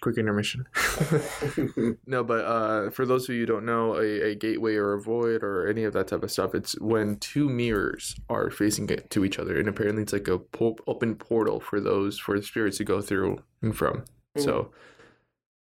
Quick 0.02 0.18
intermission. 0.18 0.66
no, 2.06 2.22
but 2.22 2.44
uh, 2.44 2.90
for 2.90 3.06
those 3.06 3.28
of 3.28 3.34
you 3.34 3.40
who 3.42 3.46
don't 3.46 3.64
know, 3.64 3.94
a, 3.96 4.30
a 4.30 4.34
gateway 4.34 4.74
or 4.76 4.92
a 4.92 5.00
void 5.00 5.42
or 5.42 5.66
any 5.66 5.84
of 5.84 5.94
that 5.94 6.08
type 6.08 6.22
of 6.22 6.30
stuff, 6.30 6.54
it's 6.54 6.78
when 6.80 7.16
two 7.16 7.48
mirrors 7.48 8.14
are 8.28 8.50
facing 8.50 8.88
it 8.90 9.08
to 9.10 9.24
each 9.24 9.38
other, 9.38 9.58
and 9.58 9.68
apparently 9.68 10.02
it's 10.02 10.12
like 10.12 10.28
a 10.28 10.38
po- 10.38 10.76
open 10.86 11.14
portal 11.14 11.60
for 11.60 11.80
those 11.80 12.18
for 12.18 12.38
the 12.38 12.44
spirits 12.44 12.76
to 12.76 12.84
go 12.84 13.00
through 13.00 13.38
and 13.62 13.74
from. 13.74 14.04
So, 14.40 14.72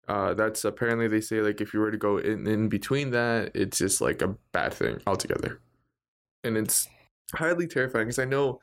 uh, 0.08 0.34
that's 0.34 0.64
apparently 0.66 1.08
they 1.08 1.22
say 1.22 1.42
like 1.42 1.62
if 1.62 1.74
you 1.74 1.80
were 1.80 1.92
to 1.92 1.98
go 1.98 2.18
in 2.18 2.48
in 2.48 2.70
between 2.70 3.12
that, 3.12 3.52
it's 3.54 3.78
just 3.78 4.02
like 4.02 4.22
a 4.22 4.36
bad 4.52 4.74
thing 4.74 5.00
altogether, 5.06 5.60
and 6.44 6.58
it's 6.58 6.88
highly 7.34 7.68
terrifying 7.68 8.06
because 8.06 8.20
I 8.20 8.26
know 8.26 8.60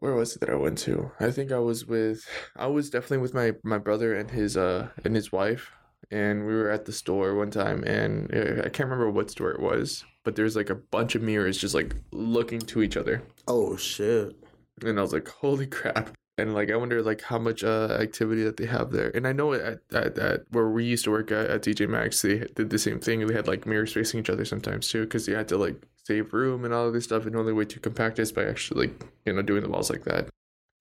where 0.00 0.14
was 0.14 0.36
it 0.36 0.40
that 0.40 0.50
I 0.50 0.54
went 0.54 0.78
to? 0.78 1.10
I 1.20 1.30
think 1.30 1.52
I 1.52 1.58
was 1.58 1.86
with 1.86 2.26
I 2.56 2.66
was 2.66 2.90
definitely 2.90 3.18
with 3.18 3.34
my 3.34 3.52
my 3.64 3.78
brother 3.78 4.14
and 4.14 4.30
his 4.30 4.56
uh 4.56 4.88
and 5.04 5.14
his 5.14 5.32
wife 5.32 5.72
and 6.10 6.46
we 6.46 6.54
were 6.54 6.70
at 6.70 6.84
the 6.84 6.92
store 6.92 7.34
one 7.34 7.50
time 7.50 7.82
and 7.84 8.32
uh, 8.34 8.62
I 8.64 8.68
can't 8.68 8.88
remember 8.88 9.10
what 9.10 9.30
store 9.30 9.50
it 9.50 9.60
was, 9.60 10.04
but 10.24 10.36
there's 10.36 10.56
like 10.56 10.70
a 10.70 10.74
bunch 10.74 11.14
of 11.14 11.22
mirrors 11.22 11.58
just 11.58 11.74
like 11.74 11.94
looking 12.12 12.60
to 12.60 12.82
each 12.82 12.96
other. 12.96 13.22
Oh 13.48 13.76
shit. 13.76 14.36
And 14.82 14.98
I 14.98 15.02
was 15.02 15.12
like, 15.12 15.28
"Holy 15.28 15.66
crap." 15.66 16.14
And 16.38 16.54
like 16.54 16.70
I 16.70 16.76
wonder 16.76 17.02
like 17.02 17.22
how 17.22 17.38
much 17.38 17.64
uh 17.64 17.96
activity 18.00 18.42
that 18.44 18.58
they 18.58 18.66
have 18.66 18.90
there. 18.90 19.10
And 19.14 19.26
I 19.26 19.32
know 19.32 19.54
at 19.54 19.80
at, 19.92 20.18
at 20.18 20.42
where 20.50 20.68
we 20.68 20.84
used 20.84 21.04
to 21.04 21.10
work 21.10 21.30
at, 21.30 21.46
at 21.46 21.62
TJ 21.62 21.88
Maxx, 21.88 22.20
they 22.22 22.40
did 22.54 22.70
the 22.70 22.78
same 22.78 23.00
thing. 23.00 23.26
They 23.26 23.34
had 23.34 23.48
like 23.48 23.66
mirrors 23.66 23.92
facing 23.92 24.20
each 24.20 24.30
other 24.30 24.44
sometimes 24.44 24.88
too 24.88 25.06
cuz 25.06 25.26
they 25.26 25.32
had 25.32 25.48
to 25.48 25.56
like 25.56 25.76
save 26.04 26.32
room 26.34 26.64
and 26.64 26.74
all 26.74 26.86
of 26.86 26.92
this 26.92 27.04
stuff 27.04 27.24
and 27.24 27.34
the 27.34 27.38
only 27.38 27.52
way 27.52 27.64
to 27.64 27.80
compact 27.80 28.18
is 28.18 28.32
by 28.32 28.44
actually 28.44 28.88
like, 28.88 29.04
you 29.24 29.32
know, 29.32 29.42
doing 29.42 29.62
the 29.62 29.68
walls 29.68 29.90
like 29.90 30.04
that. 30.04 30.28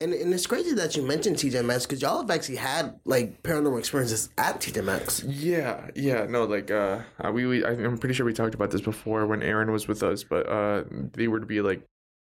And, 0.02 0.14
and 0.14 0.34
it's 0.34 0.46
crazy 0.46 0.76
that 0.76 0.98
you 0.98 1.04
mentioned 1.04 1.38
TJ 1.38 1.64
Maxx 1.64 1.86
because 1.86 2.02
y'all 2.02 2.20
have 2.20 2.30
actually 2.30 2.58
had 2.58 3.00
like 3.06 3.42
paranormal 3.44 3.80
experiences 3.80 4.30
at 4.38 4.60
TJ 4.60 4.84
Maxx. 4.84 5.24
Yeah, 5.24 5.90
yeah, 5.96 6.26
no, 6.26 6.44
like 6.44 6.70
uh, 6.70 7.00
uh, 7.24 7.32
we, 7.32 7.46
we 7.46 7.66
I'm 7.66 7.98
pretty 7.98 8.14
sure 8.14 8.26
we 8.26 8.34
talked 8.34 8.56
about 8.56 8.72
this 8.72 8.82
before 8.82 9.26
when 9.26 9.42
Aaron 9.42 9.72
was 9.72 9.88
with 9.88 10.04
us, 10.04 10.22
but 10.22 10.50
uh, 10.50 10.84
they 11.14 11.30
were 11.30 11.40
to 11.40 11.46
be 11.46 11.62
like, 11.62 11.82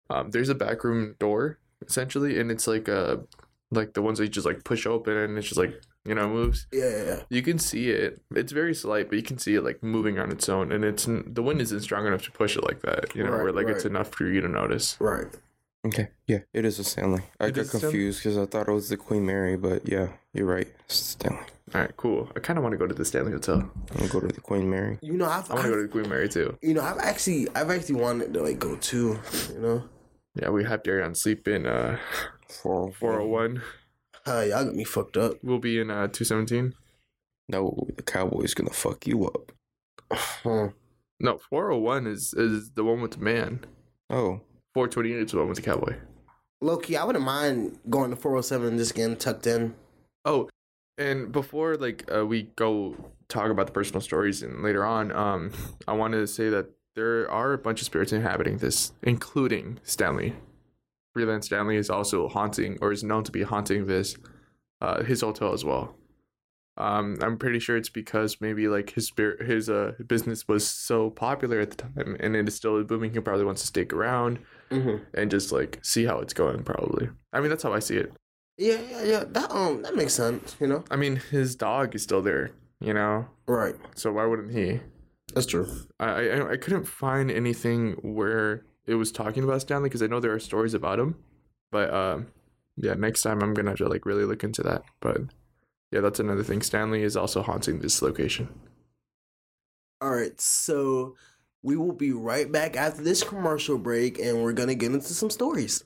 um, 0.10 0.32
there's 0.32 0.50
a 0.50 0.56
back 0.56 0.84
room 0.84 1.16
door 1.18 1.60
essentially, 1.88 2.40
and 2.40 2.52
it's 2.52 2.68
like 2.68 2.88
uh, 2.90 3.18
like 3.72 3.94
the 3.94 4.02
ones 4.02 4.18
that 4.20 4.26
you 4.26 4.30
just 4.30 4.46
like 4.46 4.64
push 4.64 4.86
open 4.86 5.16
and 5.16 5.38
it's 5.38 5.48
just 5.48 5.60
like 5.60 5.82
you 6.06 6.16
know 6.16 6.28
moves. 6.30 6.68
Yeah, 6.72 6.90
yeah, 6.90 7.04
yeah. 7.06 7.20
You 7.30 7.42
can 7.42 7.60
see 7.60 7.90
it. 7.90 8.22
It's 8.36 8.52
very 8.52 8.74
slight, 8.74 9.10
but 9.10 9.16
you 9.18 9.24
can 9.24 9.38
see 9.38 9.56
it 9.56 9.62
like 9.64 9.82
moving 9.84 10.20
on 10.20 10.32
its 10.32 10.50
own, 10.50 10.72
and 10.72 10.84
it's 10.84 11.06
the 11.08 11.42
wind 11.44 11.62
isn't 11.62 11.82
strong 11.82 12.06
enough 12.08 12.24
to 12.24 12.32
push 12.32 12.56
it 12.58 12.64
like 12.64 12.82
that. 12.82 13.16
You 13.16 13.24
know, 13.24 13.32
Right, 13.32 13.44
where 13.44 13.52
like 13.54 13.68
it's 13.68 13.86
enough 13.86 14.10
for 14.12 14.26
you 14.26 14.42
to 14.42 14.48
notice. 14.48 14.98
Right. 15.00 15.28
Okay, 15.84 16.10
yeah, 16.28 16.40
it 16.54 16.64
is 16.64 16.78
a 16.78 16.84
Stanley. 16.84 17.24
I 17.40 17.48
It 17.48 17.56
got 17.56 17.62
is 17.62 17.68
a 17.74 17.78
Stanley? 17.78 17.92
confused 17.94 18.20
because 18.24 18.38
I 18.38 18.46
thought 18.46 18.68
it 18.68 18.72
was 18.72 18.90
the 18.90 18.98
Queen 18.98 19.26
Mary, 19.26 19.58
but 19.58 19.90
yeah, 19.90 20.10
you're 20.32 20.46
right. 20.46 20.68
Stanley. 20.88 21.40
All 21.74 21.82
right, 21.82 21.98
cool. 21.98 22.30
I 22.36 22.40
kind 22.40 22.58
of 22.60 22.64
want 22.64 22.74
to 22.74 22.78
go 22.78 22.86
to 22.86 22.94
the 22.94 23.04
Stanley 23.06 23.32
Hotel. 23.32 23.62
I'm 23.92 23.98
gonna 23.98 24.08
go 24.10 24.20
to 24.20 24.28
the 24.28 24.42
Queen 24.42 24.70
Mary. 24.70 25.00
You 25.02 25.14
know, 25.14 25.26
I've, 25.26 25.50
I 25.50 25.56
want 25.56 25.66
to 25.66 25.70
go 25.72 25.76
to 25.78 25.82
the 25.84 25.88
Queen 25.88 26.08
Mary 26.08 26.30
too. 26.30 26.56
you 26.62 26.76
know, 26.76 26.82
I've 26.82 27.00
actually, 27.00 27.48
I've 27.56 27.72
actually 27.72 27.96
wanted 27.96 28.32
to 28.36 28.44
like 28.44 28.60
go 28.60 28.76
too. 28.76 29.18
You 29.54 29.60
know, 29.60 29.84
Yeah, 30.36 30.50
we 30.50 30.64
have 30.64 30.84
Darion 30.84 31.16
sleep 31.16 31.48
in 31.48 31.66
uh 31.66 31.98
For 32.50 32.92
401. 32.92 33.62
uh, 34.28 34.42
y'all 34.42 34.66
got 34.66 34.76
me 34.76 34.84
fucked 34.84 35.18
up. 35.18 35.34
We'll 35.44 35.60
be 35.60 35.80
in 35.80 35.90
uh 35.92 36.08
217. 36.08 36.74
No, 37.50 37.88
the 37.96 38.04
Cowboys 38.04 38.54
gonna 38.54 38.70
fuck 38.72 39.06
you 39.08 39.26
up. 39.26 39.52
No, 41.24 41.38
401 41.50 42.08
is 42.08 42.34
is 42.34 42.72
the 42.72 42.84
one 42.84 43.02
with 43.02 43.12
the 43.12 43.20
man. 43.20 43.66
Oh, 44.10 44.42
428 44.74 45.22
is 45.26 45.32
the 45.32 45.38
one 45.38 45.50
with 45.50 45.58
the 45.58 45.64
cowboy. 45.64 45.96
Low 46.62 46.78
key, 46.78 46.96
I 46.96 47.04
wouldn't 47.04 47.26
mind 47.26 47.80
going 47.90 48.12
to 48.12 48.16
407 48.16 48.68
and 48.68 48.78
just 48.78 48.94
getting 48.96 49.16
tucked 49.16 49.48
in. 49.48 49.76
Oh, 50.26 50.50
and 50.98 51.32
before 51.32 51.76
like 51.78 52.10
uh, 52.14 52.26
we 52.26 52.44
go 52.56 52.96
talk 53.30 53.50
about 53.50 53.68
the 53.68 53.72
personal 53.72 54.02
stories 54.02 54.44
and 54.44 54.62
later 54.64 54.86
on, 54.86 55.12
um, 55.12 55.52
I 55.88 55.94
wanted 55.94 56.20
to 56.20 56.28
say 56.28 56.50
that 56.50 56.70
there 56.96 57.30
are 57.30 57.54
a 57.54 57.58
bunch 57.58 57.82
of 57.82 57.86
spirits 57.86 58.12
inhabiting 58.12 58.58
this, 58.58 58.92
including 59.04 59.80
Stanley. 59.84 60.36
Freelan 61.16 61.44
Stanley 61.44 61.76
is 61.78 61.89
also 61.89 62.28
haunting, 62.28 62.78
or 62.82 62.92
is 62.92 63.04
known 63.04 63.24
to 63.26 63.32
be 63.32 63.44
haunting 63.44 63.86
this, 63.88 64.16
uh, 64.82 65.04
his 65.04 65.22
hotel 65.22 65.54
as 65.54 65.64
well. 65.66 65.96
Um, 66.78 67.18
I'm 67.22 67.38
pretty 67.38 67.60
sure 67.60 67.76
it's 67.76 67.89
because 67.89 68.39
maybe 68.39 68.68
like 68.70 68.92
his 68.92 69.06
spirit, 69.08 69.46
his 69.46 69.70
uh 69.70 69.92
business 70.08 70.48
was 70.48 70.68
so 70.68 71.10
popular 71.10 71.60
at 71.60 71.72
the 71.72 71.76
time, 71.78 72.16
and 72.20 72.36
it 72.36 72.48
is 72.48 72.56
still 72.56 72.82
booming. 72.84 73.12
He 73.14 73.20
probably 73.20 73.44
wants 73.46 73.62
to 73.62 73.68
stick 73.68 73.94
around 73.94 74.39
Mm-hmm. 74.72 75.04
and 75.14 75.30
just 75.30 75.52
like 75.52 75.80
see 75.84 76.06
how 76.06 76.20
it's 76.20 76.34
going. 76.34 76.64
Probably. 76.64 77.10
I 77.34 77.42
mean, 77.42 77.50
that's 77.50 77.64
how 77.64 77.74
I 77.74 77.80
see 77.80 77.98
it. 77.98 78.14
Yeah, 78.58 78.80
yeah, 78.89 79.04
yeah. 79.04 79.24
That 79.28 79.52
um, 79.52 79.82
that 79.82 79.96
makes 79.98 80.14
sense. 80.14 80.56
You 80.62 80.68
know. 80.68 80.86
I 80.89 80.96
mean, 80.96 81.18
his 81.30 81.58
dog 81.58 81.94
is 81.94 82.04
still 82.04 82.22
there, 82.22 82.52
you 82.80 82.94
know. 82.94 83.28
Right. 83.48 83.76
So 83.96 84.14
why 84.14 84.26
wouldn't 84.26 84.54
he? 84.54 84.80
That's 85.34 85.48
true. 85.48 85.68
I 86.00 86.30
I, 86.30 86.52
I 86.52 86.58
couldn't 86.58 86.86
find 86.86 87.32
anything 87.32 87.94
where 88.02 88.64
it 88.86 88.96
was 88.96 89.12
talking 89.12 89.44
about 89.44 89.62
Stanley 89.62 89.90
because 89.90 90.02
I 90.02 90.08
know 90.08 90.20
there 90.20 90.34
are 90.34 90.40
stories 90.40 90.74
about 90.74 91.00
him, 91.00 91.16
but 91.72 91.94
um, 91.94 92.28
yeah, 92.78 92.94
next 92.94 93.22
time 93.22 93.42
I'm 93.42 93.54
gonna 93.54 93.72
have 93.72 93.78
to 93.80 93.88
like 93.88 94.06
really 94.06 94.26
look 94.26 94.44
into 94.44 94.64
that. 94.64 94.84
But 95.00 95.22
yeah, 95.92 96.02
that's 96.02 96.20
another 96.20 96.44
thing. 96.44 96.62
Stanley 96.62 97.04
is 97.04 97.16
also 97.16 97.42
haunting 97.42 97.80
this 97.80 98.02
location. 98.02 98.50
All 100.02 100.12
right, 100.12 100.40
so 100.42 101.16
we 101.62 101.78
will 101.78 101.94
be 101.94 102.12
right 102.12 102.52
back 102.52 102.76
after 102.76 103.04
this 103.04 103.24
commercial 103.24 103.78
break, 103.78 104.20
and 104.20 104.42
we're 104.42 104.54
gonna 104.54 104.76
get 104.76 104.92
into 104.92 105.14
some 105.14 105.30
stories. 105.30 105.84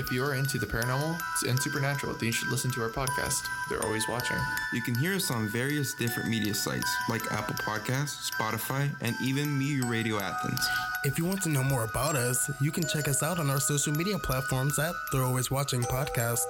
If 0.00 0.10
you 0.10 0.24
are 0.24 0.32
into 0.32 0.56
the 0.56 0.64
paranormal 0.64 1.20
and 1.46 1.60
supernatural, 1.60 2.14
then 2.14 2.28
you 2.28 2.32
should 2.32 2.48
listen 2.48 2.70
to 2.70 2.80
our 2.80 2.88
podcast. 2.88 3.46
They're 3.68 3.84
always 3.84 4.08
watching. 4.08 4.38
You 4.72 4.80
can 4.80 4.94
hear 4.94 5.14
us 5.14 5.30
on 5.30 5.46
various 5.46 5.92
different 5.92 6.30
media 6.30 6.54
sites 6.54 6.90
like 7.10 7.20
Apple 7.30 7.54
Podcasts, 7.56 8.30
Spotify, 8.30 8.88
and 9.02 9.14
even 9.22 9.58
Meteor 9.58 9.84
Radio 9.84 10.18
Athens. 10.18 10.66
If 11.04 11.18
you 11.18 11.26
want 11.26 11.42
to 11.42 11.50
know 11.50 11.62
more 11.62 11.84
about 11.84 12.16
us, 12.16 12.50
you 12.62 12.70
can 12.70 12.88
check 12.88 13.08
us 13.08 13.22
out 13.22 13.38
on 13.38 13.50
our 13.50 13.60
social 13.60 13.92
media 13.92 14.18
platforms 14.18 14.78
at 14.78 14.94
They're 15.12 15.22
Always 15.22 15.50
Watching 15.50 15.82
Podcast. 15.82 16.46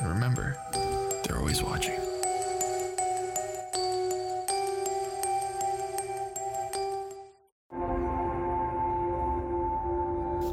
And 0.00 0.08
remember, 0.08 0.56
they're 1.22 1.38
always 1.38 1.62
watching. 1.62 2.05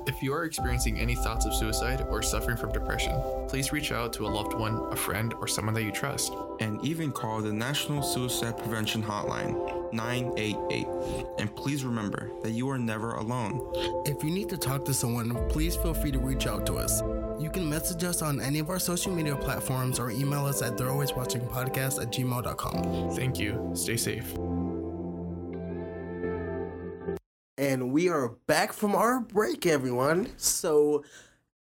If 0.06 0.22
you 0.22 0.34
are 0.34 0.44
experiencing 0.44 1.00
any 1.00 1.16
thoughts 1.16 1.46
of 1.46 1.54
suicide 1.54 2.06
or 2.10 2.22
suffering 2.22 2.58
from 2.58 2.72
depression, 2.72 3.22
please 3.48 3.72
reach 3.72 3.92
out 3.92 4.12
to 4.14 4.26
a 4.26 4.30
loved 4.30 4.54
one, 4.54 4.76
a 4.92 4.96
friend, 4.96 5.34
or 5.36 5.48
someone 5.48 5.74
that 5.76 5.84
you 5.84 5.92
trust. 5.92 6.34
And 6.60 6.84
even 6.84 7.12
call 7.12 7.42
the 7.42 7.54
National 7.54 8.02
Suicide 8.02 8.58
Prevention 8.58 9.02
Hotline 9.02 9.94
988. 9.94 10.88
And 11.40 11.56
please 11.56 11.86
remember 11.86 12.32
that 12.42 12.52
you 12.52 12.70
are 12.70 12.78
never 12.78 13.14
alone. 13.14 13.62
If 14.06 14.24
you 14.24 14.32
need 14.32 14.50
to 14.50 14.58
talk 14.58 14.84
to 14.86 14.94
someone, 14.94 15.36
please 15.50 15.76
feel 15.76 15.94
free 15.94 16.12
to 16.12 16.20
reach 16.20 16.48
out 16.48 16.66
to 16.66 16.76
us. 16.76 17.02
You 17.40 17.50
can 17.50 17.68
message 17.70 18.04
us 18.04 18.22
on 18.22 18.42
any 18.42 18.60
of 18.60 18.70
our 18.70 18.80
social 18.80 19.14
media 19.14 19.36
platforms 19.36 20.00
or 20.00 20.12
email 20.12 20.46
us 20.46 20.62
at 20.62 20.78
They're 20.78 20.90
Always 20.90 21.14
Watching 21.14 21.42
Podcast 21.42 22.02
at 22.02 22.12
gmail.com. 22.12 23.16
Thank 23.16 23.40
you. 23.40 23.72
Stay 23.74 23.98
safe. 23.98 24.34
And 27.58 27.92
we 27.92 28.10
are 28.10 28.30
back 28.48 28.74
from 28.74 28.96
our 28.96 29.20
break, 29.20 29.66
everyone. 29.66 30.30
So, 30.38 31.04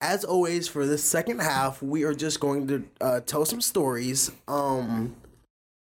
as 0.00 0.24
always, 0.24 0.66
for 0.66 0.86
the 0.86 0.96
second 0.96 1.40
half, 1.40 1.82
we 1.82 2.04
are 2.04 2.14
just 2.14 2.40
going 2.40 2.66
to 2.68 2.84
uh, 3.00 3.20
tell 3.20 3.44
some 3.44 3.60
stories. 3.60 4.30
Um, 4.48 5.14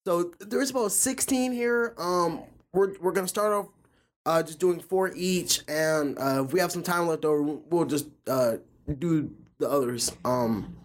so 0.06 0.32
there's 0.38 0.70
about 0.70 0.92
16 0.92 1.52
here. 1.52 1.94
Um, 1.98 2.42
we're 2.72 2.94
we're 3.00 3.12
gonna 3.12 3.26
start 3.28 3.52
off 3.52 3.66
uh, 4.24 4.42
just 4.42 4.58
doing 4.60 4.78
four 4.78 5.10
each, 5.16 5.62
and 5.68 6.16
uh, 6.18 6.44
if 6.46 6.52
we 6.52 6.60
have 6.60 6.70
some 6.70 6.82
time 6.82 7.08
left 7.08 7.24
over, 7.24 7.42
we'll 7.42 7.84
just 7.86 8.06
uh, 8.28 8.58
do 8.98 9.30
the 9.58 9.68
others. 9.68 10.12
Um, 10.24 10.76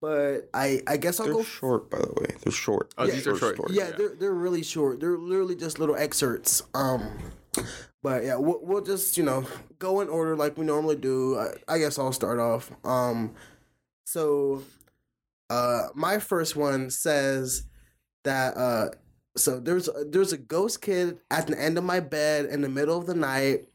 but 0.00 0.48
I 0.54 0.82
I 0.86 0.96
guess 0.98 1.18
I'll 1.18 1.26
they're 1.26 1.34
go. 1.34 1.42
short, 1.42 1.90
by 1.90 1.98
the 1.98 2.12
way. 2.20 2.36
They're 2.42 2.52
short. 2.52 2.94
Oh, 2.96 3.06
these 3.06 3.26
are 3.26 3.36
Short 3.36 3.38
short. 3.40 3.54
stories. 3.56 3.76
Yeah, 3.76 3.90
they're 3.90 4.14
they're 4.14 4.32
really 4.34 4.62
short. 4.62 5.00
They're 5.00 5.18
literally 5.18 5.56
just 5.56 5.78
little 5.80 5.96
excerpts. 5.96 6.62
Um, 6.74 7.18
but 8.02 8.24
yeah, 8.24 8.36
we'll 8.36 8.60
we'll 8.62 8.82
just 8.82 9.16
you 9.16 9.24
know 9.24 9.46
go 9.78 10.00
in 10.00 10.08
order 10.08 10.36
like 10.36 10.56
we 10.56 10.64
normally 10.64 10.96
do. 10.96 11.38
I, 11.38 11.74
I 11.74 11.78
guess 11.78 11.98
I'll 11.98 12.12
start 12.12 12.38
off. 12.38 12.70
Um, 12.84 13.34
so, 14.06 14.62
uh, 15.50 15.88
my 15.94 16.18
first 16.18 16.56
one 16.56 16.90
says 16.90 17.64
that 18.24 18.56
uh, 18.56 18.90
so 19.36 19.60
there's 19.60 19.88
there's 20.06 20.32
a 20.32 20.38
ghost 20.38 20.80
kid 20.80 21.18
at 21.30 21.46
the 21.46 21.60
end 21.60 21.78
of 21.78 21.84
my 21.84 22.00
bed 22.00 22.46
in 22.46 22.62
the 22.62 22.68
middle 22.68 22.98
of 22.98 23.06
the 23.06 23.14
night. 23.14 23.68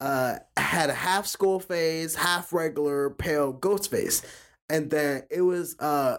Uh, 0.00 0.38
had 0.56 0.90
a 0.90 0.94
half 0.94 1.26
skull 1.26 1.60
face, 1.60 2.14
half 2.16 2.52
regular, 2.52 3.10
pale 3.10 3.52
ghost 3.52 3.90
face, 3.90 4.22
and 4.68 4.90
then 4.90 5.22
it 5.30 5.42
was 5.42 5.76
uh 5.78 6.18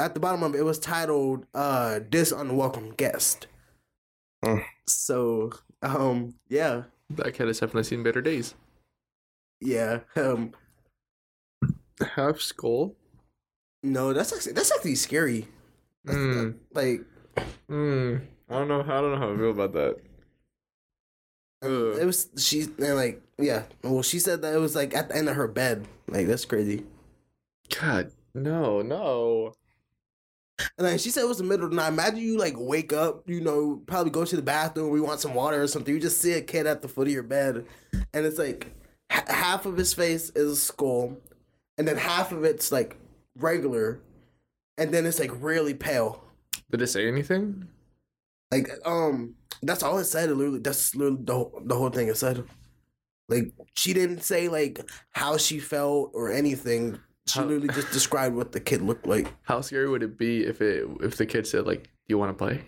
at 0.00 0.14
the 0.14 0.20
bottom 0.20 0.42
of 0.42 0.54
it, 0.54 0.58
it 0.58 0.64
was 0.64 0.78
titled 0.78 1.44
uh 1.54 2.00
"This 2.10 2.32
Unwelcome 2.32 2.94
Guest." 2.96 3.46
Mm. 4.44 4.64
So, 4.86 5.52
um, 5.82 6.34
yeah, 6.48 6.82
That 7.10 7.34
kid 7.34 7.46
has 7.48 7.60
definitely 7.60 7.84
seen 7.84 8.02
better 8.02 8.20
days. 8.22 8.54
yeah, 9.60 10.00
um, 10.16 10.52
Half 12.14 12.40
skull. 12.40 12.94
no, 13.82 14.12
that's 14.12 14.32
actually 14.32 14.52
that's 14.52 14.70
actually 14.72 14.94
scary. 14.94 15.46
Hmm. 16.06 16.50
Like, 16.72 17.02
Hmm. 17.68 18.16
I 18.48 18.54
don't 18.58 18.68
know. 18.68 18.80
I 18.80 18.86
don't 19.00 19.12
know 19.12 19.18
how 19.18 19.32
I 19.32 19.36
feel 19.36 19.50
about 19.50 19.72
that. 19.74 19.96
Ugh. 21.62 21.98
it 22.00 22.04
was 22.06 22.28
she 22.36 22.62
and 22.62 22.94
like 22.94 23.20
yeah. 23.36 23.64
Well, 23.82 24.02
she 24.02 24.20
said 24.20 24.42
that 24.42 24.54
it 24.54 24.58
was 24.58 24.74
like 24.76 24.94
at 24.94 25.08
the 25.08 25.16
end 25.16 25.28
of 25.28 25.36
her 25.36 25.48
bed. 25.48 25.86
Like 26.08 26.26
that's 26.26 26.44
crazy. 26.44 26.84
God, 27.80 28.12
no, 28.34 28.80
no. 28.80 29.54
And 30.76 30.86
like 30.86 31.00
she 31.00 31.10
said 31.10 31.22
it 31.22 31.28
was 31.28 31.38
the 31.38 31.44
middle 31.44 31.64
of 31.64 31.70
the 31.70 31.76
night. 31.76 31.88
Imagine 31.88 32.18
you 32.18 32.38
like 32.38 32.54
wake 32.56 32.92
up, 32.92 33.28
you 33.28 33.40
know, 33.40 33.82
probably 33.86 34.10
go 34.10 34.24
to 34.24 34.36
the 34.36 34.42
bathroom, 34.42 34.90
we 34.90 35.00
want 35.00 35.20
some 35.20 35.34
water 35.34 35.62
or 35.62 35.66
something. 35.66 35.94
You 35.94 36.00
just 36.00 36.20
see 36.20 36.32
a 36.32 36.40
kid 36.40 36.66
at 36.66 36.82
the 36.82 36.88
foot 36.88 37.06
of 37.06 37.12
your 37.12 37.22
bed, 37.22 37.64
and 38.12 38.26
it's 38.26 38.38
like 38.38 38.72
h- 39.10 39.22
half 39.28 39.66
of 39.66 39.76
his 39.76 39.94
face 39.94 40.30
is 40.30 40.52
a 40.52 40.56
skull, 40.56 41.16
and 41.76 41.86
then 41.86 41.96
half 41.96 42.32
of 42.32 42.44
it's 42.44 42.72
like 42.72 42.96
regular, 43.36 44.00
and 44.76 44.92
then 44.92 45.06
it's 45.06 45.20
like 45.20 45.30
really 45.40 45.74
pale. 45.74 46.24
Did 46.70 46.82
it 46.82 46.88
say 46.88 47.06
anything? 47.06 47.68
Like 48.50 48.70
um, 48.84 49.34
that's 49.62 49.82
all 49.82 49.98
it 49.98 50.04
said. 50.04 50.30
Literally, 50.30 50.60
that's 50.60 50.94
literally 50.94 51.22
the 51.22 51.34
whole, 51.34 51.62
the 51.64 51.74
whole 51.74 51.90
thing 51.90 52.08
it 52.08 52.16
said. 52.16 52.44
Like 53.28 53.52
she 53.76 53.92
didn't 53.92 54.22
say 54.22 54.48
like 54.48 54.80
how 55.10 55.36
she 55.36 55.58
felt 55.60 56.12
or 56.14 56.32
anything. 56.32 56.98
She 57.28 57.38
How- 57.38 57.44
literally 57.44 57.68
just 57.68 57.90
described 57.92 58.34
what 58.34 58.52
the 58.52 58.60
kid 58.60 58.82
looked 58.82 59.06
like. 59.06 59.32
How 59.42 59.60
scary 59.60 59.88
would 59.88 60.02
it 60.02 60.16
be 60.18 60.44
if 60.44 60.60
it 60.62 60.86
if 61.00 61.16
the 61.16 61.26
kid 61.26 61.46
said 61.46 61.66
like, 61.66 61.84
"Do 61.84 61.90
you 62.08 62.18
want 62.18 62.30
to 62.36 62.44
play?" 62.44 62.64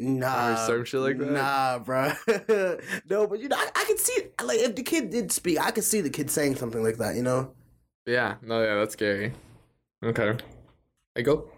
Nah, 0.00 0.54
some 0.66 0.84
shit 0.84 1.00
like 1.00 1.18
that? 1.18 1.30
Nah, 1.30 1.78
bro. 1.80 2.12
no, 3.10 3.26
but 3.26 3.40
you 3.40 3.48
know, 3.48 3.56
I, 3.56 3.68
I 3.74 3.84
can 3.84 3.98
see 3.98 4.16
like 4.42 4.60
if 4.60 4.76
the 4.76 4.82
kid 4.82 5.10
did 5.10 5.32
speak, 5.32 5.58
I 5.60 5.70
could 5.72 5.84
see 5.84 6.00
the 6.00 6.10
kid 6.10 6.30
saying 6.30 6.56
something 6.56 6.82
like 6.82 6.98
that. 6.98 7.16
You 7.16 7.22
know, 7.22 7.52
Yeah, 8.06 8.36
no, 8.42 8.62
yeah, 8.62 8.76
that's 8.76 8.92
scary. 8.92 9.32
Okay. 10.04 10.36
I 11.16 11.22
go? 11.22 11.50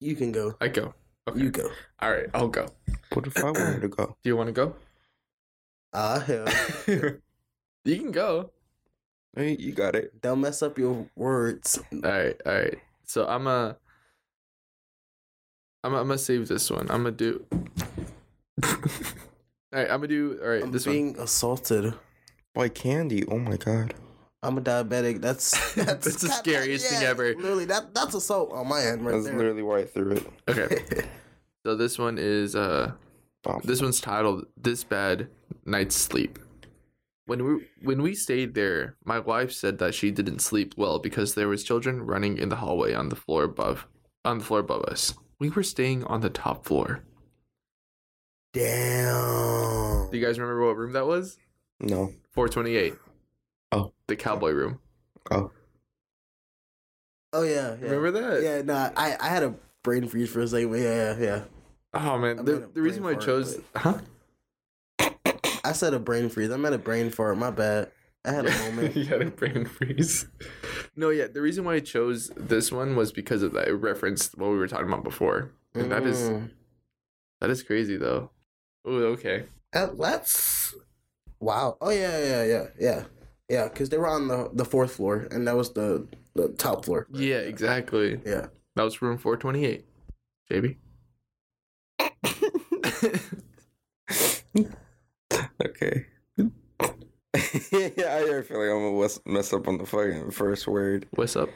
you 0.00 0.16
can 0.16 0.32
go. 0.32 0.54
I 0.60 0.68
go. 0.68 0.94
Okay. 1.28 1.40
You 1.40 1.50
go. 1.50 1.68
All 2.00 2.10
right, 2.10 2.26
I'll 2.32 2.48
go. 2.48 2.68
What 3.12 3.26
if 3.26 3.36
I 3.36 3.50
wanted 3.50 3.82
to 3.82 3.88
go? 3.88 4.16
Do 4.22 4.30
you 4.30 4.36
want 4.36 4.46
to 4.48 4.52
go? 4.52 4.74
Ah, 5.92 6.20
hell. 6.20 6.46
you 7.84 7.96
can 7.96 8.12
go. 8.12 8.50
Hey, 9.36 9.56
you 9.58 9.72
got 9.72 9.94
it. 9.94 10.20
Don't 10.20 10.40
mess 10.40 10.62
up 10.62 10.78
your 10.78 11.06
words. 11.16 11.78
All 11.92 12.00
right, 12.00 12.36
all 12.46 12.52
right. 12.52 12.78
So 13.04 13.26
I'm 13.26 13.46
a. 13.46 13.76
I'm 15.84 15.94
I'm 15.94 16.06
gonna 16.08 16.18
save 16.18 16.48
this 16.48 16.70
one. 16.70 16.90
I'm 16.90 17.04
gonna 17.04 17.12
do. 17.12 17.44
all 18.64 18.72
right, 19.72 19.84
I'm 19.90 20.00
gonna 20.00 20.08
do. 20.08 20.38
All 20.42 20.48
right, 20.48 20.62
I'm 20.62 20.72
this 20.72 20.86
one. 20.86 20.94
being 20.94 21.18
assaulted. 21.18 21.94
By 22.54 22.68
candy. 22.68 23.24
Oh 23.26 23.38
my 23.38 23.56
god. 23.56 23.94
I'm 24.42 24.56
a 24.58 24.60
diabetic. 24.60 25.20
That's 25.20 25.50
that's, 25.74 26.04
That's 26.04 26.22
the 26.22 26.28
that- 26.28 26.38
scariest 26.38 26.86
thing 26.90 27.02
ever. 27.04 27.34
Literally, 27.34 27.64
that 27.66 27.94
that's 27.94 28.14
assault 28.14 28.52
on 28.52 28.68
my 28.68 28.82
end 28.82 29.04
right 29.04 29.12
That's 29.12 29.26
there. 29.26 29.36
literally 29.36 29.62
why 29.62 29.80
I 29.80 29.84
threw 29.84 30.12
it. 30.12 30.26
Okay. 30.48 31.04
So 31.66 31.76
this 31.76 31.98
one 31.98 32.16
is 32.18 32.56
uh 32.56 32.92
Bomb. 33.42 33.60
this 33.64 33.82
one's 33.82 34.00
titled 34.00 34.46
This 34.56 34.84
Bad 34.84 35.28
Night's 35.66 35.96
Sleep. 35.96 36.38
When 37.28 37.44
we 37.44 37.66
when 37.82 38.00
we 38.00 38.14
stayed 38.14 38.54
there, 38.54 38.96
my 39.04 39.18
wife 39.18 39.52
said 39.52 39.76
that 39.80 39.94
she 39.94 40.10
didn't 40.10 40.38
sleep 40.38 40.72
well 40.78 40.98
because 40.98 41.34
there 41.34 41.46
was 41.46 41.62
children 41.62 42.00
running 42.00 42.38
in 42.38 42.48
the 42.48 42.56
hallway 42.56 42.94
on 42.94 43.10
the 43.10 43.16
floor 43.16 43.44
above 43.44 43.86
on 44.24 44.38
the 44.38 44.44
floor 44.44 44.60
above 44.60 44.84
us. 44.84 45.12
We 45.38 45.50
were 45.50 45.62
staying 45.62 46.04
on 46.04 46.22
the 46.22 46.30
top 46.30 46.64
floor. 46.64 47.04
Damn. 48.54 50.08
Do 50.10 50.16
you 50.16 50.24
guys 50.24 50.38
remember 50.38 50.64
what 50.64 50.78
room 50.78 50.94
that 50.94 51.06
was? 51.06 51.36
No. 51.80 52.14
428. 52.30 52.94
Oh. 53.72 53.92
The 54.06 54.16
cowboy 54.16 54.52
room. 54.52 54.80
Oh. 55.30 55.50
Oh 57.34 57.42
yeah, 57.42 57.76
yeah. 57.78 57.90
Remember 57.90 58.10
that? 58.12 58.42
Yeah, 58.42 58.62
nah. 58.62 58.88
I 58.96 59.18
I 59.20 59.28
had 59.28 59.42
a 59.42 59.54
brain 59.82 60.08
freeze 60.08 60.30
for 60.30 60.40
a 60.40 60.48
second. 60.48 60.70
But 60.70 60.80
yeah, 60.80 61.12
yeah, 61.12 61.22
yeah. 61.22 61.42
Oh 61.92 62.16
man, 62.16 62.38
I 62.38 62.42
the, 62.42 62.70
the 62.72 62.80
reason 62.80 63.02
why 63.02 63.10
I 63.10 63.14
brain 63.16 63.26
chose 63.26 63.60
fart, 63.74 63.96
huh? 63.96 64.00
I 65.68 65.72
said 65.72 65.92
a 65.92 65.98
brain 65.98 66.30
freeze. 66.30 66.50
I 66.50 66.56
meant 66.56 66.74
a 66.74 66.78
brain 66.78 67.10
fart. 67.10 67.36
My 67.36 67.50
bad. 67.50 67.90
I 68.24 68.32
had 68.32 68.46
a 68.46 68.58
moment. 68.70 68.96
you 68.96 69.04
had 69.04 69.20
a 69.22 69.26
brain 69.30 69.66
freeze. 69.66 70.26
No, 70.96 71.10
yeah, 71.10 71.26
the 71.26 71.42
reason 71.42 71.64
why 71.64 71.74
I 71.74 71.80
chose 71.80 72.30
this 72.36 72.72
one 72.72 72.96
was 72.96 73.12
because 73.12 73.42
of 73.42 73.52
that. 73.52 73.68
It 73.68 73.74
referenced 73.74 74.38
what 74.38 74.50
we 74.50 74.56
were 74.56 74.66
talking 74.66 74.88
about 74.88 75.04
before. 75.04 75.52
And 75.74 75.92
that 75.92 76.04
is 76.06 76.18
Mm. 76.30 76.50
that 77.40 77.50
is 77.50 77.62
crazy 77.62 77.96
though. 77.98 78.30
Oh, 78.86 78.94
okay. 79.14 79.44
Uh, 79.74 79.88
that's 79.98 80.74
wow. 81.38 81.76
Oh 81.82 81.90
yeah, 81.90 82.18
yeah, 82.18 82.44
yeah, 82.44 82.66
yeah, 82.80 83.04
yeah. 83.50 83.68
Because 83.68 83.90
they 83.90 83.98
were 83.98 84.08
on 84.08 84.28
the 84.28 84.50
the 84.54 84.64
fourth 84.64 84.92
floor, 84.96 85.28
and 85.30 85.46
that 85.46 85.54
was 85.56 85.74
the 85.74 86.08
the 86.34 86.48
top 86.48 86.86
floor. 86.86 87.06
Yeah, 87.12 87.38
exactly. 87.40 88.20
Yeah. 88.24 88.46
That 88.76 88.84
was 88.84 89.02
room 89.02 89.18
428. 89.18 89.84
JB. 90.50 90.76
Okay. 95.64 96.06
yeah, 96.38 96.44
I 97.34 98.42
feel 98.42 98.58
like 98.58 98.70
I'm 98.70 98.82
gonna 98.82 99.00
mess- 99.00 99.20
mess 99.26 99.52
up 99.52 99.68
on 99.68 99.78
the 99.78 99.86
fucking 99.86 100.30
first 100.30 100.66
word. 100.66 101.06
What's 101.10 101.36
up? 101.36 101.50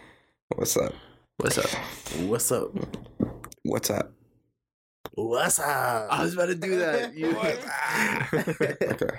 What's 0.57 0.77
up? 0.77 0.93
What's 1.39 1.59
up? 1.59 1.71
What's 2.27 2.53
up? 2.53 2.71
What's 3.63 3.91
up? 3.91 4.13
What's 5.15 5.59
up? 5.59 6.09
I 6.11 6.23
was 6.23 6.35
about 6.35 6.47
to 6.47 6.55
do 6.55 6.77
that. 6.79 7.15
You 7.17 7.37
Okay. 8.93 9.19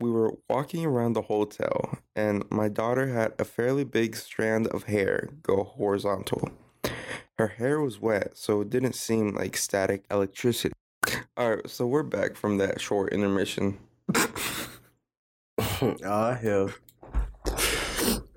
We 0.00 0.10
were 0.10 0.34
walking 0.48 0.84
around 0.84 1.14
the 1.14 1.22
hotel, 1.22 1.98
and 2.14 2.44
my 2.50 2.68
daughter 2.68 3.06
had 3.08 3.32
a 3.38 3.44
fairly 3.44 3.84
big 3.84 4.16
strand 4.16 4.66
of 4.68 4.84
hair 4.84 5.30
go 5.42 5.64
horizontal. 5.64 6.50
Her 7.38 7.48
hair 7.48 7.80
was 7.80 8.00
wet, 8.00 8.32
so 8.36 8.60
it 8.60 8.70
didn't 8.70 8.94
seem 8.94 9.34
like 9.34 9.56
static 9.56 10.04
electricity. 10.10 10.74
Alright, 11.36 11.68
so 11.68 11.84
we're 11.88 12.04
back 12.04 12.36
from 12.36 12.58
that 12.58 12.80
short 12.80 13.12
intermission. 13.12 13.76
oh 15.58 16.38
hell. 16.40 16.70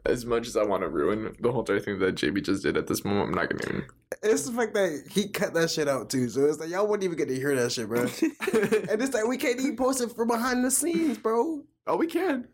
as 0.03 0.25
much 0.25 0.47
as 0.47 0.57
I 0.57 0.63
want 0.63 0.81
to 0.81 0.89
ruin 0.89 1.35
the 1.39 1.51
whole 1.51 1.59
entire 1.59 1.79
thing 1.79 1.99
that 1.99 2.15
JB 2.15 2.43
just 2.43 2.63
did 2.63 2.75
at 2.75 2.87
this 2.87 3.05
moment, 3.05 3.29
I'm 3.29 3.35
not 3.35 3.49
gonna 3.51 3.63
even. 3.69 3.85
It's 4.23 4.45
the 4.45 4.51
fact 4.51 4.73
that 4.73 5.03
he 5.11 5.27
cut 5.27 5.53
that 5.53 5.69
shit 5.69 5.87
out 5.87 6.09
too, 6.09 6.27
so 6.27 6.45
it's 6.45 6.59
like 6.59 6.69
y'all 6.69 6.87
wouldn't 6.87 7.03
even 7.03 7.19
get 7.19 7.27
to 7.27 7.35
hear 7.35 7.55
that 7.55 7.71
shit, 7.71 7.87
bro. 7.87 8.01
and 8.01 8.99
it's 8.99 9.13
like 9.13 9.27
we 9.27 9.37
can't 9.37 9.59
even 9.59 9.75
post 9.75 10.01
it 10.01 10.11
from 10.13 10.29
behind 10.29 10.65
the 10.65 10.71
scenes, 10.71 11.19
bro. 11.19 11.61
oh, 11.85 11.97
we 11.97 12.07
can, 12.07 12.47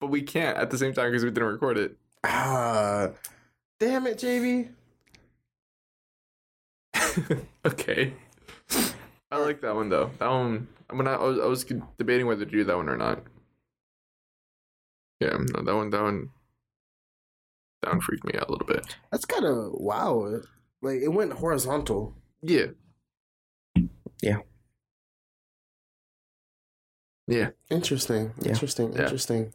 but 0.00 0.08
we 0.08 0.22
can't 0.22 0.58
at 0.58 0.72
the 0.72 0.78
same 0.78 0.92
time 0.92 1.12
because 1.12 1.22
we 1.22 1.30
didn't 1.30 1.52
record 1.52 1.78
it. 1.78 1.96
Ah, 2.24 3.10
damn 3.78 4.08
it, 4.08 4.18
JB. 4.18 4.70
okay. 7.64 8.12
I 9.34 9.38
like 9.38 9.60
that 9.62 9.74
one 9.74 9.88
though. 9.88 10.10
That 10.18 10.28
one. 10.28 10.68
When 10.90 11.08
I, 11.08 11.14
I 11.14 11.24
was, 11.24 11.38
I 11.40 11.46
was 11.46 11.64
debating 11.98 12.26
whether 12.26 12.44
to 12.44 12.50
do 12.50 12.62
that 12.64 12.76
one 12.76 12.88
or 12.88 12.96
not. 12.96 13.24
Yeah, 15.20 15.36
no, 15.38 15.62
that 15.62 15.74
one, 15.74 15.90
that 15.90 16.02
one, 16.02 16.28
that 17.82 17.90
one 17.92 18.00
freaked 18.00 18.24
me 18.24 18.34
out 18.38 18.48
a 18.48 18.52
little 18.52 18.66
bit. 18.66 18.96
That's 19.10 19.24
kind 19.24 19.44
of 19.44 19.72
wow. 19.72 20.40
Like 20.82 21.00
it 21.00 21.08
went 21.08 21.32
horizontal. 21.32 22.14
Yeah. 22.42 22.66
Yeah. 24.22 24.38
Yeah. 27.26 27.50
Interesting. 27.70 28.34
Yeah. 28.40 28.50
Interesting. 28.50 28.92
Yeah. 28.92 29.02
Interesting. 29.02 29.52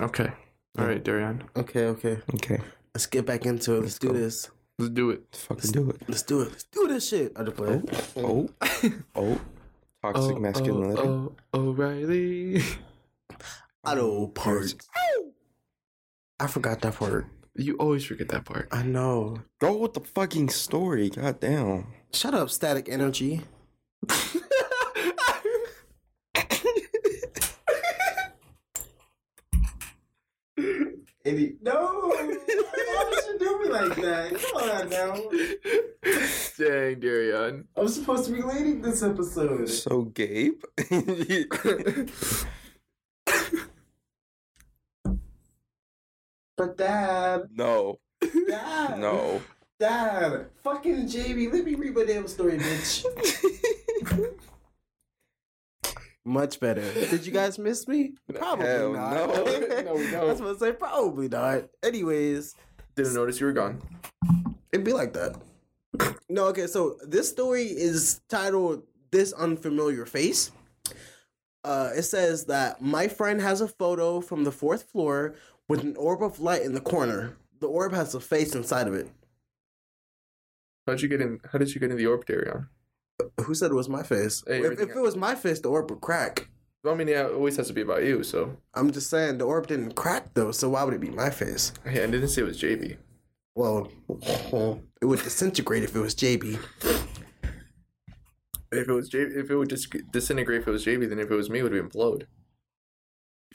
Okay. 0.00 0.32
All 0.78 0.86
right, 0.86 1.04
Darian. 1.04 1.44
Okay. 1.54 1.84
Okay. 1.84 2.18
Okay, 2.34 2.60
Let's 2.94 3.06
get 3.06 3.26
back 3.26 3.44
into 3.46 3.72
it. 3.74 3.80
Let's, 3.82 3.84
Let's 3.84 3.98
do 3.98 4.08
go. 4.08 4.14
this. 4.14 4.50
Let's 4.82 4.94
do 4.94 5.10
it. 5.10 5.22
let's 5.30 5.44
fucking 5.44 5.70
do 5.70 5.90
it. 5.90 6.02
Let's 6.08 6.22
do 6.22 6.40
it. 6.40 6.50
Let's 6.50 6.64
do 6.64 6.88
this 6.88 7.08
shit. 7.08 7.32
I 7.36 7.44
just 7.44 7.56
play. 7.56 7.80
Oh, 8.16 8.50
oh, 8.66 8.98
oh, 9.14 9.40
toxic 10.02 10.36
oh, 10.36 10.40
masculinity. 10.40 11.00
Oh, 11.00 11.32
oh, 11.54 11.60
O'Reilly. 11.68 12.64
Auto 13.86 14.26
parts. 14.26 14.74
I 16.40 16.48
forgot 16.48 16.80
that 16.80 16.96
part. 16.96 17.26
You 17.54 17.76
always 17.76 18.04
forget 18.04 18.28
that 18.30 18.44
part. 18.44 18.66
I 18.72 18.82
know. 18.82 19.42
Go 19.60 19.76
with 19.76 19.92
the 19.92 20.00
fucking 20.00 20.48
story. 20.48 21.10
God 21.10 21.38
damn. 21.38 21.86
Shut 22.12 22.34
up, 22.34 22.50
static 22.50 22.88
energy. 22.88 23.42
Any- 31.24 31.54
no, 31.62 31.74
why 32.08 32.24
would 32.26 33.24
you 33.26 33.38
do 33.38 33.62
me 33.62 33.68
like 33.68 33.96
that? 33.96 34.30
Come 34.40 34.70
on 34.70 34.88
now. 34.90 35.14
Dang, 36.58 37.00
Darian. 37.00 37.68
I'm 37.76 37.88
supposed 37.88 38.24
to 38.26 38.32
be 38.32 38.42
leading 38.42 38.82
this 38.82 39.02
episode. 39.02 39.68
So, 39.68 40.02
Gabe. 40.02 40.60
But 46.56 46.76
dad, 46.76 47.48
no, 47.54 47.98
dad, 48.48 48.98
no. 48.98 49.40
dad, 49.80 50.46
fucking 50.62 51.08
Jamie, 51.08 51.48
let 51.48 51.64
me 51.64 51.74
read 51.74 51.94
my 51.94 52.04
damn 52.04 52.28
story, 52.28 52.58
bitch. 52.58 53.04
Much 56.24 56.60
better. 56.60 56.82
Did 56.94 57.26
you 57.26 57.32
guys 57.32 57.58
miss 57.58 57.88
me? 57.88 58.14
Probably 58.34 58.66
Hell 58.66 58.92
not. 58.92 59.12
no. 59.12 59.44
No, 59.84 59.94
we 59.94 60.10
don't. 60.10 60.14
I 60.14 60.24
was 60.24 60.40
gonna 60.40 60.58
say 60.58 60.72
probably 60.72 61.28
not. 61.28 61.64
Anyways, 61.82 62.54
Didn't 62.94 63.14
notice 63.14 63.40
you 63.40 63.46
were 63.46 63.52
gone. 63.52 63.80
it'd 64.72 64.84
be 64.84 64.92
like 64.92 65.12
that. 65.14 65.36
No, 66.28 66.46
okay, 66.46 66.66
so 66.68 66.96
this 67.06 67.28
story 67.28 67.64
is 67.64 68.20
titled 68.28 68.84
This 69.10 69.32
Unfamiliar 69.32 70.06
Face. 70.06 70.52
Uh, 71.64 71.90
it 71.94 72.02
says 72.02 72.46
that 72.46 72.80
my 72.80 73.08
friend 73.08 73.40
has 73.40 73.60
a 73.60 73.68
photo 73.68 74.20
from 74.20 74.44
the 74.44 74.52
fourth 74.52 74.84
floor 74.90 75.34
with 75.68 75.80
an 75.82 75.96
orb 75.96 76.22
of 76.22 76.40
light 76.40 76.62
in 76.62 76.72
the 76.72 76.80
corner. 76.80 77.36
The 77.60 77.66
orb 77.68 77.92
has 77.92 78.14
a 78.14 78.20
face 78.20 78.54
inside 78.54 78.88
of 78.88 78.94
it. 78.94 79.10
How'd 80.86 81.00
you 81.02 81.08
get 81.08 81.20
in? 81.20 81.40
How 81.52 81.58
did 81.58 81.72
you 81.74 81.80
get 81.80 81.90
in 81.90 81.96
the 81.96 82.06
orb, 82.06 82.24
Darian? 82.26 82.68
Who 83.42 83.54
said 83.54 83.70
it 83.70 83.74
was 83.74 83.88
my 83.88 84.02
face? 84.02 84.42
Hey, 84.46 84.60
if, 84.60 84.80
if 84.80 84.90
it 84.90 85.00
was 85.00 85.16
my 85.16 85.34
face, 85.34 85.60
the 85.60 85.68
orb 85.68 85.90
would 85.90 86.00
crack. 86.00 86.48
Well, 86.84 86.94
I 86.94 86.96
mean, 86.96 87.08
yeah, 87.08 87.26
it 87.26 87.32
always 87.34 87.56
has 87.56 87.68
to 87.68 87.72
be 87.72 87.82
about 87.82 88.02
you. 88.02 88.22
So, 88.24 88.56
I'm 88.74 88.90
just 88.90 89.08
saying 89.08 89.38
the 89.38 89.44
orb 89.44 89.68
didn't 89.68 89.94
crack 89.94 90.34
though, 90.34 90.50
so 90.50 90.70
why 90.70 90.82
would 90.84 90.94
it 90.94 91.00
be 91.00 91.10
my 91.10 91.30
face? 91.30 91.72
hey, 91.84 92.02
I 92.02 92.06
didn't 92.06 92.28
say 92.28 92.42
it 92.42 92.46
was 92.46 92.60
JB. 92.60 92.96
Well, 93.54 93.88
it 95.00 95.04
would 95.04 95.22
disintegrate 95.22 95.82
if 95.84 95.94
it 95.94 96.00
was 96.00 96.14
JB. 96.14 96.58
If 98.72 98.88
it 98.88 98.92
was 98.92 99.10
JB, 99.10 99.36
if 99.36 99.50
it 99.50 99.56
would 99.56 99.68
dis- 99.68 99.86
disintegrate 100.10 100.62
if 100.62 100.68
it 100.68 100.70
was 100.70 100.84
JB, 100.84 101.08
then 101.08 101.18
if 101.18 101.30
it 101.30 101.34
was 101.34 101.50
me, 101.50 101.58
it 101.58 101.62
would 101.62 101.72
implode. 101.72 102.24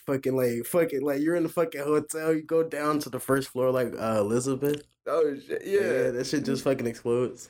Fucking 0.05 0.36
like, 0.38 0.65
fucking 0.65 1.01
like, 1.01 1.22
you're 1.22 1.36
in 1.36 1.43
the 1.43 1.49
fucking 1.49 1.82
hotel. 1.82 2.34
You 2.34 2.43
go 2.43 2.63
down 2.63 2.99
to 2.99 3.09
the 3.09 3.20
first 3.20 3.49
floor 3.49 3.72
like 3.72 3.93
uh, 3.99 4.18
Elizabeth. 4.20 4.84
Oh 5.07 5.36
shit! 5.36 5.63
Yeah, 5.65 6.11
that 6.11 6.28
shit 6.28 6.45
just 6.45 6.63
fucking 6.63 6.86
explodes. 6.86 7.49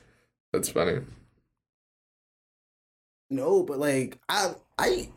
that's 0.52 0.70
funny. 0.70 1.00
No, 3.30 3.62
but 3.62 3.78
like 3.78 4.18
I 4.28 4.52
I 4.78 5.10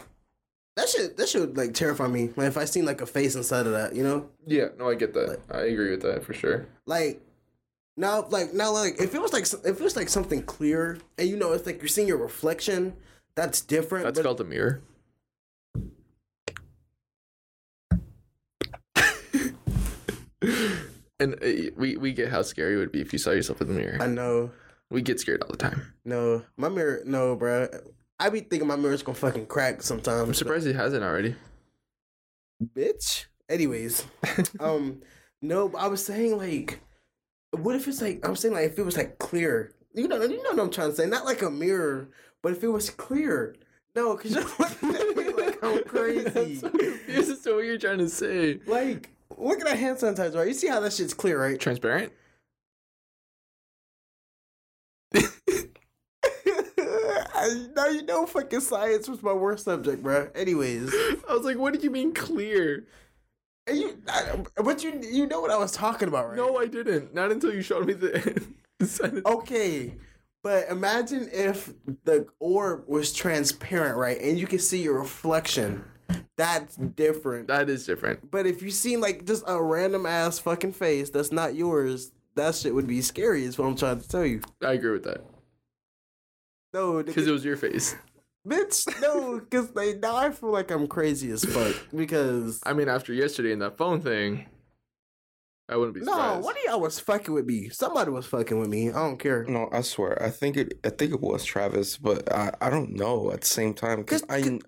that 0.76 0.90
should 0.90 1.18
that 1.18 1.30
should 1.30 1.58
like 1.58 1.74
terrify 1.74 2.08
me. 2.08 2.30
Like 2.36 2.48
if 2.48 2.58
I 2.58 2.66
seen 2.66 2.86
like 2.86 3.02
a 3.02 3.06
face 3.06 3.36
inside 3.36 3.66
of 3.66 3.74
that, 3.74 3.96
you 3.96 4.04
know? 4.04 4.30
Yeah, 4.46 4.70
no, 4.78 4.90
I 4.90 4.96
get 4.96 5.14
that. 5.14 5.40
I 5.50 5.62
agree 5.62 5.92
with 5.92 6.02
that 6.02 6.24
for 6.24 6.34
sure. 6.34 6.68
Like 6.86 7.22
now 7.98 8.26
like 8.30 8.54
now 8.54 8.72
like 8.72 9.00
if 9.00 9.14
it 9.16 9.22
was 9.22 9.34
like 9.34 9.44
if 9.44 9.80
it 9.80 9.84
was 9.84 9.96
like 9.96 10.10
something 10.10 10.44
clear 10.44 10.98
and 11.18 11.28
you 11.30 11.38
know 11.38 11.52
it's 11.54 11.66
like 11.66 11.80
you're 11.80 11.88
seeing 11.88 12.08
your 12.08 12.18
reflection, 12.18 12.94
that's 13.36 13.62
different. 13.62 14.06
That's 14.06 14.20
but- 14.20 14.26
called 14.26 14.42
a 14.42 14.46
mirror. 14.46 14.82
and 21.20 21.36
uh, 21.36 21.72
we 21.78 21.98
we 21.98 22.14
get 22.14 22.30
how 22.30 22.42
scary 22.42 22.74
it 22.74 22.78
would 22.78 22.92
be 22.92 23.02
if 23.02 23.14
you 23.14 23.20
saw 23.20 23.32
yourself 23.32 23.62
in 23.62 23.68
the 23.68 23.74
mirror. 23.74 23.98
I 24.02 24.08
know. 24.08 24.52
We 24.90 25.02
get 25.02 25.20
scared 25.22 25.42
all 25.44 25.50
the 25.50 25.58
time. 25.58 25.94
No. 26.04 26.44
My 26.58 26.68
mirror 26.70 27.02
no, 27.06 27.36
bro. 27.36 27.70
I 28.22 28.30
be 28.30 28.42
thinking 28.42 28.68
my 28.68 28.76
mirror's 28.76 29.04
gonna 29.04 29.18
fucking 29.18 29.48
crack 29.48 29.82
sometimes. 29.82 30.22
I'm 30.22 30.34
surprised 30.34 30.68
it 30.68 30.76
hasn't 30.76 31.04
already. 31.04 31.36
bitch. 32.76 33.26
Anyways, 33.50 34.06
um, 34.62 35.02
no, 35.42 35.68
but 35.68 35.80
I 35.82 35.88
was 35.88 36.06
saying 36.06 36.38
like, 36.38 36.80
what 37.52 37.76
if 37.76 37.88
it's 37.88 38.02
like 38.02 38.26
I'm 38.26 38.36
saying 38.36 38.54
like 38.54 38.66
if 38.72 38.80
it 38.80 38.86
was 38.86 38.96
like 38.96 39.18
clear, 39.20 39.74
you 39.94 40.08
know, 40.08 40.22
you 40.22 40.38
know 40.44 40.52
what 40.52 40.60
I'm 40.60 40.70
trying 40.70 40.92
to 40.92 40.96
say, 40.96 41.06
not 41.06 41.26
like 41.26 41.42
a 41.42 41.50
mirror, 41.50 42.10
but 42.42 42.54
if 42.54 42.64
it 42.64 42.70
was 42.70 42.90
clear, 42.92 43.56
no, 43.96 44.16
because 44.16 44.32
you're 44.36 44.44
looking 44.60 44.96
at 44.96 45.18
me 45.18 45.34
like 45.34 45.64
I'm 45.64 45.80
I'm 45.80 45.84
crazy. 45.86 46.56
so 46.56 46.70
confused 46.70 47.32
as 47.32 47.40
to 47.42 47.56
what 47.56 47.66
you're 47.66 47.78
trying 47.78 47.98
to 47.98 48.08
say. 48.10 48.60
like, 48.68 49.10
look 49.38 49.60
at 49.60 49.66
that 49.66 49.78
hand 49.80 49.98
sanitizer, 49.98 50.36
right? 50.36 50.48
You 50.48 50.54
see 50.54 50.68
how 50.68 50.80
that 50.80 50.94
shit's 50.94 51.14
clear, 51.14 51.42
right? 51.42 51.60
Transparent? 51.60 52.14
I, 57.42 57.68
now 57.76 57.88
you 57.88 58.04
know 58.04 58.26
fucking 58.26 58.60
science 58.62 59.10
was 59.10 59.24
my 59.24 59.34
worst 59.34 59.66
subject, 59.66 60.04
bro. 60.04 60.30
Anyways, 60.36 60.94
I 61.30 61.34
was 61.34 61.44
like, 61.44 61.58
what 61.58 61.74
did 61.74 61.84
you 61.84 61.90
mean 61.90 62.14
clear? 62.14 62.86
and 63.68 63.78
you, 63.78 64.02
I, 64.08 64.38
but 64.64 64.84
you, 64.84 65.00
you 65.02 65.28
know 65.28 65.42
what 65.42 65.52
I 65.52 65.58
was 65.58 65.72
talking 65.72 66.08
about, 66.08 66.30
right? 66.30 66.38
No, 66.38 66.58
I 66.58 66.68
didn't. 66.68 67.14
Not 67.14 67.32
until 67.32 67.54
you 67.54 67.62
showed 67.62 67.88
me 67.88 67.94
the. 67.94 68.44
the 68.80 69.22
Okay, 69.26 69.94
but 70.44 70.68
imagine 70.70 71.30
if 71.32 71.72
the 72.04 72.28
orb 72.40 72.86
was 72.88 73.14
transparent, 73.14 73.98
right? 73.98 74.20
And 74.20 74.40
you 74.40 74.48
can 74.48 74.60
see 74.60 74.82
your 74.82 75.00
reflection. 75.00 75.84
That's 76.38 76.76
different. 76.76 77.48
That 77.48 77.70
is 77.70 77.86
different. 77.86 78.32
But 78.32 78.48
if 78.48 78.62
you 78.62 78.72
seen 78.72 79.00
like 79.00 79.26
just 79.26 79.44
a 79.48 79.62
random 79.62 80.06
ass 80.06 80.40
fucking 80.40 80.74
face 80.74 81.10
that's 81.10 81.32
not 81.32 81.56
yours, 81.56 82.12
that 82.36 82.56
shit 82.56 82.74
would 82.74 82.88
be 82.88 83.02
scary, 83.02 83.44
is 83.44 83.58
what 83.58 83.68
I'm 83.68 83.76
trying 83.76 84.02
to 84.02 84.08
tell 84.08 84.26
you. 84.26 84.42
I 84.64 84.74
agree 84.74 84.92
with 84.92 85.04
that. 85.04 85.24
No, 86.74 87.04
Because 87.04 87.28
it 87.28 87.32
was 87.32 87.44
your 87.46 87.58
face. 87.58 87.96
bitch, 88.48 88.88
no, 89.02 89.40
because 89.50 89.74
like, 89.76 90.00
now 90.00 90.16
I 90.16 90.32
feel 90.32 90.52
like 90.52 90.72
I'm 90.72 90.88
crazy 90.88 91.30
as 91.32 91.44
fuck. 91.46 91.76
Because 91.96 92.62
I 92.66 92.74
mean, 92.74 92.88
after 92.90 93.14
yesterday 93.14 93.52
and 93.52 93.62
that 93.62 93.78
phone 93.78 94.02
thing, 94.02 94.48
I 95.70 95.78
wouldn't 95.78 95.96
be 95.96 96.02
no, 96.02 96.12
surprised. 96.14 96.44
one 96.44 96.56
of 96.58 96.64
y'all 96.66 96.82
was 96.82 97.00
fucking 97.00 97.34
with 97.34 97.46
me. 97.46 97.70
Somebody 97.70 98.12
was 98.12 98.26
fucking 98.26 98.60
with 98.60 98.70
me. 98.70 98.90
I 98.90 98.94
don't 98.94 99.18
care. 99.20 99.46
No, 99.48 99.70
I 99.72 99.82
swear. 99.82 100.22
I 100.22 100.30
think 100.30 100.58
it. 100.58 100.80
I 100.84 100.90
think 100.90 101.14
it 101.14 101.22
was 101.22 101.46
Travis, 101.46 101.98
but 101.98 102.30
I. 102.34 102.52
I 102.60 102.70
don't 102.70 102.92
know 102.92 103.32
at 103.32 103.42
the 103.42 103.48
same 103.48 103.74
time 103.74 104.00
because 104.00 104.22
'Cause- 104.22 104.30
I. 104.30 104.42
'cause- 104.42 104.60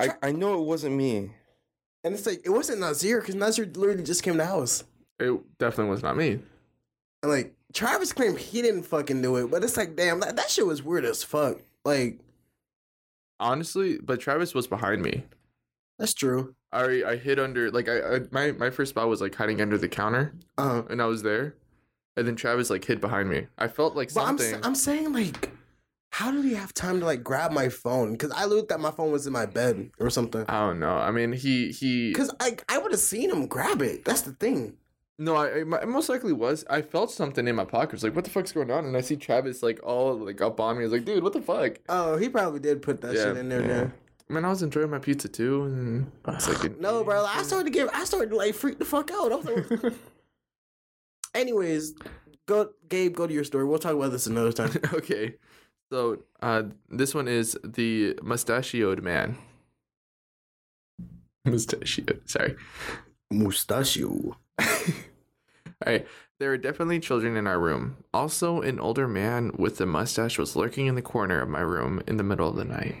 I, 0.00 0.10
I 0.24 0.32
know 0.32 0.60
it 0.60 0.66
wasn't 0.66 0.96
me. 0.96 1.30
And 2.02 2.14
it's 2.14 2.26
like 2.26 2.42
it 2.44 2.50
wasn't 2.50 2.80
Nazir 2.80 3.20
because 3.20 3.36
Nazir 3.36 3.64
literally 3.64 4.02
just 4.02 4.24
came 4.24 4.34
to 4.34 4.38
the 4.38 4.44
house. 4.46 4.82
It 5.20 5.32
definitely 5.58 5.92
was 5.92 6.02
not 6.02 6.16
me. 6.16 6.40
And 7.22 7.30
like 7.32 7.54
Travis 7.74 8.12
claimed 8.12 8.38
he 8.38 8.62
didn't 8.62 8.84
fucking 8.84 9.20
do 9.20 9.36
it, 9.36 9.50
but 9.50 9.62
it's 9.64 9.76
like, 9.76 9.96
damn, 9.96 10.20
that, 10.20 10.36
that 10.36 10.48
shit 10.48 10.64
was 10.66 10.82
weird 10.82 11.04
as 11.04 11.22
fuck. 11.24 11.58
Like, 11.84 12.20
Honestly, 13.40 13.98
but 14.02 14.20
Travis 14.20 14.54
was 14.54 14.66
behind 14.66 15.02
me. 15.02 15.24
that's 15.98 16.14
true. 16.14 16.54
I 16.72 17.02
I 17.06 17.16
hid 17.16 17.38
under 17.38 17.70
like 17.70 17.88
I, 17.88 18.16
I 18.16 18.20
my 18.30 18.52
my 18.52 18.70
first 18.70 18.90
spot 18.90 19.08
was 19.08 19.20
like 19.20 19.34
hiding 19.34 19.60
under 19.60 19.76
the 19.78 19.88
counter, 19.88 20.34
Uh, 20.56 20.82
and 20.88 21.02
I 21.02 21.06
was 21.06 21.22
there, 21.22 21.54
and 22.16 22.26
then 22.26 22.36
Travis 22.36 22.70
like 22.70 22.84
hid 22.84 23.00
behind 23.00 23.28
me. 23.28 23.46
I 23.58 23.68
felt 23.68 23.94
like 23.96 24.12
but 24.14 24.20
I'm 24.22 24.38
something. 24.38 24.54
s- 24.54 24.60
I'm 24.64 24.74
saying 24.74 25.12
like, 25.12 25.50
how 26.12 26.30
did 26.30 26.44
he 26.44 26.54
have 26.54 26.72
time 26.74 27.00
to 27.00 27.06
like 27.06 27.22
grab 27.24 27.50
my 27.52 27.68
phone? 27.68 28.12
Because 28.12 28.30
I 28.32 28.44
looked 28.46 28.68
that 28.70 28.80
my 28.80 28.90
phone 28.92 29.10
was 29.12 29.26
in 29.26 29.32
my 29.32 29.46
bed 29.46 29.90
or 30.00 30.10
something. 30.10 30.44
I 30.48 30.66
don't 30.66 30.78
know. 30.80 30.96
I 30.96 31.10
mean, 31.10 31.32
he 31.32 31.70
he. 31.70 32.10
Because 32.10 32.32
I 32.40 32.56
I 32.68 32.78
would 32.78 32.92
have 32.92 33.00
seen 33.00 33.30
him 33.30 33.46
grab 33.46 33.82
it. 33.82 34.04
That's 34.04 34.22
the 34.22 34.32
thing. 34.32 34.76
No, 35.18 35.36
I, 35.36 35.60
I 35.60 35.84
most 35.84 36.08
likely 36.08 36.32
was. 36.32 36.64
I 36.68 36.82
felt 36.82 37.10
something 37.10 37.46
in 37.46 37.54
my 37.54 37.64
pocket. 37.64 37.90
I 37.90 37.94
was 37.94 38.02
like, 38.02 38.16
"What 38.16 38.24
the 38.24 38.30
fuck's 38.30 38.50
going 38.52 38.70
on?" 38.70 38.84
And 38.84 38.96
I 38.96 39.00
see 39.00 39.14
Travis 39.16 39.62
like 39.62 39.78
all 39.84 40.16
like 40.18 40.40
up 40.40 40.58
on 40.58 40.76
me. 40.76 40.82
I 40.82 40.86
was 40.86 40.92
like, 40.92 41.04
"Dude, 41.04 41.22
what 41.22 41.32
the 41.32 41.40
fuck?" 41.40 41.78
Oh, 41.88 42.16
he 42.16 42.28
probably 42.28 42.58
did 42.60 42.82
put 42.82 43.00
that 43.02 43.14
Yeah, 43.14 43.22
shit 43.24 43.36
in 43.36 43.48
there. 43.48 43.60
yeah. 43.60 43.66
Then. 43.68 43.92
I 44.28 44.32
mean, 44.32 44.44
I 44.44 44.48
was 44.50 44.62
enjoying 44.62 44.90
my 44.90 44.98
pizza 44.98 45.28
too, 45.28 45.64
and 45.64 46.10
I 46.24 46.32
was 46.32 46.48
like, 46.64 46.78
No, 46.80 47.04
bro. 47.04 47.24
I 47.24 47.42
started 47.42 47.64
to 47.64 47.70
get. 47.70 47.94
I 47.94 48.04
started 48.04 48.30
to 48.30 48.36
like 48.36 48.54
freak 48.54 48.78
the 48.80 48.84
fuck 48.84 49.10
out. 49.12 49.30
I 49.30 49.36
was 49.36 49.44
like, 49.46 49.92
anyways, 51.34 51.94
go 52.46 52.70
Gabe. 52.88 53.14
Go 53.14 53.26
to 53.28 53.32
your 53.32 53.44
story. 53.44 53.64
We'll 53.66 53.78
talk 53.78 53.94
about 53.94 54.10
this 54.10 54.26
another 54.26 54.50
time. 54.52 54.72
okay, 54.94 55.36
so 55.92 56.18
uh, 56.42 56.64
this 56.88 57.14
one 57.14 57.28
is 57.28 57.56
the 57.62 58.18
mustachioed 58.22 59.00
man. 59.02 59.36
Mustachioed. 61.46 62.22
Sorry. 62.28 62.56
Mustachio. 63.30 64.36
All 64.60 64.66
right. 65.86 66.06
There 66.40 66.52
are 66.52 66.58
definitely 66.58 66.98
children 67.00 67.36
in 67.36 67.46
our 67.46 67.58
room. 67.58 67.98
Also, 68.12 68.60
an 68.60 68.80
older 68.80 69.06
man 69.06 69.52
with 69.56 69.80
a 69.80 69.86
mustache 69.86 70.36
was 70.38 70.56
lurking 70.56 70.86
in 70.86 70.94
the 70.94 71.02
corner 71.02 71.40
of 71.40 71.48
my 71.48 71.60
room 71.60 72.02
in 72.06 72.16
the 72.16 72.24
middle 72.24 72.48
of 72.48 72.56
the 72.56 72.64
night. 72.64 72.96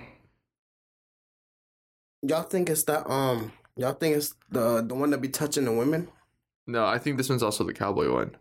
Y'all 2.22 2.42
think 2.42 2.70
it's 2.70 2.84
that 2.84 3.10
um 3.10 3.52
y'all 3.76 3.92
think 3.92 4.16
it's 4.16 4.34
the 4.50 4.82
the 4.82 4.94
one 4.94 5.10
that 5.10 5.20
be 5.20 5.28
touching 5.28 5.64
the 5.64 5.72
women? 5.72 6.08
No, 6.66 6.86
I 6.86 6.98
think 6.98 7.16
this 7.16 7.28
one's 7.28 7.42
also 7.42 7.64
the 7.64 7.74
cowboy 7.74 8.10
one. 8.12 8.36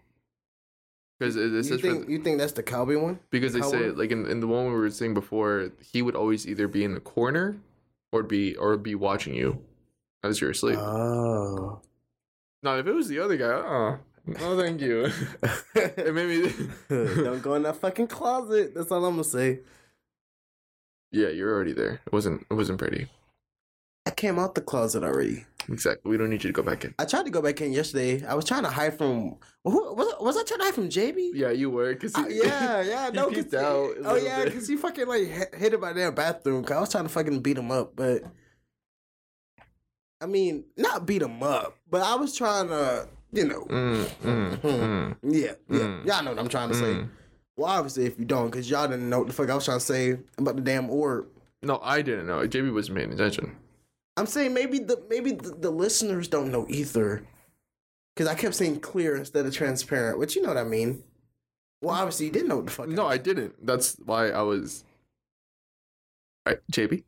Because 1.20 1.36
this 1.36 1.70
you 1.70 1.76
is 1.76 1.82
think 1.82 2.06
for, 2.06 2.12
you 2.12 2.20
think 2.20 2.38
that's 2.38 2.54
the 2.54 2.64
cowboy 2.64 2.98
one? 2.98 3.20
because 3.30 3.54
they 3.54 3.62
say 3.62 3.90
like 3.90 4.12
in, 4.12 4.26
in 4.28 4.40
the 4.40 4.48
one 4.48 4.66
we 4.66 4.72
were 4.72 4.90
saying 4.90 5.14
before, 5.14 5.72
he 5.92 6.02
would 6.02 6.16
always 6.16 6.48
either 6.48 6.68
be 6.68 6.84
in 6.84 6.94
the 6.94 7.00
corner 7.00 7.58
or 8.12 8.24
be 8.24 8.56
or 8.56 8.78
be 8.78 8.96
watching 8.96 9.34
you 9.34 9.60
as 10.24 10.40
you're 10.40 10.52
asleep. 10.52 10.78
Oh. 10.78 11.82
No, 12.64 12.78
if 12.80 12.88
it 12.88 12.94
was 12.94 13.08
the 13.08 13.20
other 13.20 13.38
guy, 13.38 13.46
uh, 13.46 13.98
no, 14.26 14.58
thank 14.58 14.82
you. 14.82 15.12
it 15.76 16.14
made 16.14 16.44
me. 16.44 16.68
Don't 16.90 17.42
go 17.42 17.56
in 17.56 17.64
that 17.64 17.76
fucking 17.78 18.08
closet. 18.08 18.74
That's 18.74 18.92
all 18.92 19.06
I'm 19.06 19.14
gonna 19.14 19.24
say. 19.24 19.60
yeah, 21.12 21.28
you're 21.30 21.54
already 21.54 21.74
there. 21.74 22.02
It 22.06 22.14
wasn't. 22.14 22.46
It 22.50 22.54
wasn't 22.54 22.80
pretty. 22.80 23.08
I 24.06 24.12
came 24.12 24.40
out 24.40 24.56
the 24.56 24.62
closet 24.62 25.04
already. 25.04 25.46
Exactly. 25.70 26.12
We 26.12 26.18
don't 26.18 26.30
need 26.30 26.44
you 26.44 26.50
to 26.50 26.54
go 26.54 26.62
back 26.62 26.84
in. 26.84 26.94
I 27.00 27.06
tried 27.06 27.24
to 27.24 27.30
go 27.32 27.42
back 27.42 27.62
in 27.62 27.72
yesterday. 27.72 28.26
I 28.26 28.34
was 28.34 28.44
trying 28.44 28.64
to 28.64 28.70
hide 28.70 28.98
from. 28.98 29.38
Who, 29.64 29.94
was, 29.94 30.14
was 30.20 30.36
I 30.38 30.44
trying 30.44 30.60
to 30.60 30.66
hide 30.66 30.74
from 30.74 30.90
JB? 30.90 31.30
Yeah, 31.34 31.52
you 31.52 31.70
were. 31.70 31.96
Cause 31.96 32.14
Uh, 32.16 32.26
yeah, 32.30 32.82
yeah, 32.82 33.06
he 33.12 33.16
no, 33.16 33.32
cause, 33.32 33.54
out 33.54 33.92
oh 34.04 34.16
yeah, 34.22 34.44
because 34.44 34.68
he 34.68 34.76
fucking 34.76 35.08
like 35.08 35.28
hit, 35.28 35.56
hit 35.56 35.74
in 35.74 35.80
my 35.80 35.94
damn 35.94 36.14
bathroom. 36.14 36.64
Cause 36.66 36.76
I 36.76 36.80
was 36.82 36.90
trying 36.90 37.06
to 37.06 37.10
fucking 37.10 37.40
beat 37.42 37.58
him 37.58 37.72
up, 37.72 37.96
but 37.96 38.24
I 40.24 40.26
mean, 40.26 40.64
not 40.78 41.06
beat 41.06 41.22
him 41.22 41.44
up, 41.44 41.76
but 41.90 42.02
I 42.02 42.16
was 42.16 42.34
trying 42.36 42.70
to, 42.70 43.08
you 43.34 43.46
know, 43.46 43.66
Mm, 43.66 44.06
mm, 44.24 44.58
mm, 44.62 45.16
yeah, 45.24 45.52
yeah, 45.70 45.80
Mm. 45.80 46.06
y'all 46.06 46.24
know 46.24 46.32
what 46.32 46.40
I'm 46.40 46.48
trying 46.48 46.70
to 46.70 46.76
say. 46.76 46.94
mm. 46.94 47.10
Well, 47.58 47.70
obviously, 47.70 48.06
if 48.06 48.18
you 48.18 48.24
don't, 48.26 48.50
because 48.50 48.70
y'all 48.70 48.88
didn't 48.88 49.10
know 49.10 49.20
what 49.20 49.28
the 49.28 49.34
fuck 49.34 49.50
I 49.50 49.56
was 49.56 49.66
trying 49.66 49.80
to 49.80 49.86
say 49.86 50.18
about 50.38 50.56
the 50.56 50.62
damn 50.62 50.90
orb. 50.90 51.28
No, 51.62 51.80
I 51.84 52.02
didn't 52.02 52.28
know. 52.28 52.40
JB 52.48 52.74
wasn't 52.74 52.98
paying 52.98 53.12
attention. 53.12 53.56
I'm 54.16 54.26
saying 54.28 54.54
maybe 54.54 54.80
the 54.80 55.04
maybe 55.10 55.32
the, 55.34 55.50
the 55.52 55.70
listeners 55.72 56.28
don't 56.28 56.52
know 56.52 56.66
either, 56.70 57.26
because 58.16 58.28
I 58.28 58.36
kept 58.36 58.56
saying 58.56 58.80
clear 58.80 59.16
instead 59.18 59.46
of 59.46 59.54
transparent, 59.54 60.20
which 60.20 60.36
you 60.36 60.42
know 60.42 60.50
what 60.50 60.58
I 60.58 60.64
mean. 60.64 61.04
Well, 61.82 61.96
obviously, 61.96 62.28
you 62.28 62.32
didn't 62.32 62.48
know 62.48 62.56
what 62.58 62.66
the 62.68 62.72
fuck. 62.72 62.88
No, 62.88 63.08
I 63.08 63.18
didn't. 63.18 63.66
That's 63.66 63.98
why 64.06 64.30
I 64.30 64.42
was. 64.42 64.84
All 66.46 66.54
right, 66.54 66.60
JB, 66.72 67.04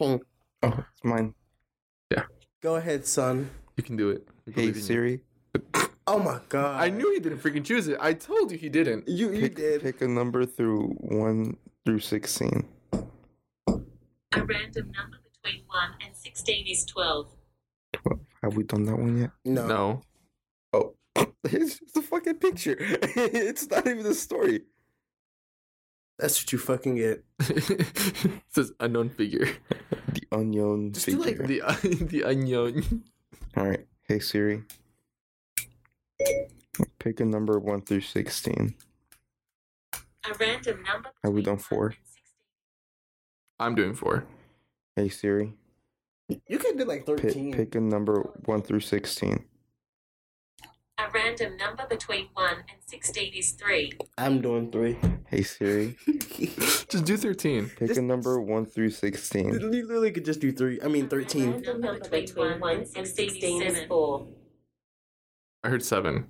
Oh, 0.00 0.20
it's 0.62 1.04
mine. 1.04 1.34
Go 2.62 2.76
ahead, 2.76 3.06
son. 3.06 3.50
you 3.76 3.82
can 3.84 3.96
do 3.96 4.10
it. 4.10 4.26
I 4.28 4.50
Hey 4.50 4.52
believe 4.52 4.68
in 4.70 4.80
you. 4.80 4.82
Siri, 4.82 5.20
Oh 6.08 6.18
my 6.20 6.40
god. 6.48 6.80
I 6.80 6.88
knew 6.88 7.12
he 7.12 7.18
didn't 7.20 7.38
freaking 7.38 7.64
choose 7.64 7.88
it. 7.88 7.98
I 8.00 8.12
told 8.12 8.50
you 8.52 8.58
he 8.58 8.68
didn't. 8.68 9.08
you. 9.08 9.32
You 9.32 9.42
pick, 9.42 9.56
did. 9.56 9.82
pick 9.82 10.00
a 10.02 10.08
number 10.08 10.46
through 10.46 10.88
one 11.00 11.56
through 11.84 12.00
sixteen. 12.00 12.64
A 14.32 14.44
random 14.44 14.92
number 14.92 15.18
between 15.42 15.62
1 15.66 15.90
and 16.04 16.14
16 16.14 16.66
is 16.66 16.84
12. 16.84 17.28
Have 18.42 18.54
we 18.56 18.64
done 18.64 18.84
that 18.84 18.96
one 18.98 19.16
yet? 19.18 19.30
No. 19.46 19.66
No. 19.66 20.02
Oh, 20.74 20.94
it's 21.44 21.78
just 21.78 21.96
a 21.96 22.02
fucking 22.02 22.34
picture. 22.34 22.76
it's 22.78 23.70
not 23.70 23.86
even 23.86 24.04
a 24.04 24.12
story. 24.14 24.62
That's 26.18 26.42
what 26.42 26.52
you 26.52 26.58
fucking 26.58 26.96
get. 26.96 27.24
it 27.40 28.42
says 28.50 28.72
unknown 28.78 29.08
figure. 29.08 29.48
The 30.30 30.38
unknown 30.38 30.92
Just 30.92 31.06
do 31.06 31.18
like. 31.18 31.38
The 31.38 31.60
the 32.10 32.22
unknown. 32.22 33.04
All 33.56 33.66
right. 33.66 33.86
Hey 34.08 34.18
Siri. 34.18 34.62
Pick 36.98 37.20
a 37.20 37.24
number 37.24 37.58
one 37.58 37.82
through 37.82 38.00
sixteen. 38.02 38.74
A 39.94 40.34
random 40.40 40.82
number 40.82 41.10
Have 41.22 41.32
we 41.32 41.40
between 41.42 41.54
done 41.56 41.62
four? 41.62 41.78
1 41.78 41.86
and 41.88 41.96
16 42.06 42.22
I'm 43.60 43.74
doing 43.74 43.94
four. 43.94 44.24
Hey 44.96 45.08
Siri, 45.08 45.52
You 46.48 46.58
can 46.58 46.76
do 46.76 46.84
like 46.84 47.06
pick, 47.06 47.20
thirteen. 47.20 47.52
pick 47.52 47.74
a 47.74 47.80
number 47.80 48.22
one 48.44 48.62
through 48.62 48.80
sixteen. 48.80 49.44
A 50.98 51.10
random 51.12 51.56
number 51.58 51.86
between 51.86 52.28
1 52.32 52.54
and 52.56 52.78
16 52.86 53.34
is 53.34 53.50
3. 53.52 53.92
I'm 54.16 54.40
doing 54.40 54.72
three. 54.72 54.96
Hey 55.36 55.42
Siri, 55.42 55.96
Just 56.88 57.04
do 57.04 57.14
13. 57.18 57.68
pick 57.68 57.88
This- 57.88 57.98
a 57.98 58.02
number 58.02 58.40
one 58.40 58.64
through 58.64 58.88
sixteen. 58.88 59.48
You 59.48 59.52
sixteen. 59.52 59.70
literally 59.70 60.10
could 60.10 60.24
just 60.24 60.40
do 60.40 60.50
three. 60.50 60.80
I 60.82 60.88
mean 60.88 61.08
thirteen. 61.10 61.50
random 61.52 61.80
number 61.82 62.08
between 62.08 62.58
1 62.58 62.86
and 62.96 63.06
16 63.06 63.62
is 63.62 63.82
4. 63.86 64.26
I 65.62 65.68
heard 65.68 65.84
seven. 65.84 66.28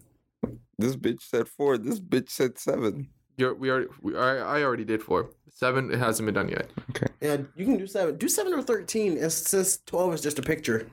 This 0.76 0.96
bitch 0.96 1.22
said 1.22 1.46
four. 1.46 1.78
This 1.78 2.00
bitch 2.00 2.30
said 2.30 2.58
seven. 2.58 3.10
You're, 3.36 3.54
we 3.54 3.70
already, 3.70 3.86
we, 4.02 4.16
I, 4.16 4.38
I 4.58 4.62
already 4.64 4.84
did 4.84 5.04
four. 5.04 5.30
Seven, 5.50 5.92
it 5.92 6.00
hasn't 6.00 6.26
been 6.26 6.34
done 6.34 6.48
yet. 6.48 6.68
Okay. 6.90 7.06
Yeah, 7.20 7.36
you 7.54 7.64
can 7.64 7.76
do 7.76 7.86
seven. 7.86 8.16
Do 8.16 8.28
seven 8.28 8.54
or 8.54 8.62
thirteen. 8.62 9.18
And 9.18 9.32
since 9.32 9.78
twelve 9.86 10.14
is 10.14 10.20
just 10.20 10.40
a 10.40 10.42
picture. 10.42 10.88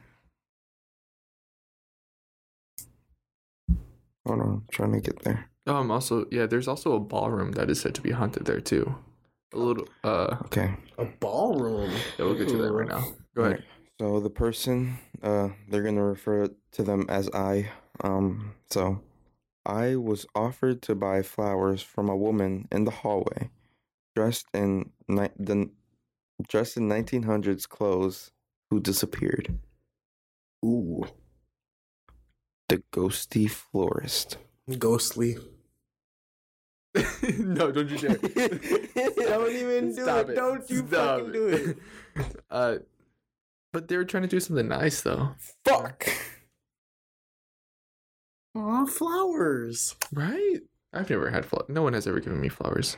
Hold 4.28 4.40
on, 4.40 4.42
I'm 4.42 4.64
trying 4.72 4.92
to 4.92 5.02
get 5.02 5.24
there. 5.24 5.50
Um, 5.66 5.92
also, 5.92 6.26
yeah, 6.32 6.46
there's 6.46 6.68
also 6.68 6.94
a 6.94 7.00
ballroom 7.00 7.54
that 7.54 7.70
is 7.70 7.80
said 7.82 7.96
to 7.96 8.02
be 8.02 8.12
haunted 8.12 8.46
there 8.46 8.60
too. 8.62 8.96
A 9.54 9.58
little, 9.58 9.88
uh, 10.04 10.38
Okay. 10.46 10.76
A 10.98 11.06
ballroom. 11.06 11.92
yeah, 11.92 12.26
we'll 12.26 12.36
get 12.36 12.50
to 12.50 12.58
that 12.58 12.72
right 12.72 12.88
now. 12.90 13.04
Go 13.36 13.44
ahead. 13.44 13.64
Alright, 13.64 13.64
So 14.02 14.20
the 14.20 14.30
person, 14.30 14.98
uh, 15.22 15.50
they're 15.70 15.84
gonna 15.84 16.04
refer 16.04 16.50
to 16.72 16.84
them 16.84 17.06
as 17.08 17.30
I. 17.34 17.70
Um, 18.04 18.56
so 18.70 19.02
I 19.66 19.96
was 19.96 20.26
offered 20.36 20.82
to 20.84 20.96
buy 20.96 21.22
flowers 21.22 21.82
from 21.82 22.10
a 22.10 22.18
woman 22.18 22.68
in 22.72 22.84
the 22.84 22.92
hallway, 22.92 23.50
dressed 24.16 24.48
in 24.54 24.92
ni- 25.08 25.30
the 25.40 25.70
dressed 26.50 26.76
in 26.76 26.90
1900s 26.90 27.68
clothes, 27.70 28.32
who 28.70 28.80
disappeared. 28.82 29.60
Ooh, 30.66 31.06
The 32.70 32.84
ghosty 32.92 33.50
florist. 33.50 34.38
ghostly. 34.80 35.38
no, 37.40 37.72
don't 37.72 37.90
you 37.90 37.98
dare. 37.98 38.16
Don't 39.16 39.52
even 39.52 39.96
do 39.96 40.04
Stop 40.04 40.30
it. 40.30 40.36
Don't 40.36 40.70
you 40.70 40.86
Stop 40.88 41.20
fucking 41.20 41.32
do 41.32 41.48
it. 41.48 41.78
uh, 42.52 42.76
but 43.72 43.88
they 43.88 43.98
were 43.98 44.06
trying 44.06 44.24
to 44.24 44.30
do 44.30 44.40
something 44.40 44.68
nice 44.68 45.02
though, 45.02 45.30
Fuck. 45.66 46.08
Aw, 48.56 48.86
flowers. 48.86 49.96
right? 50.14 50.60
I've 50.94 51.10
never 51.10 51.32
had 51.32 51.46
flowers. 51.46 51.70
No 51.70 51.82
one 51.82 51.94
has 51.94 52.06
ever 52.06 52.20
given 52.20 52.40
me 52.40 52.50
flowers. 52.50 52.98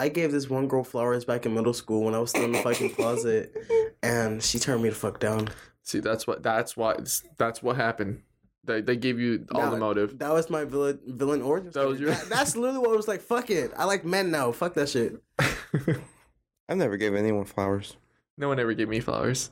I 0.00 0.08
gave 0.08 0.32
this 0.32 0.48
one 0.48 0.66
girl 0.66 0.82
flowers 0.82 1.24
back 1.26 1.44
in 1.44 1.54
middle 1.54 1.74
school 1.74 2.04
when 2.04 2.14
I 2.14 2.18
was 2.18 2.30
still 2.30 2.44
in 2.44 2.52
the 2.52 2.58
fucking 2.62 2.94
closet, 2.94 3.54
and 4.02 4.42
she 4.42 4.58
turned 4.58 4.82
me 4.82 4.88
the 4.88 4.94
fuck 4.94 5.20
down. 5.20 5.50
See, 5.82 6.00
that's 6.00 6.26
what 6.26 6.42
that's 6.42 6.76
why 6.76 6.96
that's 7.36 7.62
what 7.62 7.76
happened. 7.76 8.22
They 8.66 8.80
they 8.80 8.96
gave 8.96 9.18
you 9.20 9.46
all 9.52 9.70
the 9.70 9.76
motive. 9.76 10.18
That 10.18 10.32
was 10.32 10.48
my 10.50 10.64
villain 10.64 10.98
villain 11.06 11.42
origin. 11.42 11.70
That 11.72 11.86
was 11.86 12.00
your- 12.00 12.10
That- 12.10 12.28
that's 12.28 12.56
literally 12.56 12.78
what 12.78 12.90
I 12.90 12.96
was 12.96 13.08
like. 13.08 13.20
Fuck 13.20 13.50
it. 13.50 13.72
I 13.76 13.84
like 13.84 14.04
men 14.04 14.30
now. 14.30 14.52
Fuck 14.52 14.74
that 14.74 14.88
shit. 14.88 15.22
I 15.38 16.74
never 16.74 16.96
gave 16.96 17.14
anyone 17.14 17.44
flowers. 17.44 17.96
no 18.38 18.48
one 18.48 18.58
ever 18.58 18.72
gave 18.74 18.88
me 18.88 19.00
flowers. 19.00 19.50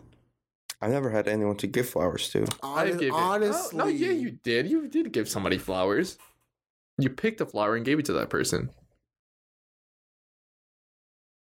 I 0.80 0.88
never 0.88 1.10
had 1.10 1.28
anyone 1.28 1.56
to 1.58 1.66
give 1.66 1.88
flowers 1.88 2.28
to. 2.30 2.44
I 2.62 2.82
Honest, 2.82 2.98
gave 2.98 3.08
it. 3.10 3.14
honestly, 3.14 3.80
Oh, 3.80 3.84
no, 3.84 3.86
yeah, 3.90 4.10
you 4.10 4.30
did. 4.32 4.66
You 4.66 4.88
did 4.88 5.12
give 5.12 5.28
somebody 5.28 5.56
flowers. 5.58 6.18
You 6.98 7.08
picked 7.10 7.40
a 7.40 7.46
flower 7.46 7.76
and 7.76 7.84
gave 7.84 7.98
it 8.00 8.06
to 8.06 8.12
that 8.14 8.30
person. 8.30 8.70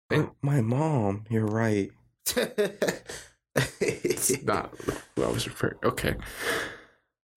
And- 0.09 0.29
My 0.41 0.61
mom. 0.61 1.25
You're 1.29 1.45
right. 1.47 1.91
It's 3.81 4.43
not 4.43 4.75
who 5.15 5.23
I 5.23 5.27
was 5.27 5.47
referring. 5.47 5.77
Okay. 5.83 6.15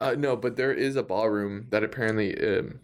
Uh, 0.01 0.15
no, 0.17 0.37
but 0.37 0.57
there 0.57 0.73
is 0.73 0.97
a 0.97 1.03
ballroom 1.03 1.67
that 1.71 1.83
apparently 1.83 2.33
um, 2.59 2.81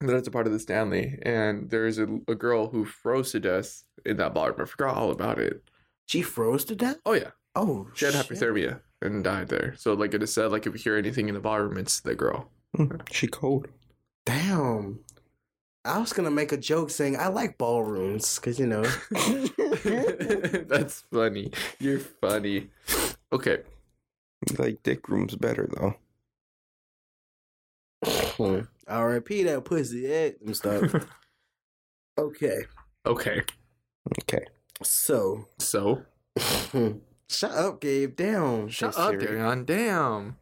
that 0.00 0.16
is 0.16 0.26
a 0.26 0.30
part 0.30 0.46
of 0.46 0.52
the 0.52 0.58
Stanley, 0.58 1.18
and 1.22 1.68
there 1.70 1.86
is 1.86 1.98
a, 1.98 2.04
a 2.28 2.34
girl 2.34 2.68
who 2.68 2.84
froze 2.84 3.32
to 3.32 3.40
death 3.40 3.84
in 4.04 4.16
that 4.16 4.32
ballroom. 4.34 4.60
I 4.60 4.64
forgot 4.64 4.96
all 4.96 5.10
about 5.10 5.38
it. 5.38 5.62
she 6.06 6.22
froze 6.22 6.64
to 6.66 6.74
death. 6.76 6.96
Oh 7.04 7.12
yeah, 7.12 7.30
Oh, 7.54 7.88
she 7.94 8.06
had 8.06 8.14
shit. 8.14 8.26
hypothermia 8.28 8.80
and 9.02 9.22
died 9.22 9.48
there. 9.48 9.74
So 9.76 9.92
like 9.94 10.14
it 10.14 10.22
is 10.22 10.32
said, 10.32 10.50
like 10.50 10.66
if 10.66 10.72
you 10.72 10.78
hear 10.80 10.96
anything 10.96 11.28
in 11.28 11.34
the 11.34 11.40
ballroom, 11.40 11.76
it's 11.76 12.00
the 12.00 12.14
girl. 12.14 12.50
Hmm, 12.74 12.96
She 13.10 13.26
cold. 13.26 13.68
Damn. 14.24 15.00
I 15.84 15.98
was 15.98 16.12
gonna 16.12 16.30
make 16.30 16.50
a 16.52 16.56
joke 16.56 16.90
saying 16.90 17.16
I 17.18 17.28
like 17.28 17.58
ballrooms 17.58 18.36
because 18.36 18.58
you 18.58 18.66
know. 18.66 18.82
That's 20.68 21.02
funny. 21.12 21.52
You're 21.78 22.00
funny. 22.00 22.68
Okay. 23.32 23.58
Like 24.58 24.82
dick 24.82 25.08
rooms 25.08 25.34
better 25.36 25.68
though. 25.78 25.94
R.I.P. 28.88 29.42
that 29.44 29.64
pussy. 29.64 30.06
Eh, 30.12 30.24
let 30.40 30.46
me 30.46 30.54
stop. 30.54 30.82
Okay, 32.18 32.62
Okay. 33.04 33.42
Okay. 34.22 34.44
so 34.82 35.46
So 35.58 36.02
shut 37.28 37.50
up, 37.50 37.78
Gabe. 37.82 38.16
Down. 38.16 38.68
shut 38.70 38.94
Hey, 38.94 39.00
up, 39.02 39.10
Siri. 39.10 39.26
Darion. 39.26 39.66
Damn. 39.66 40.36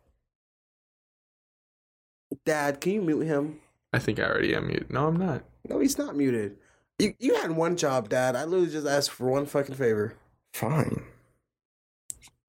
Dad, 2.46 2.80
can 2.80 2.92
you 2.92 3.02
mute 3.02 3.22
him? 3.26 3.58
I 3.92 3.98
think 3.98 4.20
I 4.20 4.24
already 4.24 4.54
am 4.54 4.68
muted. 4.68 4.92
No, 4.92 5.08
I'm 5.08 5.16
not. 5.16 5.42
No, 5.68 5.80
he's 5.80 5.98
not 5.98 6.14
muted. 6.16 6.58
You 7.00 7.14
you 7.18 7.34
had 7.34 7.50
one 7.50 7.76
job, 7.76 8.08
Dad. 8.08 8.36
I 8.36 8.44
literally 8.44 8.70
just 8.70 8.86
asked 8.86 9.10
for 9.10 9.28
one 9.28 9.46
fucking 9.46 9.74
favor. 9.74 10.14
Fine. 10.52 11.02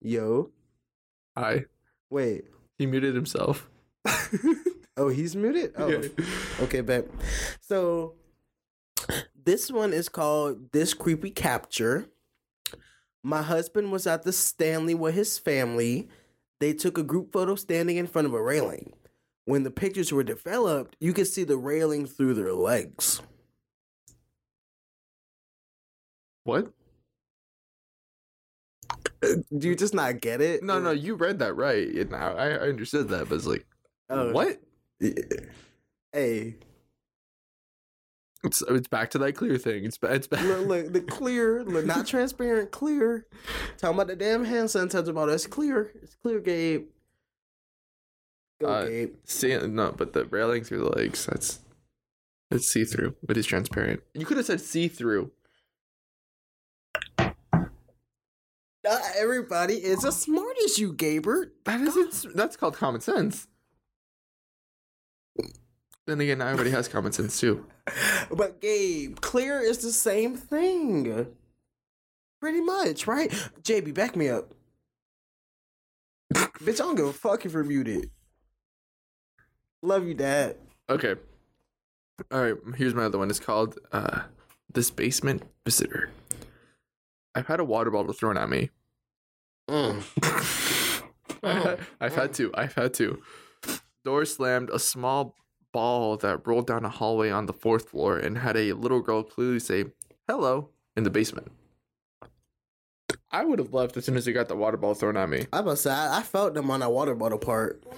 Yo, 0.01 0.51
Hi. 1.35 1.65
wait. 2.11 2.43
He 2.77 2.85
muted 2.85 3.15
himself. 3.15 3.67
Oh, 4.97 5.09
he's 5.09 5.35
muted. 5.35 5.73
Oh, 5.77 5.89
Yeah. 5.89 6.07
okay, 6.61 6.81
bet. 6.81 7.07
So 7.61 8.15
this 9.35 9.69
one 9.71 9.93
is 9.93 10.09
called 10.09 10.71
"This 10.71 10.93
Creepy 10.93 11.31
Capture." 11.31 12.07
My 13.23 13.41
husband 13.41 13.91
was 13.91 14.05
at 14.07 14.23
the 14.23 14.31
Stanley 14.31 14.93
with 14.93 15.15
his 15.15 15.37
family. 15.39 16.07
They 16.59 16.73
took 16.73 16.97
a 16.97 17.03
group 17.03 17.33
photo 17.33 17.55
standing 17.55 17.97
in 17.97 18.07
front 18.07 18.27
of 18.27 18.33
a 18.33 18.41
railing. 18.41 18.93
When 19.45 19.63
the 19.63 19.71
pictures 19.71 20.11
were 20.11 20.23
developed, 20.23 20.95
you 20.99 21.11
could 21.13 21.27
see 21.27 21.43
the 21.43 21.57
railing 21.57 22.05
through 22.07 22.35
their 22.35 22.53
legs. 22.53 23.21
What? 26.43 26.71
Do 29.21 29.67
you 29.67 29.75
just 29.75 29.93
not 29.93 30.21
get 30.21 30.41
it? 30.41 30.63
No, 30.63 30.79
no, 30.79 30.91
you 30.91 31.15
read 31.15 31.39
that 31.39 31.55
right. 31.55 31.87
I, 32.13 32.15
I 32.17 32.49
understood 32.59 33.09
that, 33.09 33.27
but 33.29 33.35
it's 33.35 33.45
like, 33.47 33.65
Oh. 34.09 34.31
what? 34.31 34.61
Hey, 34.99 36.55
It's 38.43 38.61
it's 38.61 38.87
back 38.87 39.09
to 39.11 39.17
that 39.19 39.33
clear 39.33 39.57
thing. 39.57 39.85
It's 39.85 39.97
it's 40.01 40.27
back. 40.27 40.43
look, 40.43 40.67
look, 40.67 40.93
the 40.93 41.01
clear, 41.01 41.63
look, 41.63 41.85
not 41.85 42.07
transparent, 42.13 42.71
clear. 42.71 43.25
Talking 43.77 43.95
about 43.95 44.07
the 44.07 44.15
damn 44.15 44.45
hand 44.45 44.69
sanitizer 44.69 45.09
about 45.09 45.29
us. 45.29 45.45
Clear. 45.47 45.91
It's 46.01 46.15
clear, 46.15 46.39
Gabe. 46.39 46.85
Go, 48.61 48.67
Uh, 48.67 48.85
Gabe. 48.85 49.13
See, 49.25 49.57
no, 49.57 49.91
but 49.91 50.13
the 50.13 50.25
railing 50.25 50.63
through 50.63 50.79
the 50.79 50.89
legs. 50.89 51.25
That's 51.25 51.59
it's 52.51 52.67
see 52.67 52.85
through, 52.85 53.15
but 53.23 53.35
it's 53.37 53.47
transparent. 53.47 54.01
You 54.13 54.25
could 54.25 54.37
have 54.37 54.45
said 54.45 54.61
see 54.61 54.87
through. 54.87 55.31
Not 58.83 59.01
everybody 59.17 59.73
is 59.83 60.05
as 60.05 60.21
smart 60.21 60.55
as 60.63 60.77
you, 60.77 60.93
Gabert. 60.93 61.49
That 61.65 61.81
isn't. 61.81 62.35
That's 62.35 62.55
called 62.55 62.75
common 62.75 63.01
sense. 63.01 63.47
Then 66.08 66.22
again, 66.22 66.41
everybody 66.41 66.70
has 66.72 66.88
common 66.88 67.12
sense 67.12 67.39
too. 67.39 67.66
But 68.32 68.60
Gabe, 68.60 69.20
clear 69.22 69.60
is 69.60 69.78
the 69.78 69.91
same 69.91 70.36
thing. 70.36 71.28
Pretty 72.41 72.62
much, 72.62 73.06
right? 73.06 73.30
JB, 73.62 73.93
back 73.93 74.16
me 74.16 74.30
up. 74.30 74.51
Bitch, 76.34 76.82
I 76.82 76.86
don't 76.86 76.95
give 76.95 77.06
a 77.06 77.14
fuck 77.14 77.45
if 77.45 77.53
you're 77.53 77.64
muted. 77.64 78.10
Love 79.84 80.08
you, 80.08 80.16
Dad. 80.16 80.58
Okay. 80.89 81.16
All 82.32 82.41
right. 82.41 82.56
Here's 82.76 82.95
my 82.95 83.03
other 83.03 83.20
one. 83.20 83.30
It's 83.30 83.39
called 83.39 83.78
uh, 83.91 84.22
"This 84.74 84.89
Basement 84.89 85.43
Visitor." 85.66 86.10
I've 87.36 87.47
had 87.47 87.60
a 87.60 87.66
water 87.66 87.91
bottle 87.91 88.14
thrown 88.14 88.38
at 88.38 88.49
me. 88.49 88.72
I've 91.43 92.16
had 92.16 92.34
to. 92.36 92.51
I've 92.56 92.74
had 92.74 92.93
to. 92.95 93.22
Door 94.03 94.26
slammed. 94.26 94.70
A 94.72 94.80
small 94.80 95.36
ball 95.76 96.15
that 96.15 96.47
rolled 96.47 96.67
down 96.67 96.86
a 96.86 96.89
hallway 96.89 97.30
on 97.30 97.47
the 97.47 97.53
fourth 97.53 97.89
floor 97.89 98.17
and 98.17 98.38
had 98.38 98.55
a 98.55 98.71
little 98.71 99.01
girl 99.01 99.23
clearly 99.23 99.59
say 99.59 99.84
"hello" 100.26 100.69
in 100.95 101.03
the 101.03 101.09
basement. 101.09 101.51
I 103.30 103.43
would 103.43 103.59
have 103.59 103.73
left 103.73 103.97
as 103.97 104.05
soon 104.05 104.15
as 104.15 104.26
he 104.26 104.32
got 104.32 104.47
the 104.47 104.55
water 104.55 104.78
ball 104.78 104.93
thrown 104.93 105.17
at 105.17 105.28
me. 105.28 105.47
I 105.51 105.61
must 105.61 105.84
say, 105.84 105.91
I, 105.91 106.19
I 106.19 106.21
felt 106.23 106.53
them 106.53 106.71
on 106.71 106.80
that 106.80 106.93
water 106.93 107.13
bottle 107.13 107.39
part. 107.39 107.84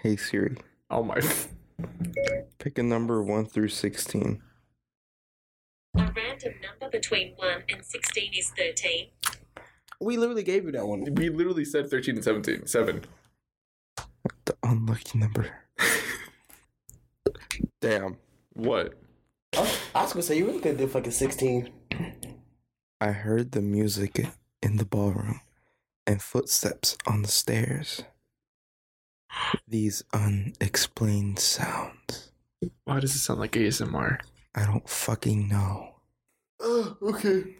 Hey 0.00 0.14
Siri. 0.14 0.56
Oh 0.90 1.02
my! 1.02 1.20
Pick 2.60 2.78
a 2.78 2.84
number 2.84 3.20
one 3.24 3.46
through 3.46 3.68
sixteen. 3.68 4.40
A 5.96 6.02
random 6.02 6.14
random 6.14 6.54
number 6.62 6.90
between 6.90 7.34
1 7.36 7.62
and 7.68 7.84
16 7.84 8.30
is 8.38 8.50
13. 8.56 9.08
We 10.00 10.16
literally 10.16 10.42
gave 10.42 10.64
you 10.64 10.72
that 10.72 10.86
one. 10.86 11.04
We 11.14 11.30
literally 11.30 11.64
said 11.64 11.90
13 11.90 12.16
and 12.16 12.24
17. 12.24 12.66
7. 12.66 13.02
The 14.44 14.56
unlucky 14.62 15.18
number. 15.18 15.48
Damn. 17.80 18.16
What? 18.54 18.94
I 19.56 19.60
was, 19.60 19.80
I 19.94 20.02
was 20.02 20.12
gonna 20.12 20.22
say 20.22 20.38
you 20.38 20.46
really 20.46 20.60
could 20.60 20.78
do 20.78 20.86
fucking 20.86 21.12
sixteen. 21.12 21.72
I 23.00 23.12
heard 23.12 23.52
the 23.52 23.60
music 23.60 24.26
in 24.62 24.76
the 24.76 24.84
ballroom 24.84 25.40
and 26.06 26.22
footsteps 26.22 26.96
on 27.06 27.22
the 27.22 27.28
stairs. 27.28 28.02
These 29.68 30.02
unexplained 30.12 31.38
sounds. 31.38 32.30
Why 32.84 33.00
does 33.00 33.14
it 33.14 33.18
sound 33.18 33.40
like 33.40 33.52
ASMR? 33.52 34.18
I 34.54 34.64
don't 34.64 34.88
fucking 34.88 35.48
know. 35.48 35.96
Oh, 36.60 36.96
okay. 37.02 37.56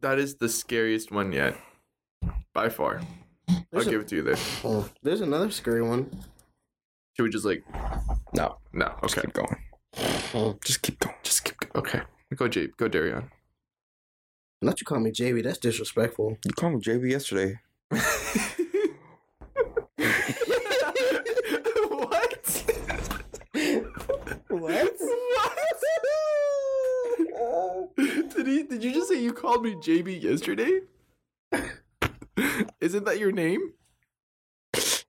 That 0.00 0.18
is 0.18 0.36
the 0.36 0.48
scariest 0.48 1.10
one 1.10 1.32
yet. 1.32 1.56
By 2.54 2.68
far. 2.68 3.00
I'll 3.48 3.80
a- 3.80 3.84
give 3.84 4.00
it 4.00 4.08
to 4.08 4.16
you 4.16 4.22
there. 4.22 4.36
Oh, 4.64 4.88
there's 5.02 5.20
another 5.20 5.50
scary 5.50 5.82
one. 5.82 6.10
Should 7.16 7.24
we 7.24 7.30
just 7.30 7.44
like. 7.44 7.64
No. 8.34 8.58
No. 8.72 8.86
Okay, 8.86 9.00
Just 9.02 9.18
Okay. 9.18 9.26
keep 9.26 9.34
going. 9.34 9.56
Oh, 10.34 10.58
Just 10.64 10.82
keep 10.82 10.98
going. 11.00 11.14
Just 11.22 11.44
keep. 11.44 11.56
Okay. 11.74 12.00
Go, 12.36 12.48
J. 12.48 12.68
Go, 12.76 12.88
Darion. 12.88 13.30
not 14.62 14.80
you 14.80 14.84
call 14.84 15.00
me 15.00 15.10
JB. 15.10 15.42
That's 15.44 15.58
disrespectful. 15.58 16.38
You 16.44 16.52
called 16.52 16.74
me 16.74 16.80
JB 16.80 17.10
yesterday. 17.10 17.58
what? 21.88 22.64
what? 24.48 24.48
What? 24.48 24.92
did 28.36 28.46
he? 28.46 28.62
Did 28.64 28.84
you 28.84 28.92
just 28.92 29.08
say 29.08 29.20
you 29.22 29.32
called 29.32 29.62
me 29.64 29.74
JB 29.74 30.22
yesterday? 30.22 30.80
Isn't 32.80 33.04
that 33.04 33.18
your 33.18 33.32
name? 33.32 33.72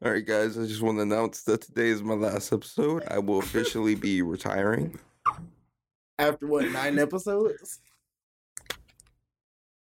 All 0.03 0.11
right, 0.11 0.25
guys. 0.25 0.57
I 0.57 0.65
just 0.65 0.81
want 0.81 0.97
to 0.97 1.01
announce 1.01 1.43
that 1.43 1.61
today 1.61 1.87
is 1.89 2.01
my 2.01 2.13
last 2.13 2.53
episode. 2.53 3.03
I 3.09 3.19
will 3.19 3.39
officially 3.39 3.95
be 3.95 4.21
retiring. 4.21 4.97
After 6.17 6.47
what 6.47 6.69
nine 6.71 6.97
episodes? 6.99 7.79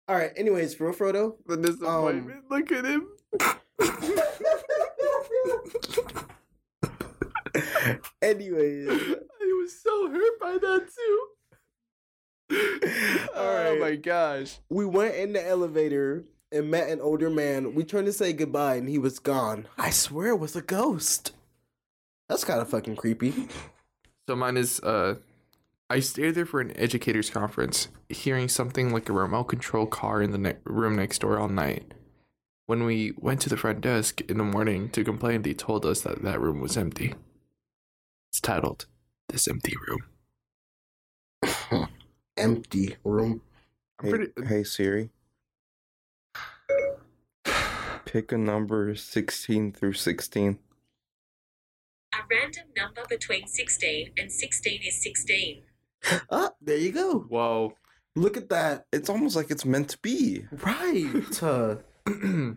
All 0.08 0.16
right. 0.16 0.32
Anyways, 0.36 0.74
for 0.74 0.92
Frodo. 0.92 1.36
The 1.46 1.56
disappointment. 1.56 2.38
Um, 2.38 2.44
Look 2.50 2.72
at 2.72 2.84
him. 2.84 3.08
Anyways, 8.22 8.88
I 8.88 9.52
was 9.60 9.80
so 9.82 10.08
hurt 10.10 10.40
by 10.40 10.52
that 10.58 10.88
too. 10.96 11.26
All 13.34 13.44
Oh 13.44 13.70
right. 13.72 13.80
my 13.80 13.96
gosh. 13.96 14.58
we 14.68 14.84
went 14.86 15.14
in 15.16 15.32
the 15.32 15.44
elevator 15.46 16.24
and 16.52 16.70
met 16.70 16.88
an 16.88 17.00
older 17.00 17.30
man. 17.30 17.74
We 17.74 17.84
turned 17.84 18.06
to 18.06 18.12
say 18.12 18.32
goodbye, 18.32 18.76
and 18.76 18.88
he 18.88 18.98
was 18.98 19.18
gone. 19.18 19.66
I 19.78 19.90
swear 19.90 20.28
it 20.28 20.38
was 20.38 20.56
a 20.56 20.62
ghost. 20.62 21.32
That's 22.28 22.44
kind 22.44 22.60
of 22.60 22.70
fucking 22.70 22.96
creepy. 22.96 23.48
So 24.28 24.36
mine 24.36 24.56
is 24.56 24.78
uh 24.80 25.16
I 25.90 25.98
stayed 25.98 26.36
there 26.36 26.46
for 26.46 26.60
an 26.60 26.72
educators 26.76 27.28
conference, 27.28 27.88
hearing 28.08 28.48
something 28.48 28.92
like 28.92 29.08
a 29.08 29.12
remote 29.12 29.44
control 29.44 29.84
car 29.86 30.22
in 30.22 30.30
the 30.30 30.38
ne- 30.38 30.56
room 30.62 30.94
next 30.94 31.18
door 31.22 31.40
all 31.40 31.48
night. 31.48 31.92
When 32.66 32.84
we 32.84 33.14
went 33.18 33.40
to 33.40 33.48
the 33.48 33.56
front 33.56 33.80
desk 33.80 34.20
in 34.22 34.38
the 34.38 34.44
morning 34.44 34.90
to 34.90 35.02
complain, 35.02 35.42
they 35.42 35.54
told 35.54 35.84
us 35.84 36.02
that 36.02 36.22
that 36.22 36.40
room 36.40 36.60
was 36.60 36.76
empty. 36.76 37.14
It's 38.30 38.40
titled 38.40 38.86
"This 39.28 39.48
Empty 39.48 39.74
Room." 39.88 40.04
Empty 42.36 42.96
room. 43.04 43.42
I'm 43.98 44.06
Hey, 44.06 44.10
pretty. 44.10 44.46
hey 44.46 44.62
Siri. 44.62 45.10
Pick 48.12 48.30
a 48.30 48.36
number 48.36 48.94
16 48.94 49.72
through 49.72 49.94
16. 49.94 50.58
A 52.12 52.18
random 52.30 52.64
number 52.76 53.00
between 53.08 53.46
16 53.46 54.10
and 54.18 54.30
16 54.30 54.80
is 54.86 55.02
16. 55.02 55.62
Ah, 56.30 56.50
there 56.60 56.76
you 56.76 56.92
go. 56.92 57.20
Whoa. 57.20 57.72
Look 58.14 58.36
at 58.36 58.50
that. 58.50 58.84
It's 58.92 59.08
almost 59.08 59.34
like 59.34 59.50
it's 59.50 59.64
meant 59.64 59.88
to 59.90 59.98
be. 60.02 60.44
Right. 60.52 61.24
Uh, 61.42 61.76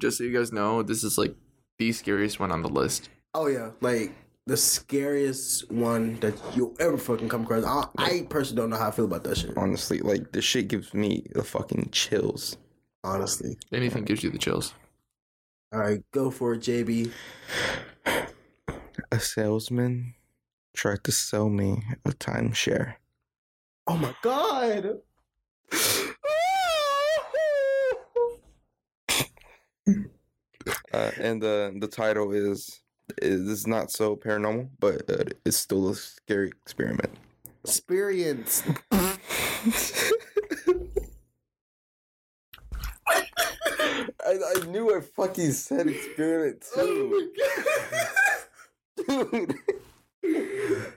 Just 0.00 0.16
so 0.16 0.24
you 0.24 0.32
guys 0.32 0.52
know, 0.52 0.82
this 0.82 1.04
is 1.04 1.18
like 1.18 1.34
the 1.78 1.92
scariest 1.92 2.40
one 2.40 2.50
on 2.50 2.62
the 2.62 2.70
list. 2.70 3.10
oh 3.34 3.48
yeah, 3.48 3.72
like 3.82 4.14
the 4.46 4.56
scariest 4.56 5.70
one 5.70 6.18
that 6.20 6.32
you'll 6.56 6.74
ever 6.80 6.96
fucking 6.96 7.28
come 7.28 7.42
across. 7.42 7.64
I, 7.64 7.88
I 7.98 8.26
personally 8.30 8.62
don't 8.62 8.70
know 8.70 8.78
how 8.78 8.88
I 8.88 8.90
feel 8.92 9.04
about 9.04 9.24
that 9.24 9.36
shit. 9.36 9.54
Honestly, 9.54 9.98
like 9.98 10.32
this 10.32 10.46
shit 10.46 10.68
gives 10.68 10.94
me 10.94 11.26
the 11.34 11.44
fucking 11.44 11.90
chills. 11.92 12.56
Honestly. 13.04 13.58
Anything 13.72 14.04
gives 14.04 14.22
you 14.22 14.30
the 14.30 14.38
chills. 14.38 14.74
All 15.72 15.80
right, 15.80 16.02
go 16.12 16.30
for 16.30 16.54
it, 16.54 16.60
JB. 16.60 17.10
A 19.10 19.20
salesman 19.20 20.14
tried 20.74 21.04
to 21.04 21.12
sell 21.12 21.48
me 21.48 21.82
a 22.04 22.10
timeshare. 22.10 22.94
Oh 23.86 23.96
my 23.96 24.14
god. 24.22 25.00
Uh, 30.92 31.10
and 31.18 31.42
the 31.42 31.74
the 31.80 31.88
title 31.88 32.32
is 32.32 32.82
is 33.20 33.66
not 33.66 33.90
so 33.90 34.14
paranormal, 34.14 34.68
but 34.78 35.08
uh, 35.10 35.24
it's 35.44 35.56
still 35.56 35.88
a 35.88 35.94
scary 35.94 36.48
experiment. 36.48 37.10
Experience. 37.64 38.62
I, 44.26 44.38
I 44.56 44.66
knew 44.66 44.96
I 44.96 45.00
fucking 45.00 45.52
said 45.52 45.88
experiment 45.88 46.64
oh 46.76 46.86
too. 46.86 47.32
Dude, 49.08 49.54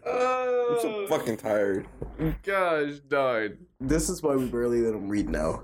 I'm 0.06 0.82
so 0.82 0.82
oh. 0.84 1.08
fucking 1.10 1.38
tired. 1.38 1.88
Gosh, 2.44 3.00
darn. 3.08 3.58
This 3.80 4.10
is 4.10 4.22
why 4.22 4.36
we 4.36 4.46
barely 4.48 4.82
let 4.82 4.94
him 4.94 5.10
read 5.10 5.30
now. 5.30 5.64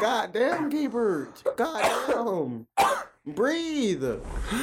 God 0.00 0.32
damn, 0.32 0.70
Gaybert. 0.70 1.56
God 1.56 2.06
damn. 2.08 2.66
Breathe. 3.26 4.02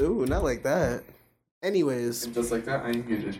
Ooh, 0.00 0.26
not 0.26 0.42
like 0.42 0.62
that. 0.62 1.02
Anyways. 1.62 2.26
Just 2.26 2.50
like 2.50 2.64
that, 2.64 2.84
I 2.84 2.90
am 2.90 3.06
muted. 3.06 3.38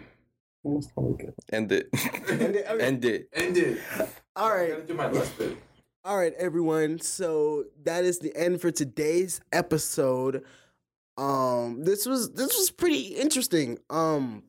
End 1.52 1.72
it. 1.72 1.88
End 2.30 2.56
it, 2.56 2.66
okay. 2.68 2.84
End 2.84 3.04
it. 3.04 3.28
End 3.32 3.56
it. 3.56 3.78
All 4.36 4.50
right. 4.50 4.86
do 4.86 4.94
my 4.94 5.08
last 5.10 5.36
bit. 5.38 5.56
All 6.04 6.16
right, 6.16 6.32
everyone. 6.38 7.00
So 7.00 7.64
that 7.84 8.04
is 8.04 8.18
the 8.18 8.34
end 8.36 8.60
for 8.60 8.70
today's 8.70 9.40
episode. 9.52 10.44
Um, 11.16 11.84
this 11.84 12.06
was 12.06 12.32
this 12.32 12.56
was 12.56 12.70
pretty 12.70 13.14
interesting. 13.16 13.78
Um, 13.90 14.44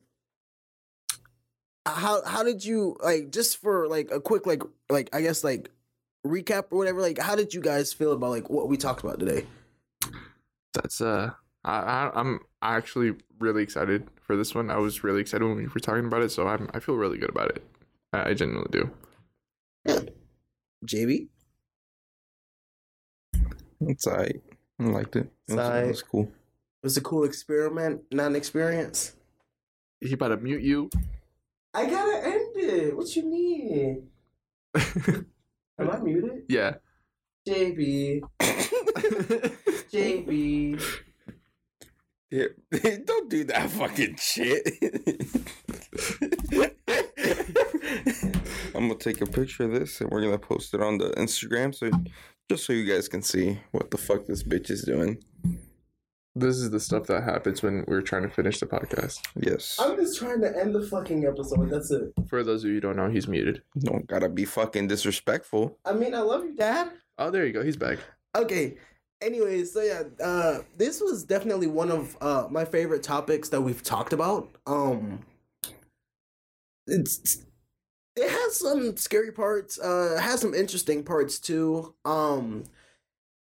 how 1.86 2.24
how 2.24 2.42
did 2.42 2.64
you 2.64 2.96
like 3.02 3.30
just 3.30 3.58
for 3.58 3.88
like 3.88 4.10
a 4.10 4.20
quick 4.20 4.46
like 4.46 4.62
like 4.88 5.10
I 5.14 5.22
guess 5.22 5.44
like 5.44 5.70
recap 6.26 6.66
or 6.70 6.78
whatever? 6.78 7.00
Like, 7.00 7.18
how 7.18 7.36
did 7.36 7.54
you 7.54 7.60
guys 7.60 7.92
feel 7.92 8.12
about 8.12 8.30
like 8.30 8.50
what 8.50 8.68
we 8.68 8.76
talked 8.76 9.02
about 9.02 9.18
today? 9.18 9.46
That's 10.74 11.00
uh, 11.00 11.30
I, 11.64 11.78
I 11.78 12.10
I'm 12.14 12.40
actually 12.62 13.14
really 13.38 13.62
excited 13.62 14.08
for 14.30 14.36
this 14.36 14.54
one. 14.54 14.70
I 14.70 14.76
was 14.76 15.02
really 15.02 15.20
excited 15.20 15.44
when 15.44 15.56
we 15.56 15.66
were 15.66 15.80
talking 15.80 16.04
about 16.06 16.22
it, 16.22 16.30
so 16.30 16.46
I'm 16.46 16.70
I 16.72 16.78
feel 16.78 16.94
really 16.94 17.18
good 17.18 17.30
about 17.30 17.50
it. 17.50 17.64
I, 18.12 18.30
I 18.30 18.34
genuinely 18.34 18.70
do. 18.70 18.90
JB, 20.86 21.26
It's 23.80 24.06
alright. 24.06 24.40
I 24.78 24.84
liked 24.84 25.16
it. 25.16 25.30
It 25.48 25.54
was, 25.56 25.66
It's 25.66 25.84
it 25.84 25.88
was 25.88 26.02
cool. 26.02 26.22
it 26.22 26.84
was 26.84 26.96
a 26.96 27.00
cool 27.00 27.24
experiment, 27.24 28.02
not 28.12 28.28
an 28.28 28.36
experience. 28.36 29.16
He 30.00 30.12
about 30.12 30.28
to 30.28 30.36
mute 30.36 30.62
you. 30.62 30.90
I 31.74 31.86
gotta 31.86 32.24
end 32.24 32.56
it. 32.56 32.96
What 32.96 33.14
you 33.16 33.24
mean? 33.26 34.08
Am 34.76 35.90
I 35.90 35.98
muted? 35.98 36.44
yeah. 36.48 36.74
JB, 37.48 38.20
JB. 39.92 40.80
Yeah, 42.30 42.44
don't 43.04 43.28
do 43.28 43.44
that 43.44 43.70
fucking 43.70 44.16
shit. 44.16 44.66
I'm 48.74 48.88
gonna 48.88 48.94
take 48.94 49.20
a 49.20 49.26
picture 49.26 49.64
of 49.64 49.72
this 49.72 50.00
and 50.00 50.10
we're 50.10 50.22
gonna 50.22 50.38
post 50.38 50.72
it 50.74 50.80
on 50.80 50.98
the 50.98 51.10
Instagram 51.10 51.74
so 51.74 51.90
just 52.48 52.64
so 52.64 52.72
you 52.72 52.90
guys 52.90 53.08
can 53.08 53.22
see 53.22 53.58
what 53.72 53.90
the 53.90 53.98
fuck 53.98 54.26
this 54.26 54.42
bitch 54.42 54.70
is 54.70 54.82
doing. 54.82 55.22
This 56.36 56.56
is 56.56 56.70
the 56.70 56.78
stuff 56.78 57.06
that 57.08 57.24
happens 57.24 57.62
when 57.62 57.84
we're 57.88 58.02
trying 58.02 58.22
to 58.22 58.28
finish 58.28 58.60
the 58.60 58.66
podcast. 58.66 59.18
Yes. 59.34 59.76
I'm 59.80 59.96
just 59.96 60.16
trying 60.16 60.40
to 60.42 60.56
end 60.56 60.72
the 60.74 60.86
fucking 60.86 61.26
episode. 61.26 61.68
That's 61.68 61.90
it. 61.90 62.12
For 62.28 62.44
those 62.44 62.62
of 62.62 62.68
you 62.68 62.76
who 62.76 62.80
don't 62.80 62.96
know, 62.96 63.10
he's 63.10 63.26
muted. 63.26 63.62
Don't 63.80 64.06
gotta 64.06 64.28
be 64.28 64.44
fucking 64.44 64.86
disrespectful. 64.86 65.78
I 65.84 65.92
mean, 65.92 66.14
I 66.14 66.20
love 66.20 66.44
you, 66.44 66.54
Dad. 66.54 66.92
Oh, 67.18 67.30
there 67.30 67.44
you 67.44 67.52
go. 67.52 67.64
He's 67.64 67.76
back. 67.76 67.98
Okay. 68.36 68.76
Anyway, 69.20 69.64
so 69.64 69.82
yeah, 69.82 70.02
uh, 70.24 70.60
this 70.76 71.00
was 71.00 71.24
definitely 71.24 71.66
one 71.66 71.90
of 71.90 72.16
uh, 72.20 72.46
my 72.50 72.64
favorite 72.64 73.02
topics 73.02 73.48
that 73.50 73.60
we've 73.60 73.82
talked 73.82 74.12
about. 74.12 74.48
Um, 74.66 75.20
it's 76.86 77.44
it 78.16 78.30
has 78.30 78.56
some 78.58 78.96
scary 78.96 79.32
parts. 79.32 79.78
Uh, 79.78 80.18
has 80.20 80.40
some 80.40 80.54
interesting 80.54 81.02
parts 81.04 81.38
too. 81.38 81.94
Um, 82.04 82.64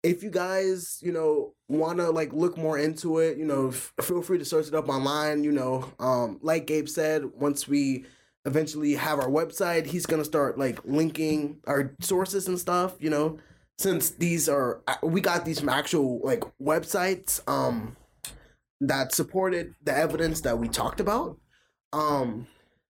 if 0.03 0.23
you 0.23 0.31
guys, 0.31 0.99
you 1.01 1.11
know, 1.11 1.53
want 1.69 1.99
to 1.99 2.11
like 2.11 2.33
look 2.33 2.57
more 2.57 2.77
into 2.79 3.19
it, 3.19 3.37
you 3.37 3.45
know, 3.45 3.69
f- 3.69 3.93
feel 4.01 4.21
free 4.21 4.39
to 4.39 4.45
search 4.45 4.67
it 4.67 4.75
up 4.75 4.89
online. 4.89 5.43
You 5.43 5.51
know, 5.51 5.91
um, 5.99 6.39
like 6.41 6.67
Gabe 6.67 6.89
said, 6.89 7.25
once 7.35 7.67
we 7.67 8.05
eventually 8.45 8.95
have 8.95 9.19
our 9.19 9.29
website, 9.29 9.87
he's 9.87 10.05
gonna 10.05 10.25
start 10.25 10.57
like 10.57 10.79
linking 10.85 11.57
our 11.67 11.93
sources 12.01 12.47
and 12.47 12.59
stuff. 12.59 12.95
You 12.99 13.09
know, 13.11 13.39
since 13.77 14.11
these 14.11 14.49
are 14.49 14.81
we 15.03 15.21
got 15.21 15.45
these 15.45 15.59
from 15.59 15.69
actual 15.69 16.19
like 16.23 16.43
websites 16.61 17.39
um 17.47 17.95
that 18.81 19.13
supported 19.13 19.73
the 19.83 19.95
evidence 19.95 20.41
that 20.41 20.57
we 20.57 20.67
talked 20.67 20.99
about. 20.99 21.37
Um, 21.93 22.47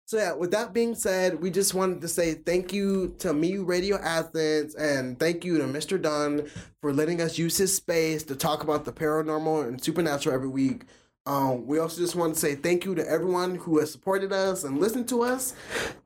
so 0.08 0.18
yeah, 0.18 0.34
with 0.34 0.52
that 0.52 0.74
being 0.74 0.96
said, 0.96 1.42
we 1.42 1.50
just 1.50 1.74
wanted 1.74 2.02
to 2.02 2.08
say 2.08 2.36
thank 2.36 2.72
you 2.72 3.16
to 3.20 3.34
me, 3.34 3.58
Radio 3.58 3.98
Athens, 3.98 4.76
and 4.76 5.20
thank 5.20 5.44
you 5.44 5.58
to 5.58 5.64
Mr. 5.66 6.00
Dunn 6.00 6.48
for 6.80 6.94
letting 6.94 7.22
us 7.22 7.38
use 7.38 7.58
his 7.58 7.76
space 7.76 8.24
to 8.24 8.36
talk 8.36 8.64
about 8.64 8.86
the 8.86 8.94
paranormal 8.94 9.68
and 9.68 9.84
supernatural 9.84 10.36
every 10.36 10.48
week. 10.48 10.84
Um, 11.26 11.66
we 11.66 11.80
also 11.80 12.02
just 12.02 12.16
want 12.16 12.36
to 12.36 12.40
say 12.40 12.54
thank 12.54 12.86
you 12.86 12.94
to 12.94 13.10
everyone 13.10 13.56
who 13.56 13.80
has 13.80 13.92
supported 13.92 14.32
us 14.32 14.64
and 14.64 14.80
listened 14.80 15.10
to 15.10 15.24
us. 15.24 15.56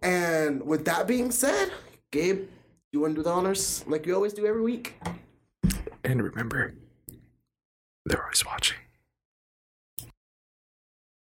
And 0.02 0.66
with 0.66 0.86
that 0.86 1.06
being 1.06 1.30
said, 1.30 1.72
Gabe, 2.12 2.48
you 2.92 3.00
want 3.00 3.14
to 3.14 3.20
do 3.20 3.24
the 3.24 3.30
honors 3.30 3.84
like 3.88 4.06
you 4.06 4.16
always 4.16 4.34
do 4.34 4.46
every 4.46 4.62
week? 4.62 4.96
And 6.04 6.24
remember, 6.24 6.74
they're 8.06 8.24
always 8.24 8.46
watching. 8.46 8.78